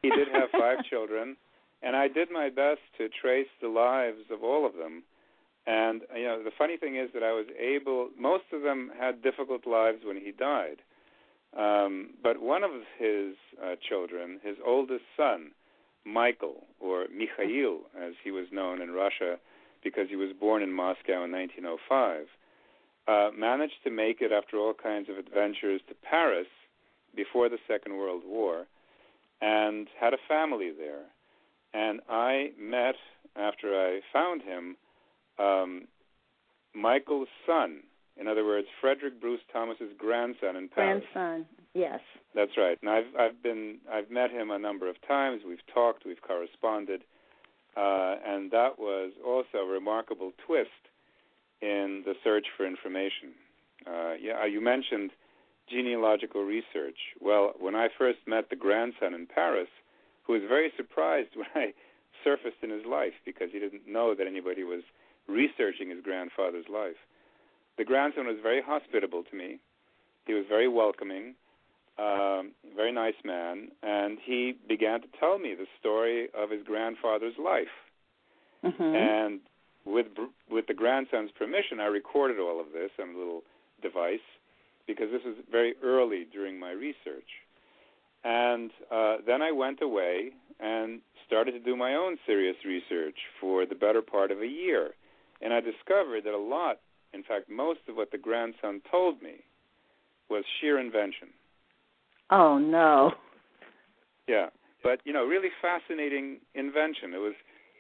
he 0.08 0.16
did 0.16 0.28
have 0.34 0.49
five 0.51 0.84
children, 0.89 1.36
and 1.82 1.95
I 1.95 2.08
did 2.08 2.32
my 2.32 2.49
best 2.49 2.82
to 2.97 3.10
trace 3.10 3.47
the 3.62 3.68
lives 3.68 4.32
of 4.32 4.43
all 4.43 4.66
of 4.66 4.74
them. 4.74 5.03
And 5.66 6.01
you 6.16 6.24
know, 6.24 6.43
the 6.43 6.51
funny 6.58 6.78
thing 6.78 6.95
is 6.95 7.10
that 7.14 7.24
I 7.24 7.34
was 7.34 7.45
able. 7.60 8.10
Most 8.18 8.45
of 8.53 8.62
them 8.62 8.91
had 8.97 9.22
difficult 9.22 9.68
lives 9.68 9.99
when 10.05 10.18
he 10.18 10.32
died, 10.32 10.78
um, 11.58 12.12
but 12.24 12.41
one 12.41 12.64
of 12.64 12.72
his 12.97 13.36
uh, 13.62 13.76
children, 13.88 14.39
his 14.43 14.55
oldest 14.66 15.03
son, 15.16 15.51
Michael 16.05 16.64
or 16.80 17.05
Mikhail, 17.14 17.80
as 17.99 18.14
he 18.24 18.32
was 18.32 18.45
known 18.51 18.82
in 18.82 18.91
Russia, 18.91 19.38
because 19.84 20.08
he 20.10 20.16
was 20.16 20.30
born 20.39 20.64
in 20.64 20.72
Moscow 20.72 21.24
in 21.26 21.32
1905, 21.32 22.26
uh, 23.08 23.30
managed 23.38 23.84
to 23.84 23.91
make 23.91 24.22
it 24.22 24.32
after 24.32 24.58
all 24.58 24.74
kinds 24.74 25.10
of 25.10 25.18
adventures 25.18 25.82
to 25.89 25.95
Paris 25.95 26.47
before 27.16 27.49
the 27.49 27.58
Second 27.68 27.97
World 27.97 28.22
War, 28.26 28.66
and 29.41 29.88
had 29.99 30.13
a 30.13 30.17
family 30.27 30.71
there. 30.77 31.05
And 31.73 32.01
I 32.09 32.51
met 32.59 32.95
after 33.35 33.75
I 33.75 33.99
found 34.11 34.41
him 34.41 34.77
um, 35.38 35.88
Michael's 36.73 37.27
son. 37.45 37.83
In 38.19 38.27
other 38.27 38.43
words, 38.43 38.67
Frederick 38.81 39.21
Bruce 39.21 39.41
Thomas's 39.53 39.91
grandson 39.97 40.55
in 40.55 40.69
Paris. 40.69 41.03
Grandson, 41.13 41.45
yes. 41.75 41.99
That's 42.33 42.51
right. 42.57 42.77
And 42.81 42.89
I've 42.89 43.15
I've 43.19 43.43
been 43.43 43.77
I've 43.91 44.09
met 44.09 44.31
him 44.31 44.49
a 44.49 44.57
number 44.57 44.89
of 44.89 44.95
times. 45.07 45.41
We've 45.47 45.65
talked, 45.71 46.03
we've 46.05 46.21
corresponded, 46.21 47.01
uh, 47.75 48.15
and 48.25 48.49
that 48.51 48.79
was 48.79 49.11
also 49.25 49.59
a 49.59 49.65
remarkable 49.65 50.31
twist 50.45 50.69
in 51.61 52.03
the 52.05 52.13
search 52.23 52.47
for 52.55 52.65
information. 52.65 53.33
Uh, 53.85 54.13
yeah, 54.19 54.45
you 54.45 54.61
mentioned 54.61 55.11
genealogical 55.70 56.43
research. 56.43 56.97
Well, 57.20 57.53
when 57.59 57.76
I 57.76 57.88
first 57.97 58.20
met 58.26 58.49
the 58.49 58.55
grandson 58.55 59.13
in 59.13 59.28
Paris, 59.28 59.68
who 60.26 60.34
was 60.34 60.41
very 60.47 60.72
surprised 60.76 61.30
when 61.36 61.47
I 61.55 61.74
surfaced 62.24 62.63
in 62.63 62.70
his 62.70 62.86
life 62.86 63.13
because 63.26 63.49
he 63.51 63.59
didn't 63.59 63.88
know 63.88 64.15
that 64.15 64.28
anybody 64.28 64.63
was 64.63 64.82
researching 65.28 65.89
his 65.89 66.03
grandfather's 66.03 66.65
life. 66.72 66.99
The 67.78 67.86
grandson 67.86 68.26
was 68.26 68.38
very 68.41 68.61
hospitable 68.61 69.24
to 69.30 69.36
me. 69.36 69.59
He 70.26 70.34
was 70.34 70.45
very 70.49 70.68
welcoming, 70.68 71.36
um, 71.99 72.51
very 72.76 72.91
nice 72.91 73.15
man, 73.24 73.70
and 73.84 74.18
he 74.24 74.55
began 74.68 75.01
to 75.01 75.07
tell 75.20 75.38
me 75.38 75.53
the 75.55 75.68
story 75.80 76.28
of 76.34 76.49
his 76.49 76.63
grandfather's 76.63 77.36
life. 77.38 77.74
Mm-hmm. 78.63 78.84
And 78.84 79.39
with 79.86 80.07
with 80.49 80.68
the 80.68 80.74
grandson's 80.74 81.32
permission, 81.32 81.80
I 81.80 81.86
recorded 81.86 82.39
all 82.39 82.59
of 82.59 82.68
this 82.74 82.91
on 82.99 83.15
a 83.15 83.18
little 83.18 83.43
device 83.82 84.26
because 84.88 85.07
this 85.11 85.21
was 85.25 85.35
very 85.51 85.75
early 85.83 86.25
during 86.31 86.59
my 86.59 86.71
research. 86.71 87.29
And 88.23 88.71
uh, 88.91 89.17
then 89.25 89.41
I 89.41 89.51
went 89.51 89.81
away 89.81 90.31
and 90.59 91.01
started 91.27 91.51
to 91.51 91.59
do 91.59 91.75
my 91.75 91.93
own 91.93 92.17
serious 92.25 92.55
research 92.65 93.17
for 93.39 93.65
the 93.65 93.75
better 93.75 94.01
part 94.01 94.31
of 94.31 94.41
a 94.41 94.47
year. 94.47 94.91
And 95.41 95.53
I 95.53 95.59
discovered 95.59 96.23
that 96.23 96.33
a 96.33 96.38
lot, 96.38 96.79
in 97.13 97.23
fact, 97.23 97.49
most 97.49 97.81
of 97.88 97.95
what 97.95 98.11
the 98.11 98.17
grandson 98.17 98.81
told 98.89 99.21
me 99.21 99.43
was 100.29 100.43
sheer 100.59 100.79
invention. 100.79 101.29
Oh, 102.31 102.57
no. 102.57 103.11
Yeah. 104.27 104.47
But, 104.83 104.99
you 105.05 105.13
know, 105.13 105.25
really 105.25 105.49
fascinating 105.61 106.39
invention. 106.55 107.13
It 107.13 107.19
was, 107.19 107.33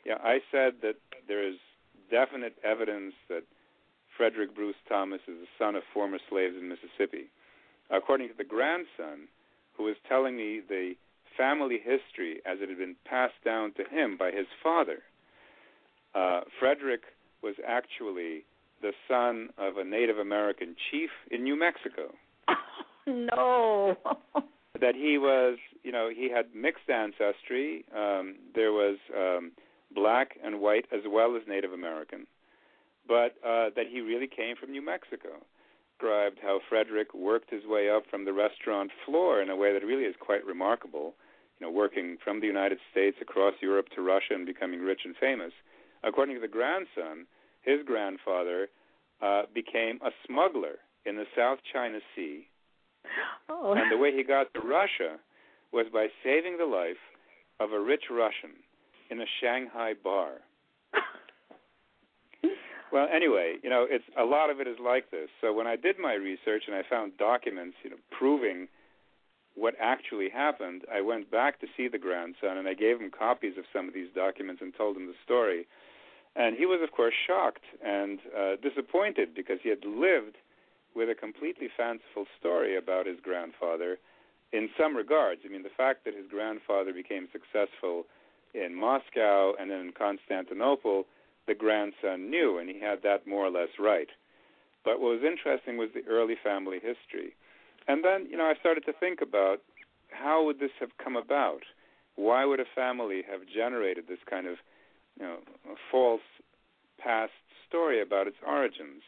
yeah, 0.05 0.17
I 0.23 0.39
said 0.51 0.73
that 0.81 0.95
there 1.27 1.45
is 1.47 1.55
definite 2.11 2.55
evidence 2.63 3.13
that 3.29 3.43
Frederick 4.17 4.55
Bruce 4.55 4.75
Thomas 4.89 5.21
is 5.27 5.37
the 5.39 5.63
son 5.63 5.75
of 5.75 5.83
former 5.93 6.17
slaves 6.29 6.55
in 6.59 6.67
Mississippi. 6.67 7.29
According 7.91 8.29
to 8.29 8.33
the 8.37 8.43
grandson, 8.43 9.29
who 9.77 9.83
was 9.83 9.95
telling 10.09 10.35
me 10.35 10.59
the 10.67 10.93
family 11.37 11.77
history 11.77 12.41
as 12.45 12.57
it 12.59 12.67
had 12.67 12.79
been 12.79 12.95
passed 13.05 13.39
down 13.45 13.73
to 13.73 13.83
him 13.83 14.17
by 14.17 14.31
his 14.31 14.47
father, 14.63 15.03
uh, 16.15 16.41
Frederick 16.59 17.01
was 17.43 17.55
actually 17.65 18.43
the 18.81 18.91
son 19.07 19.49
of 19.57 19.77
a 19.77 19.83
Native 19.83 20.17
American 20.17 20.75
chief 20.89 21.11
in 21.29 21.43
New 21.43 21.57
Mexico. 21.57 22.13
no. 23.07 23.95
that 24.81 24.95
he 24.95 25.17
was, 25.17 25.57
you 25.83 25.91
know, 25.91 26.09
he 26.13 26.29
had 26.29 26.45
mixed 26.55 26.89
ancestry. 26.89 27.85
Um, 27.95 28.35
there 28.55 28.71
was 28.71 28.97
um, 29.15 29.51
black 29.93 30.37
and 30.43 30.59
white 30.59 30.85
as 30.91 31.01
well 31.07 31.35
as 31.35 31.43
Native 31.47 31.71
American 31.71 32.25
but 33.07 33.35
uh, 33.45 33.69
that 33.75 33.87
he 33.91 34.01
really 34.01 34.27
came 34.27 34.55
from 34.55 34.71
New 34.71 34.83
Mexico. 34.83 35.45
Described 35.99 36.37
how 36.41 36.59
Frederick 36.69 37.13
worked 37.13 37.49
his 37.49 37.65
way 37.65 37.89
up 37.89 38.03
from 38.09 38.25
the 38.25 38.33
restaurant 38.33 38.91
floor 39.05 39.41
in 39.41 39.49
a 39.49 39.55
way 39.55 39.73
that 39.73 39.85
really 39.85 40.03
is 40.03 40.15
quite 40.19 40.45
remarkable. 40.45 41.15
You 41.59 41.65
know, 41.65 41.71
working 41.71 42.17
from 42.23 42.39
the 42.39 42.45
United 42.45 42.77
States 42.91 43.17
across 43.19 43.55
Europe 43.61 43.87
to 43.95 44.01
Russia 44.01 44.35
and 44.35 44.45
becoming 44.45 44.81
rich 44.81 45.01
and 45.05 45.15
famous. 45.19 45.53
According 46.03 46.35
to 46.35 46.41
the 46.41 46.47
grandson, 46.47 47.25
his 47.63 47.79
grandfather 47.85 48.69
uh, 49.21 49.43
became 49.53 49.99
a 50.05 50.11
smuggler 50.25 50.75
in 51.05 51.15
the 51.15 51.25
South 51.35 51.59
China 51.73 51.99
Sea. 52.15 52.47
Oh. 53.49 53.73
And 53.73 53.91
the 53.91 53.97
way 53.97 54.11
he 54.15 54.23
got 54.23 54.53
to 54.53 54.59
Russia 54.59 55.17
was 55.71 55.87
by 55.91 56.07
saving 56.23 56.57
the 56.57 56.65
life 56.65 57.01
of 57.59 57.71
a 57.71 57.79
rich 57.79 58.03
Russian 58.11 58.51
in 59.09 59.19
a 59.19 59.25
Shanghai 59.41 59.93
bar. 60.01 60.41
Well, 62.91 63.07
anyway, 63.13 63.55
you 63.63 63.69
know, 63.69 63.85
it's 63.89 64.05
a 64.17 64.23
lot 64.23 64.49
of 64.49 64.61
it 64.61 64.67
is 64.67 64.77
like 64.83 65.11
this. 65.11 65.29
So 65.41 65.51
when 65.51 65.67
I 65.67 65.75
did 65.75 65.99
my 65.99 66.13
research 66.13 66.63
and 66.67 66.75
I 66.75 66.83
found 66.89 67.17
documents, 67.17 67.75
you 67.83 67.89
know, 67.89 67.97
proving 68.11 68.67
what 69.55 69.73
actually 69.79 70.29
happened, 70.29 70.83
I 70.93 71.01
went 71.01 71.29
back 71.29 71.59
to 71.59 71.67
see 71.75 71.87
the 71.87 71.97
grandson 71.97 72.57
and 72.57 72.67
I 72.67 72.73
gave 72.75 73.01
him 73.01 73.11
copies 73.11 73.57
of 73.57 73.65
some 73.73 73.87
of 73.87 73.93
these 73.93 74.09
documents 74.15 74.61
and 74.61 74.73
told 74.73 74.95
him 74.95 75.07
the 75.07 75.19
story. 75.23 75.67
And 76.35 76.55
he 76.55 76.65
was, 76.65 76.79
of 76.83 76.91
course, 76.91 77.15
shocked 77.25 77.65
and 77.83 78.19
uh, 78.37 78.55
disappointed 78.61 79.33
because 79.35 79.57
he 79.63 79.69
had 79.69 79.83
lived 79.83 80.37
with 80.95 81.09
a 81.09 81.15
completely 81.15 81.67
fanciful 81.75 82.25
story 82.39 82.77
about 82.77 83.05
his 83.05 83.17
grandfather 83.21 83.97
in 84.53 84.69
some 84.79 84.95
regards. 84.95 85.41
I 85.43 85.49
mean, 85.49 85.63
the 85.63 85.75
fact 85.75 86.05
that 86.05 86.15
his 86.15 86.25
grandfather 86.29 86.93
became 86.93 87.27
successful 87.33 88.05
in 88.53 88.75
Moscow 88.75 89.53
and 89.59 89.69
then 89.71 89.79
in 89.79 89.91
Constantinople 89.91 91.05
the 91.47 91.55
grandson 91.55 92.29
knew, 92.29 92.57
and 92.57 92.69
he 92.69 92.79
had 92.79 93.01
that 93.03 93.27
more 93.27 93.45
or 93.45 93.51
less 93.51 93.69
right. 93.79 94.09
But 94.83 94.99
what 94.99 95.19
was 95.19 95.23
interesting 95.23 95.77
was 95.77 95.89
the 95.93 96.07
early 96.09 96.35
family 96.41 96.77
history. 96.77 97.35
And 97.87 98.03
then, 98.03 98.27
you 98.29 98.37
know, 98.37 98.45
I 98.45 98.59
started 98.59 98.85
to 98.85 98.93
think 98.93 99.21
about 99.21 99.57
how 100.11 100.45
would 100.45 100.59
this 100.59 100.71
have 100.79 100.91
come 101.03 101.15
about? 101.15 101.63
why 102.17 102.43
would 102.45 102.59
a 102.59 102.65
family 102.75 103.21
have 103.29 103.41
generated 103.47 104.05
this 104.09 104.19
kind 104.29 104.47
of 104.47 104.57
you 105.17 105.25
know 105.25 105.37
false 105.89 106.21
past 106.99 107.31
story 107.65 108.01
about 108.01 108.27
its 108.27 108.37
origins? 108.45 109.03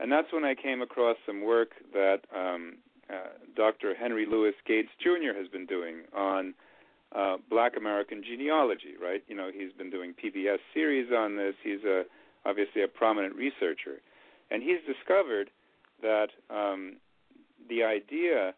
And 0.00 0.10
that's 0.10 0.32
when 0.32 0.44
I 0.44 0.54
came 0.54 0.82
across 0.82 1.16
some 1.26 1.42
work 1.42 1.70
that 1.92 2.20
um, 2.34 2.78
uh, 3.10 3.34
Dr. 3.54 3.94
Henry 3.94 4.26
Louis 4.28 4.54
Gates 4.66 4.90
Jr. 5.00 5.36
has 5.36 5.48
been 5.48 5.66
doing 5.66 6.02
on 6.16 6.54
uh, 7.14 7.36
Black 7.48 7.76
American 7.76 8.22
genealogy. 8.22 8.94
Right? 9.00 9.22
You 9.28 9.36
know, 9.36 9.50
he's 9.52 9.72
been 9.72 9.90
doing 9.90 10.14
PBS 10.14 10.58
series 10.74 11.10
on 11.12 11.36
this. 11.36 11.54
He's 11.62 11.84
a 11.84 12.02
obviously 12.46 12.82
a 12.82 12.88
prominent 12.88 13.34
researcher, 13.34 14.00
and 14.50 14.62
he's 14.62 14.78
discovered 14.86 15.50
that 16.02 16.28
um, 16.50 16.96
the 17.68 17.82
idea 17.82 18.54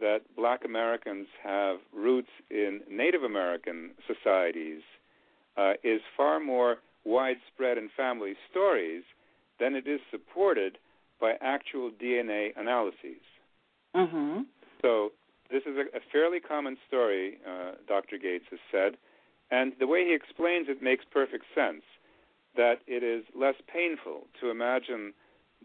that 0.00 0.20
Black 0.34 0.64
Americans 0.64 1.26
have 1.42 1.76
roots 1.92 2.30
in 2.50 2.80
Native 2.90 3.22
American 3.22 3.90
societies 4.06 4.80
uh, 5.56 5.72
is 5.84 6.00
far 6.16 6.40
more 6.40 6.76
widespread 7.04 7.78
in 7.78 7.90
family 7.96 8.34
stories 8.50 9.02
than 9.58 9.74
it 9.74 9.86
is 9.86 10.00
supported 10.10 10.78
by 11.20 11.34
actual 11.40 11.90
DNA 11.90 12.48
analyses. 12.56 13.22
Mm-hmm. 13.94 14.40
So 14.80 15.12
this 15.50 15.62
is 15.66 15.76
a, 15.76 15.96
a 15.96 16.00
fairly 16.12 16.40
common 16.40 16.76
story, 16.86 17.38
uh, 17.46 17.72
Dr. 17.86 18.18
Gates 18.18 18.44
has 18.50 18.60
said, 18.70 18.96
and 19.50 19.72
the 19.80 19.86
way 19.86 20.04
he 20.04 20.14
explains 20.14 20.68
it 20.68 20.82
makes 20.82 21.04
perfect 21.10 21.44
sense. 21.54 21.82
That 22.56 22.80
it 22.86 23.04
is 23.04 23.24
less 23.34 23.54
painful 23.72 24.26
to 24.40 24.50
imagine 24.50 25.14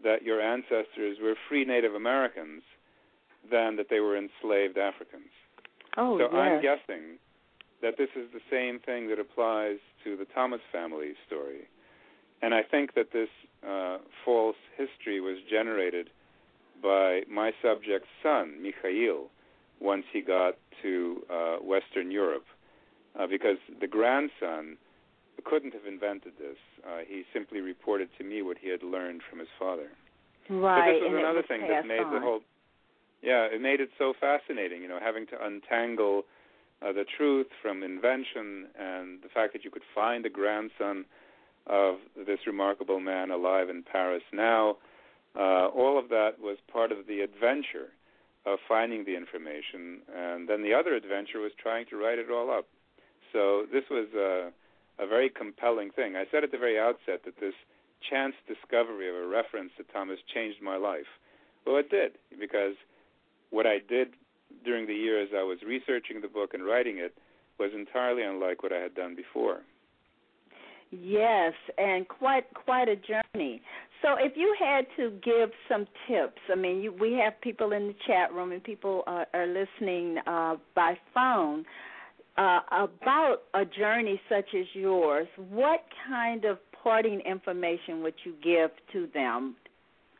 that 0.04 0.22
your 0.22 0.40
ancestors 0.40 1.18
were 1.20 1.34
free 1.48 1.64
Native 1.64 1.94
Americans 1.94 2.62
than 3.50 3.76
that 3.76 3.86
they 3.90 4.00
were 4.00 4.16
enslaved 4.16 4.78
Africans. 4.78 5.34
Oh, 5.96 6.18
so 6.18 6.24
yes. 6.24 6.34
I'm 6.34 6.62
guessing 6.62 7.18
that 7.82 7.94
this 7.98 8.10
is 8.16 8.28
the 8.32 8.40
same 8.50 8.78
thing 8.78 9.08
that 9.08 9.18
applies 9.18 9.78
to 10.04 10.16
the 10.16 10.26
Thomas 10.26 10.60
family 10.70 11.14
story. 11.26 11.68
And 12.42 12.54
I 12.54 12.62
think 12.62 12.94
that 12.94 13.12
this 13.12 13.28
uh, 13.66 13.98
false 14.24 14.56
history 14.76 15.20
was 15.20 15.38
generated 15.50 16.10
by 16.82 17.22
my 17.30 17.52
subject's 17.62 18.08
son, 18.22 18.62
Mikhail, 18.62 19.28
once 19.80 20.04
he 20.12 20.20
got 20.20 20.56
to 20.82 21.22
uh, 21.30 21.56
Western 21.56 22.10
Europe, 22.10 22.44
uh, 23.18 23.26
because 23.26 23.58
the 23.80 23.86
grandson 23.86 24.76
couldn't 25.44 25.74
have 25.74 25.86
invented 25.86 26.32
this. 26.38 26.56
Uh, 26.86 26.98
he 27.06 27.22
simply 27.32 27.60
reported 27.60 28.08
to 28.18 28.24
me 28.24 28.42
what 28.42 28.56
he 28.60 28.68
had 28.68 28.82
learned 28.82 29.22
from 29.28 29.38
his 29.38 29.48
father. 29.58 29.88
Right. 30.48 30.86
But 30.86 30.92
this 30.92 31.02
was 31.02 31.10
and 31.10 31.18
another 31.18 31.36
was 31.38 31.44
thing 31.48 31.60
that 31.68 31.86
made 31.86 32.00
on. 32.00 32.14
the 32.14 32.20
whole 32.20 32.40
yeah, 33.22 33.46
it 33.50 33.60
made 33.60 33.80
it 33.80 33.90
so 33.98 34.12
fascinating, 34.20 34.82
you 34.82 34.88
know, 34.88 34.98
having 35.02 35.26
to 35.28 35.44
untangle 35.44 36.22
uh, 36.82 36.92
the 36.92 37.04
truth 37.16 37.48
from 37.62 37.82
invention 37.82 38.66
and 38.78 39.22
the 39.22 39.28
fact 39.32 39.52
that 39.54 39.64
you 39.64 39.70
could 39.70 39.82
find 39.94 40.24
the 40.24 40.30
grandson 40.30 41.04
of 41.66 41.96
this 42.14 42.38
remarkable 42.46 43.00
man 43.00 43.30
alive 43.30 43.68
in 43.68 43.82
Paris 43.82 44.22
now. 44.32 44.76
Uh, 45.34 45.66
all 45.68 45.98
of 45.98 46.08
that 46.10 46.32
was 46.40 46.58
part 46.72 46.92
of 46.92 47.06
the 47.08 47.20
adventure 47.20 47.88
of 48.46 48.58
finding 48.68 49.04
the 49.04 49.16
information, 49.16 50.00
and 50.14 50.48
then 50.48 50.62
the 50.62 50.72
other 50.72 50.94
adventure 50.94 51.40
was 51.40 51.52
trying 51.60 51.84
to 51.90 51.96
write 51.96 52.18
it 52.18 52.30
all 52.30 52.50
up. 52.50 52.66
So 53.32 53.66
this 53.72 53.82
was 53.90 54.06
a, 54.14 54.50
a 55.02 55.06
very 55.06 55.28
compelling 55.28 55.90
thing. 55.90 56.14
I 56.14 56.24
said 56.30 56.44
at 56.44 56.52
the 56.52 56.58
very 56.58 56.78
outset 56.78 57.26
that 57.26 57.40
this 57.40 57.54
chance 58.08 58.34
discovery 58.46 59.08
of 59.08 59.16
a 59.16 59.26
reference 59.26 59.72
to 59.76 59.84
Thomas 59.92 60.18
changed 60.32 60.62
my 60.62 60.76
life. 60.76 61.10
Well, 61.66 61.76
it 61.76 61.90
did 61.90 62.12
because 62.38 62.74
what 63.50 63.66
I 63.66 63.78
did 63.88 64.14
during 64.64 64.86
the 64.86 64.94
years 64.94 65.30
I 65.36 65.42
was 65.42 65.58
researching 65.66 66.20
the 66.20 66.28
book 66.28 66.54
and 66.54 66.64
writing 66.64 66.98
it 66.98 67.14
was 67.58 67.72
entirely 67.74 68.22
unlike 68.22 68.62
what 68.62 68.72
I 68.72 68.78
had 68.78 68.94
done 68.94 69.16
before. 69.16 69.62
Yes, 70.90 71.54
and 71.78 72.06
quite 72.06 72.52
quite 72.54 72.88
a 72.88 72.96
journey. 72.96 73.60
So, 74.02 74.14
if 74.18 74.32
you 74.36 74.54
had 74.58 74.86
to 74.96 75.10
give 75.24 75.50
some 75.68 75.86
tips, 76.08 76.40
I 76.52 76.54
mean, 76.54 76.82
you, 76.82 76.92
we 76.92 77.12
have 77.14 77.40
people 77.40 77.72
in 77.72 77.88
the 77.88 77.94
chat 78.06 78.32
room 78.32 78.52
and 78.52 78.62
people 78.62 79.02
are, 79.06 79.26
are 79.32 79.46
listening 79.46 80.18
uh, 80.26 80.56
by 80.74 80.98
phone 81.14 81.64
uh, 82.36 82.60
about 82.70 83.38
a 83.54 83.64
journey 83.64 84.20
such 84.28 84.54
as 84.54 84.66
yours. 84.74 85.26
What 85.50 85.84
kind 86.08 86.44
of 86.44 86.58
parting 86.82 87.20
information 87.20 88.02
would 88.02 88.14
you 88.24 88.34
give 88.42 88.70
to 88.92 89.08
them 89.12 89.56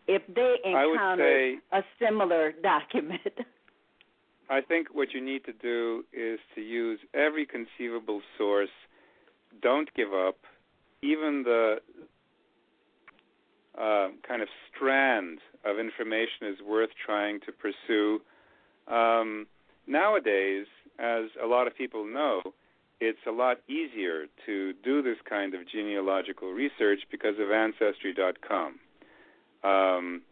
if 0.09 0.23
they 0.35 0.57
encounter 0.65 1.59
say 1.73 1.79
a 1.79 1.83
similar 2.01 2.53
document? 2.63 3.21
I 4.49 4.61
think 4.61 4.89
what 4.93 5.09
you 5.13 5.25
need 5.25 5.45
to 5.45 5.53
do 5.53 6.05
is 6.13 6.39
to 6.55 6.61
use 6.61 7.01
every 7.15 7.47
conceivable 7.47 8.21
source. 8.39 8.71
Don't 9.61 9.93
give 9.95 10.13
up. 10.13 10.37
Even 11.03 11.43
the 11.45 11.77
uh, 13.81 14.09
kind 14.27 14.43
of 14.43 14.49
strand 14.75 15.39
of 15.65 15.79
information 15.79 16.49
is 16.49 16.57
worth 16.67 16.91
trying 17.05 17.41
to 17.41 17.53
pursue. 17.53 18.21
Um, 18.89 19.47
nowadays, 19.87 20.67
as 20.99 21.25
a 21.43 21.47
lot 21.47 21.67
of 21.67 21.77
people 21.77 22.05
know, 22.07 22.41
it's 23.01 23.19
a 23.27 23.31
lot 23.31 23.59
easier 23.69 24.27
to 24.47 24.73
do 24.83 25.03
this 25.03 25.19
kind 25.29 25.55
of 25.55 25.69
genealogical 25.69 26.53
research 26.53 27.01
because 27.11 27.35
of 27.39 27.51
Ancestry.com. 27.51 28.79
Um, 29.63 30.23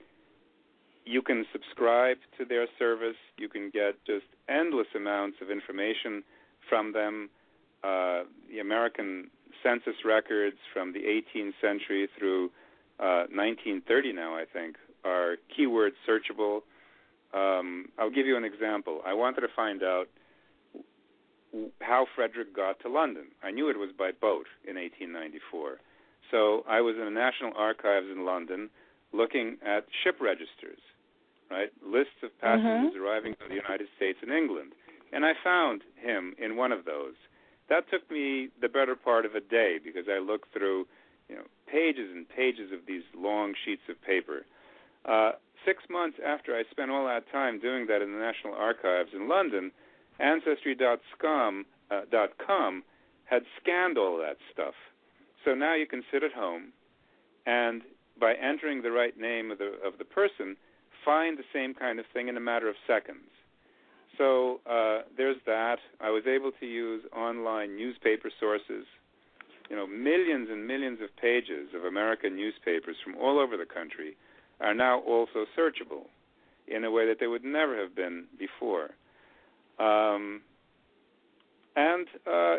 you 1.05 1.21
can 1.21 1.45
subscribe 1.53 2.17
to 2.39 2.45
their 2.45 2.67
service. 2.79 3.17
You 3.37 3.49
can 3.49 3.71
get 3.71 3.97
just 4.07 4.25
endless 4.49 4.87
amounts 4.97 5.39
of 5.43 5.51
information 5.51 6.23
from 6.69 6.93
them. 6.93 7.29
Uh, 7.83 8.23
the 8.51 8.61
American 8.61 9.31
census 9.63 10.05
records 10.05 10.57
from 10.73 10.95
the 10.95 11.01
18th 11.01 11.53
century 11.61 12.09
through 12.19 12.51
uh, 13.01 13.27
1930 13.31 14.13
now, 14.13 14.37
I 14.37 14.45
think, 14.51 14.77
are 15.05 15.37
keyword 15.55 15.93
searchable. 16.09 16.61
Um, 17.33 17.87
I'll 17.99 18.11
give 18.11 18.27
you 18.27 18.37
an 18.37 18.45
example. 18.45 19.01
I 19.05 19.15
wanted 19.15 19.41
to 19.43 19.49
find 19.55 19.83
out 19.83 20.07
how 21.81 22.07
Frederick 22.15 22.55
got 22.55 22.81
to 22.81 22.89
London. 22.89 23.27
I 23.43 23.51
knew 23.51 23.69
it 23.69 23.79
was 23.79 23.91
by 23.97 24.11
boat 24.13 24.47
in 24.67 24.77
1894. 24.77 25.79
So 26.31 26.65
I 26.69 26.81
was 26.81 26.97
in 26.97 27.05
the 27.05 27.11
National 27.11 27.53
Archives 27.57 28.07
in 28.11 28.25
London 28.25 28.71
looking 29.13 29.57
at 29.65 29.87
ship 30.03 30.19
registers, 30.21 30.81
right? 31.51 31.71
Lists 31.85 32.23
of 32.23 32.37
passengers 32.41 32.95
Mhm. 32.95 33.01
arriving 33.01 33.35
to 33.35 33.49
the 33.49 33.55
United 33.55 33.89
States 33.97 34.19
and 34.23 34.33
England. 34.33 34.75
And 35.13 35.25
I 35.25 35.35
found 35.35 35.85
him 35.97 36.35
in 36.39 36.57
one 36.57 36.73
of 36.73 36.85
those. 36.85 37.15
That 37.69 37.89
took 37.89 38.11
me 38.11 38.51
the 38.59 38.69
better 38.69 38.97
part 38.97 39.25
of 39.25 39.35
a 39.35 39.41
day 39.41 39.79
because 39.79 40.09
I 40.09 40.19
looked 40.19 40.53
through, 40.53 40.89
you 41.29 41.37
know, 41.37 41.47
pages 41.71 42.11
and 42.15 42.29
pages 42.29 42.73
of 42.73 42.81
these 42.87 43.03
long 43.17 43.55
sheets 43.65 43.83
of 43.89 44.01
paper. 44.03 44.45
Uh, 45.05 45.33
six 45.65 45.83
months 45.91 46.19
after 46.25 46.55
I 46.55 46.63
spent 46.71 46.91
all 46.91 47.07
that 47.07 47.31
time 47.31 47.59
doing 47.61 47.87
that 47.89 48.03
in 48.03 48.13
the 48.13 48.19
National 48.19 48.55
Archives 48.55 49.11
in 49.15 49.29
London, 49.29 49.71
Ancestry.com 50.21 51.67
uh, 51.91 52.03
.com 52.47 52.83
had 53.25 53.43
scanned 53.61 53.99
all 53.99 54.19
that 54.19 54.37
stuff. 54.53 54.75
So 55.45 55.55
now 55.55 55.75
you 55.75 55.87
can 55.87 56.03
sit 56.13 56.23
at 56.23 56.33
home 56.33 56.73
and 57.47 57.83
by 58.19 58.35
entering 58.35 58.83
the 58.83 58.93
right 58.93 59.19
name 59.19 59.51
of 59.51 59.59
the 59.59 59.73
of 59.85 59.99
the 59.99 60.05
person, 60.05 60.57
find 61.05 61.37
the 61.37 61.45
same 61.53 61.75
kind 61.75 61.99
of 61.99 62.07
thing 62.13 62.29
in 62.29 62.37
a 62.37 62.41
matter 62.41 62.69
of 62.69 62.77
seconds. 62.87 63.29
So 64.17 64.61
uh, 64.71 65.03
there's 65.17 65.37
that. 65.47 65.79
I 66.01 66.11
was 66.11 66.23
able 66.27 66.53
to 66.61 66.67
use 66.67 67.03
online 67.15 67.77
newspaper 67.77 68.31
sources. 68.39 68.87
You 69.71 69.77
know, 69.77 69.87
millions 69.87 70.49
and 70.51 70.67
millions 70.67 71.01
of 71.03 71.15
pages 71.17 71.69
of 71.75 71.85
American 71.85 72.37
newspapers 72.37 72.97
from 73.03 73.17
all 73.17 73.39
over 73.39 73.57
the 73.57 73.67
country 73.67 74.17
are 74.61 74.75
now 74.75 75.01
also 75.01 75.47
searchable 75.57 76.07
in 76.67 76.85
a 76.85 76.91
way 76.91 77.07
that 77.07 77.19
they 77.21 77.27
would 77.27 77.45
never 77.45 77.79
have 77.81 77.95
been 77.95 78.25
before. 78.39 78.91
Um, 79.79 80.43
and 81.77 82.07
uh, 82.27 82.57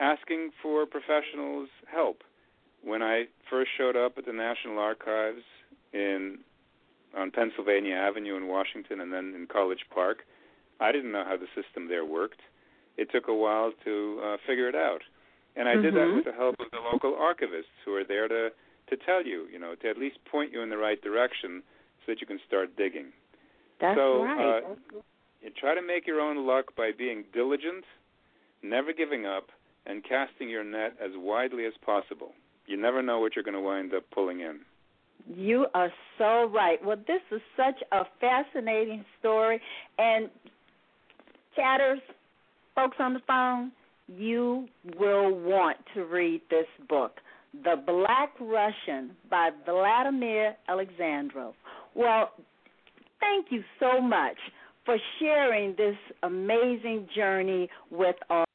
asking 0.00 0.50
for 0.62 0.86
professionals' 0.86 1.68
help. 1.90 2.22
When 2.82 3.02
I 3.02 3.24
first 3.50 3.70
showed 3.76 3.96
up 3.96 4.18
at 4.18 4.26
the 4.26 4.32
National 4.32 4.78
Archives 4.78 5.42
in 5.92 6.38
on 7.16 7.30
Pennsylvania 7.30 7.94
Avenue 7.94 8.36
in 8.36 8.46
Washington 8.46 9.00
and 9.00 9.12
then 9.12 9.34
in 9.34 9.46
College 9.50 9.84
Park, 9.92 10.18
I 10.78 10.92
didn't 10.92 11.10
know 11.10 11.24
how 11.26 11.36
the 11.36 11.48
system 11.60 11.88
there 11.88 12.04
worked. 12.04 12.40
It 12.96 13.10
took 13.10 13.28
a 13.28 13.34
while 13.34 13.72
to 13.84 14.20
uh, 14.24 14.36
figure 14.46 14.68
it 14.68 14.74
out, 14.74 15.00
and 15.58 15.68
I 15.68 15.74
did 15.76 15.92
that 15.94 16.06
Mhm. 16.08 16.14
with 16.14 16.24
the 16.24 16.32
help 16.32 16.58
of 16.60 16.70
the 16.70 16.80
local 16.80 17.12
archivists 17.14 17.74
who 17.84 17.94
are 17.94 18.04
there 18.04 18.28
to 18.28 18.52
to 18.86 18.96
tell 18.96 19.22
you, 19.22 19.46
you 19.52 19.58
know, 19.58 19.74
to 19.74 19.88
at 19.90 19.98
least 19.98 20.24
point 20.24 20.50
you 20.50 20.62
in 20.62 20.70
the 20.70 20.78
right 20.78 20.98
direction 21.02 21.62
so 22.00 22.12
that 22.12 22.22
you 22.22 22.26
can 22.26 22.38
start 22.46 22.74
digging. 22.76 23.12
That's 23.80 23.98
so, 23.98 24.24
right. 24.24 24.64
Uh, 24.64 24.74
you 25.42 25.50
try 25.50 25.74
to 25.74 25.82
make 25.82 26.06
your 26.06 26.20
own 26.22 26.46
luck 26.46 26.74
by 26.74 26.92
being 26.92 27.24
diligent, 27.34 27.84
never 28.62 28.94
giving 28.94 29.26
up, 29.26 29.52
and 29.84 30.02
casting 30.02 30.48
your 30.48 30.64
net 30.64 30.96
as 30.98 31.14
widely 31.16 31.66
as 31.66 31.76
possible. 31.84 32.34
You 32.66 32.78
never 32.78 33.02
know 33.02 33.20
what 33.20 33.36
you're 33.36 33.42
going 33.42 33.54
to 33.54 33.60
wind 33.60 33.92
up 33.92 34.08
pulling 34.10 34.40
in. 34.40 34.64
You 35.26 35.66
are 35.74 35.92
so 36.16 36.46
right. 36.46 36.82
Well, 36.82 36.96
this 37.06 37.22
is 37.30 37.42
such 37.56 37.82
a 37.92 38.06
fascinating 38.20 39.04
story. 39.18 39.60
And 39.98 40.30
chatters, 41.54 42.00
folks 42.74 42.96
on 42.98 43.12
the 43.12 43.20
phone, 43.20 43.70
you 44.08 44.68
will 44.98 45.34
want 45.34 45.76
to 45.94 46.04
read 46.04 46.40
this 46.50 46.66
book, 46.88 47.12
The 47.64 47.76
Black 47.86 48.32
Russian 48.40 49.10
by 49.30 49.50
Vladimir 49.66 50.56
Alexandrov. 50.68 51.52
Well, 51.94 52.32
thank 53.20 53.46
you 53.50 53.62
so 53.78 54.00
much 54.00 54.36
for 54.84 54.96
sharing 55.18 55.74
this 55.76 55.96
amazing 56.22 57.08
journey 57.14 57.68
with 57.90 58.16
us. 58.30 58.46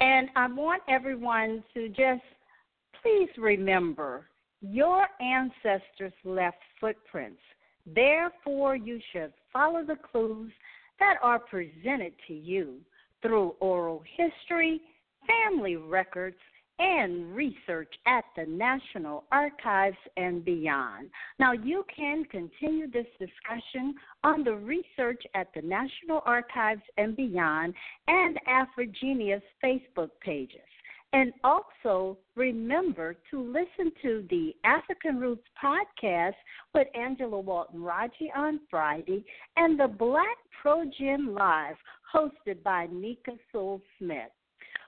And 0.00 0.28
I 0.36 0.46
want 0.48 0.82
everyone 0.88 1.62
to 1.74 1.88
just 1.88 2.22
please 3.02 3.28
remember 3.36 4.26
your 4.60 5.06
ancestors 5.20 6.12
left 6.24 6.58
footprints. 6.80 7.40
Therefore, 7.94 8.76
you 8.76 9.00
should 9.12 9.32
follow 9.52 9.84
the 9.84 9.96
clues 10.10 10.52
that 10.98 11.16
are 11.22 11.38
presented 11.38 12.12
to 12.26 12.34
you 12.34 12.76
through 13.22 13.54
oral 13.60 14.02
history, 14.16 14.80
family 15.26 15.76
records, 15.76 16.36
and 16.78 17.34
research 17.34 17.92
at 18.06 18.24
the 18.36 18.46
National 18.46 19.24
Archives 19.32 19.96
and 20.16 20.44
beyond. 20.44 21.10
Now, 21.40 21.52
you 21.52 21.84
can 21.94 22.24
continue 22.26 22.88
this 22.88 23.06
discussion 23.18 23.94
on 24.22 24.44
the 24.44 24.54
research 24.54 25.22
at 25.34 25.48
the 25.54 25.62
National 25.62 26.22
Archives 26.24 26.82
and 26.96 27.16
beyond 27.16 27.74
and 28.06 28.38
AfriGeneas 28.48 29.42
Facebook 29.64 30.10
pages. 30.20 30.60
And 31.14 31.32
also 31.42 32.18
remember 32.36 33.16
to 33.30 33.40
listen 33.40 33.92
to 34.02 34.26
the 34.28 34.54
African 34.64 35.18
Roots 35.18 35.46
podcast 35.62 36.34
with 36.74 36.86
Angela 36.94 37.40
Walton 37.40 37.82
Raji 37.82 38.30
on 38.36 38.60
Friday 38.70 39.24
and 39.56 39.80
the 39.80 39.88
Black 39.88 40.36
Progen 40.62 41.34
Live 41.34 41.76
hosted 42.14 42.62
by 42.62 42.88
Nika 42.92 43.32
Soul 43.52 43.80
Smith. 43.98 44.30